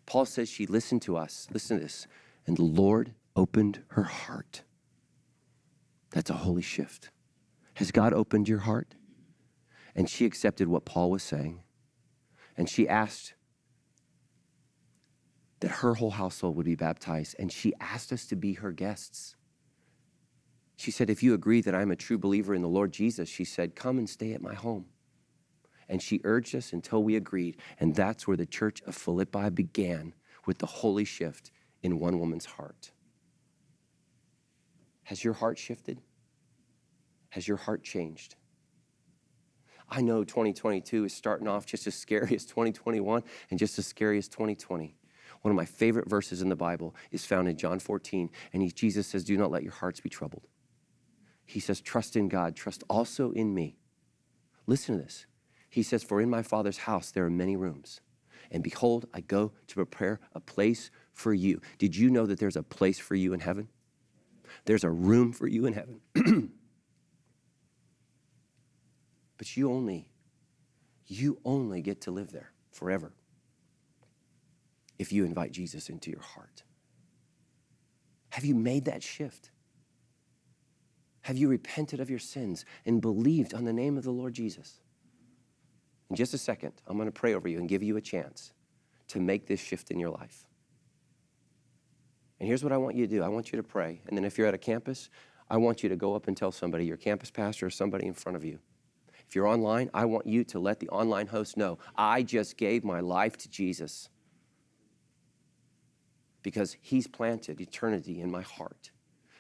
Paul 0.06 0.26
says 0.26 0.50
she 0.50 0.66
listened 0.66 1.02
to 1.04 1.16
us. 1.16 1.48
Listen 1.52 1.78
to 1.78 1.84
this. 1.84 2.08
And 2.46 2.58
the 2.58 2.64
Lord 2.64 3.14
opened 3.38 3.84
her 3.90 4.04
heart. 4.04 4.64
That's 6.12 6.30
a 6.30 6.34
holy 6.34 6.62
shift. 6.62 7.10
Has 7.76 7.92
God 7.92 8.12
opened 8.14 8.50
your 8.50 8.60
heart? 8.60 8.96
And 9.96 10.10
she 10.10 10.26
accepted 10.26 10.68
what 10.68 10.84
Paul 10.84 11.12
was 11.12 11.24
saying. 11.24 11.64
And 12.58 12.68
she 12.68 12.88
asked 12.88 13.34
that 15.60 15.72
her 15.72 15.96
whole 15.96 16.12
household 16.12 16.56
would 16.56 16.66
be 16.66 16.76
baptized, 16.76 17.36
and 17.40 17.52
she 17.52 17.74
asked 17.80 18.12
us 18.12 18.26
to 18.28 18.36
be 18.36 18.54
her 18.54 18.72
guests. 18.72 19.36
She 20.78 20.92
said, 20.92 21.10
If 21.10 21.22
you 21.22 21.34
agree 21.34 21.62
that 21.62 21.76
I'm 21.76 21.92
a 21.92 21.96
true 21.96 22.18
believer 22.18 22.54
in 22.56 22.62
the 22.62 22.70
Lord 22.70 22.94
Jesus, 22.94 23.28
she 23.28 23.44
said, 23.44 23.76
Come 23.76 23.98
and 23.98 24.10
stay 24.10 24.34
at 24.34 24.42
my 24.42 24.54
home. 24.54 24.86
And 25.90 26.02
she 26.02 26.22
urged 26.24 26.56
us 26.56 26.72
until 26.72 27.04
we 27.04 27.16
agreed. 27.16 27.58
And 27.80 27.96
that's 27.96 28.28
where 28.28 28.38
the 28.38 28.46
church 28.46 28.82
of 28.84 28.96
Philippi 28.96 29.50
began 29.50 30.14
with 30.46 30.60
the 30.60 30.68
holy 30.68 31.04
shift 31.04 31.52
in 31.82 32.00
one 32.00 32.20
woman's 32.20 32.46
heart. 32.46 32.92
Has 35.04 35.24
your 35.24 35.34
heart 35.34 35.58
shifted? 35.58 36.00
Has 37.30 37.48
your 37.48 37.58
heart 37.58 37.84
changed? 37.84 38.36
I 39.90 40.02
know 40.02 40.24
2022 40.24 41.06
is 41.06 41.14
starting 41.14 41.48
off 41.48 41.66
just 41.66 41.88
as 41.88 41.96
scary 41.96 42.36
as 42.36 42.46
2021 42.46 43.24
and 43.50 43.60
just 43.60 43.80
as 43.80 43.88
scary 43.88 44.18
as 44.20 44.28
2020. 44.28 44.96
One 45.42 45.52
of 45.52 45.56
my 45.56 45.66
favorite 45.66 46.10
verses 46.10 46.42
in 46.42 46.50
the 46.50 46.56
Bible 46.56 46.96
is 47.12 47.26
found 47.26 47.48
in 47.48 47.58
John 47.58 47.80
14, 47.80 48.30
and 48.52 48.62
he, 48.62 48.72
Jesus 48.72 49.08
says, 49.08 49.24
Do 49.24 49.38
not 49.38 49.52
let 49.52 49.64
your 49.64 49.72
hearts 49.72 50.02
be 50.02 50.10
troubled. 50.10 50.48
He 51.46 51.60
says, 51.60 51.80
Trust 51.80 52.16
in 52.16 52.28
God, 52.28 52.56
trust 52.56 52.84
also 52.90 53.32
in 53.32 53.54
me. 53.54 53.78
Listen 54.68 54.98
to 54.98 55.04
this. 55.04 55.26
He 55.70 55.82
says, 55.82 56.04
For 56.04 56.20
in 56.20 56.30
my 56.30 56.44
Father's 56.44 56.80
house 56.80 57.12
there 57.12 57.26
are 57.26 57.30
many 57.30 57.56
rooms. 57.56 58.02
And 58.52 58.64
behold, 58.64 59.06
I 59.14 59.22
go 59.22 59.52
to 59.68 59.76
prepare 59.76 60.20
a 60.34 60.40
place 60.40 60.92
for 61.14 61.34
you. 61.34 61.62
Did 61.78 61.96
you 61.96 62.10
know 62.10 62.26
that 62.26 62.40
there's 62.40 62.56
a 62.56 62.64
place 62.64 63.00
for 63.00 63.16
you 63.16 63.34
in 63.34 63.40
heaven? 63.40 63.70
There's 64.66 64.84
a 64.84 64.90
room 64.90 65.32
for 65.32 65.48
you 65.48 65.66
in 65.66 65.74
heaven. 65.74 66.02
but 69.38 69.56
you 69.56 69.72
only, 69.72 70.12
you 71.08 71.40
only 71.46 71.82
get 71.82 72.02
to 72.02 72.12
live 72.12 72.32
there 72.32 72.52
forever 72.72 73.14
if 75.00 75.14
you 75.14 75.26
invite 75.26 75.52
Jesus 75.52 75.90
into 75.90 76.12
your 76.12 76.22
heart. 76.22 76.64
Have 78.30 78.46
you 78.46 78.54
made 78.54 78.86
that 78.86 79.02
shift? 79.02 79.50
Have 81.22 81.38
you 81.38 81.48
repented 81.48 82.00
of 82.00 82.10
your 82.10 82.20
sins 82.20 82.66
and 82.86 83.02
believed 83.02 83.54
on 83.54 83.66
the 83.66 83.74
name 83.74 83.98
of 83.98 84.04
the 84.04 84.12
Lord 84.12 84.34
Jesus? 84.34 84.80
In 86.10 86.16
just 86.16 86.34
a 86.34 86.38
second, 86.38 86.74
I'm 86.88 86.98
going 86.98 87.08
to 87.08 87.12
pray 87.12 87.34
over 87.34 87.48
you 87.48 87.60
and 87.60 87.70
give 87.70 87.84
you 87.84 87.98
a 87.98 88.02
chance 88.02 88.52
to 89.08 89.20
make 89.20 89.48
this 89.48 89.60
shift 89.60 89.90
in 89.90 90.00
your 90.00 90.10
life. 90.10 90.46
And 92.40 92.48
here's 92.48 92.64
what 92.64 92.72
I 92.72 92.78
want 92.78 92.96
you 92.96 93.06
to 93.08 93.14
do 93.14 93.24
I 93.24 93.28
want 93.28 93.52
you 93.52 93.58
to 93.58 93.64
pray. 93.64 94.02
And 94.08 94.18
then 94.18 94.26
if 94.26 94.38
you're 94.38 94.48
at 94.48 94.54
a 94.54 94.60
campus, 94.60 95.10
I 95.50 95.58
want 95.58 95.82
you 95.84 95.90
to 95.90 95.96
go 95.96 96.16
up 96.16 96.28
and 96.28 96.38
tell 96.38 96.52
somebody, 96.52 96.86
your 96.86 96.98
campus 96.98 97.32
pastor 97.32 97.68
or 97.68 97.70
somebody 97.70 98.06
in 98.06 98.14
front 98.14 98.36
of 98.36 98.44
you. 98.44 98.60
If 99.28 99.36
you're 99.36 99.48
online, 99.48 99.90
I 99.94 100.06
want 100.06 100.26
you 100.26 100.44
to 100.46 100.60
let 100.60 100.80
the 100.80 100.90
online 100.90 101.28
host 101.28 101.58
know 101.58 101.78
I 101.96 102.24
just 102.24 102.58
gave 102.58 102.84
my 102.84 103.00
life 103.00 103.38
to 103.38 103.50
Jesus 103.50 104.10
because 106.42 106.78
he's 106.82 107.08
planted 107.08 107.60
eternity 107.62 108.22
in 108.22 108.32
my 108.32 108.42
heart. 108.42 108.92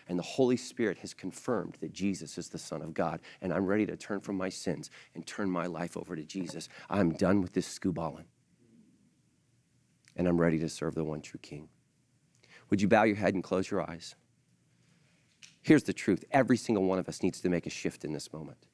And 0.08 0.18
the 0.18 0.24
Holy 0.24 0.58
Spirit 0.58 0.98
has 1.00 1.14
confirmed 1.14 1.78
that 1.82 1.94
Jesus 1.94 2.38
is 2.40 2.50
the 2.50 2.58
Son 2.58 2.82
of 2.82 2.96
God. 2.96 3.22
And 3.42 3.54
I'm 3.54 3.68
ready 3.68 3.86
to 3.86 3.96
turn 3.96 4.22
from 4.22 4.38
my 4.38 4.50
sins 4.50 4.90
and 5.14 5.26
turn 5.26 5.52
my 5.52 5.68
life 5.68 5.96
over 5.96 6.16
to 6.16 6.24
Jesus. 6.24 6.68
I'm 6.90 7.12
done 7.12 7.42
with 7.42 7.54
this 7.54 7.80
skubalin. 7.80 8.26
And 10.16 10.28
I'm 10.28 10.42
ready 10.42 10.58
to 10.60 10.68
serve 10.68 10.96
the 10.96 11.04
one 11.04 11.22
true 11.22 11.40
King. 11.42 11.70
Would 12.72 12.82
you 12.82 12.88
bow 12.88 13.04
your 13.04 13.18
head 13.18 13.36
and 13.36 13.44
close 13.44 13.70
your 13.70 13.88
eyes? 13.88 14.16
Here's 15.62 15.84
the 15.84 15.94
truth 15.94 16.24
every 16.32 16.58
single 16.58 16.86
one 16.86 16.98
of 16.98 17.08
us 17.08 17.22
needs 17.22 17.40
to 17.42 17.50
make 17.50 17.68
a 17.68 17.70
shift 17.70 18.04
in 18.04 18.12
this 18.12 18.34
moment. 18.34 18.66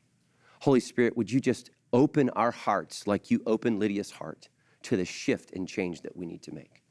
Holy 0.61 0.79
Spirit, 0.79 1.17
would 1.17 1.29
you 1.29 1.41
just 1.41 1.69
open 1.91 2.29
our 2.29 2.51
hearts 2.51 3.07
like 3.07 3.29
you 3.29 3.41
opened 3.45 3.79
Lydia's 3.79 4.11
heart 4.11 4.47
to 4.83 4.95
the 4.95 5.05
shift 5.05 5.51
and 5.51 5.67
change 5.67 6.01
that 6.01 6.15
we 6.15 6.25
need 6.25 6.41
to 6.43 6.53
make? 6.53 6.84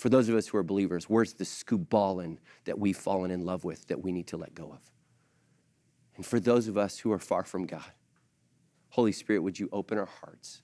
For 0.00 0.08
those 0.08 0.30
of 0.30 0.34
us 0.34 0.46
who 0.46 0.56
are 0.56 0.62
believers, 0.62 1.10
where's 1.10 1.34
the 1.34 1.44
skubalin 1.44 2.38
that 2.64 2.78
we've 2.78 2.96
fallen 2.96 3.30
in 3.30 3.44
love 3.44 3.64
with 3.64 3.86
that 3.88 4.02
we 4.02 4.12
need 4.12 4.28
to 4.28 4.38
let 4.38 4.54
go 4.54 4.72
of? 4.72 4.80
And 6.16 6.24
for 6.24 6.40
those 6.40 6.68
of 6.68 6.78
us 6.78 6.98
who 6.98 7.12
are 7.12 7.18
far 7.18 7.44
from 7.44 7.66
God, 7.66 7.92
Holy 8.88 9.12
Spirit, 9.12 9.40
would 9.40 9.58
you 9.58 9.68
open 9.72 9.98
our 9.98 10.08
hearts 10.22 10.62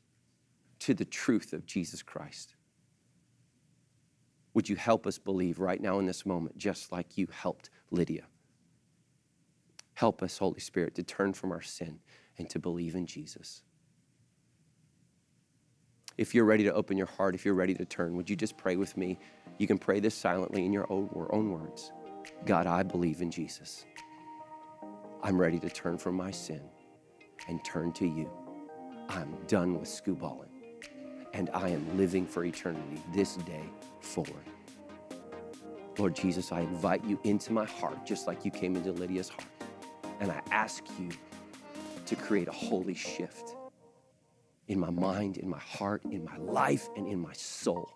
to 0.79 0.95
the 0.95 1.05
truth 1.05 1.53
of 1.53 1.67
Jesus 1.67 2.03
Christ? 2.03 2.55
Would 4.55 4.71
you 4.71 4.77
help 4.77 5.07
us 5.07 5.19
believe 5.19 5.59
right 5.59 5.83
now 5.83 5.99
in 5.99 6.07
this 6.07 6.25
moment, 6.25 6.57
just 6.57 6.91
like 6.91 7.19
you 7.19 7.29
helped 7.31 7.69
Lydia? 7.91 8.25
Help 9.93 10.23
us, 10.23 10.39
Holy 10.39 10.61
Spirit, 10.61 10.95
to 10.95 11.03
turn 11.03 11.35
from 11.35 11.53
our 11.53 11.61
sin 11.61 11.99
and 12.39 12.49
to 12.49 12.59
believe 12.59 12.95
in 12.95 13.05
Jesus 13.05 13.65
if 16.19 16.35
you're 16.35 16.45
ready 16.45 16.65
to 16.65 16.73
open 16.73 16.97
your 16.97 17.07
heart, 17.07 17.35
if 17.35 17.45
you're 17.45 17.55
ready 17.55 17.75
to 17.75 17.85
turn, 17.85 18.17
would 18.17 18.31
you 18.31 18.37
just 18.37 18.57
pray 18.57 18.77
with 18.77 18.97
me? 18.97 19.19
You 19.59 19.67
can 19.67 19.79
pray 19.79 20.01
this 20.01 20.15
silently 20.15 20.65
in 20.65 20.73
your 20.73 20.91
own, 20.91 21.09
words. 21.51 21.93
God, 22.45 22.67
I 22.67 22.83
believe 22.83 23.21
in 23.21 23.31
Jesus. 23.31 23.85
I'm 25.23 25.39
ready 25.39 25.59
to 25.61 25.69
turn 25.69 25.99
from 25.99 26.15
my 26.15 26.31
sin 26.31 26.63
and 27.49 27.65
turn 27.65 27.93
to 27.95 28.07
you. 28.07 28.31
I'm 29.09 29.37
done 29.47 29.79
with 29.79 29.89
skubalin, 29.89 30.49
and 31.33 31.51
I 31.53 31.69
am 31.69 31.97
living 31.97 32.27
for 32.27 32.45
eternity 32.45 33.03
this 33.15 33.37
day 33.37 33.65
forward. 34.01 34.45
Lord 35.99 36.15
Jesus, 36.15 36.53
I 36.53 36.61
invite 36.61 37.05
you 37.05 37.19
into 37.25 37.53
my 37.53 37.65
heart 37.65 38.05
just 38.05 38.27
like 38.27 38.45
you 38.45 38.51
came 38.51 38.77
into 38.77 38.93
Lydia's 38.93 39.29
heart. 39.29 39.45
And 40.21 40.31
I 40.31 40.41
ask 40.51 40.85
you 40.99 41.11
to 42.07 42.17
create 42.17 42.49
a 42.49 42.53
holy 42.53 42.95
shift 42.95 43.56
in 44.69 44.81
my 44.81 44.91
mind, 44.91 45.37
in 45.39 45.49
my 45.49 45.59
heart, 45.59 46.03
in 46.05 46.25
my 46.25 46.37
life, 46.39 46.89
and 46.97 47.07
in 47.07 47.21
my 47.21 47.33
soul. 47.33 47.91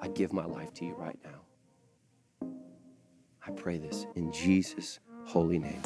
I 0.00 0.08
give 0.08 0.32
my 0.32 0.44
life 0.44 0.72
to 0.74 0.84
you 0.84 0.94
right 0.94 1.18
now. 1.24 2.50
I 3.46 3.50
pray 3.52 3.78
this 3.78 4.06
in 4.16 4.32
Jesus' 4.32 5.00
holy 5.24 5.58
name. 5.58 5.82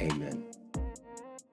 Amen. 0.00 0.44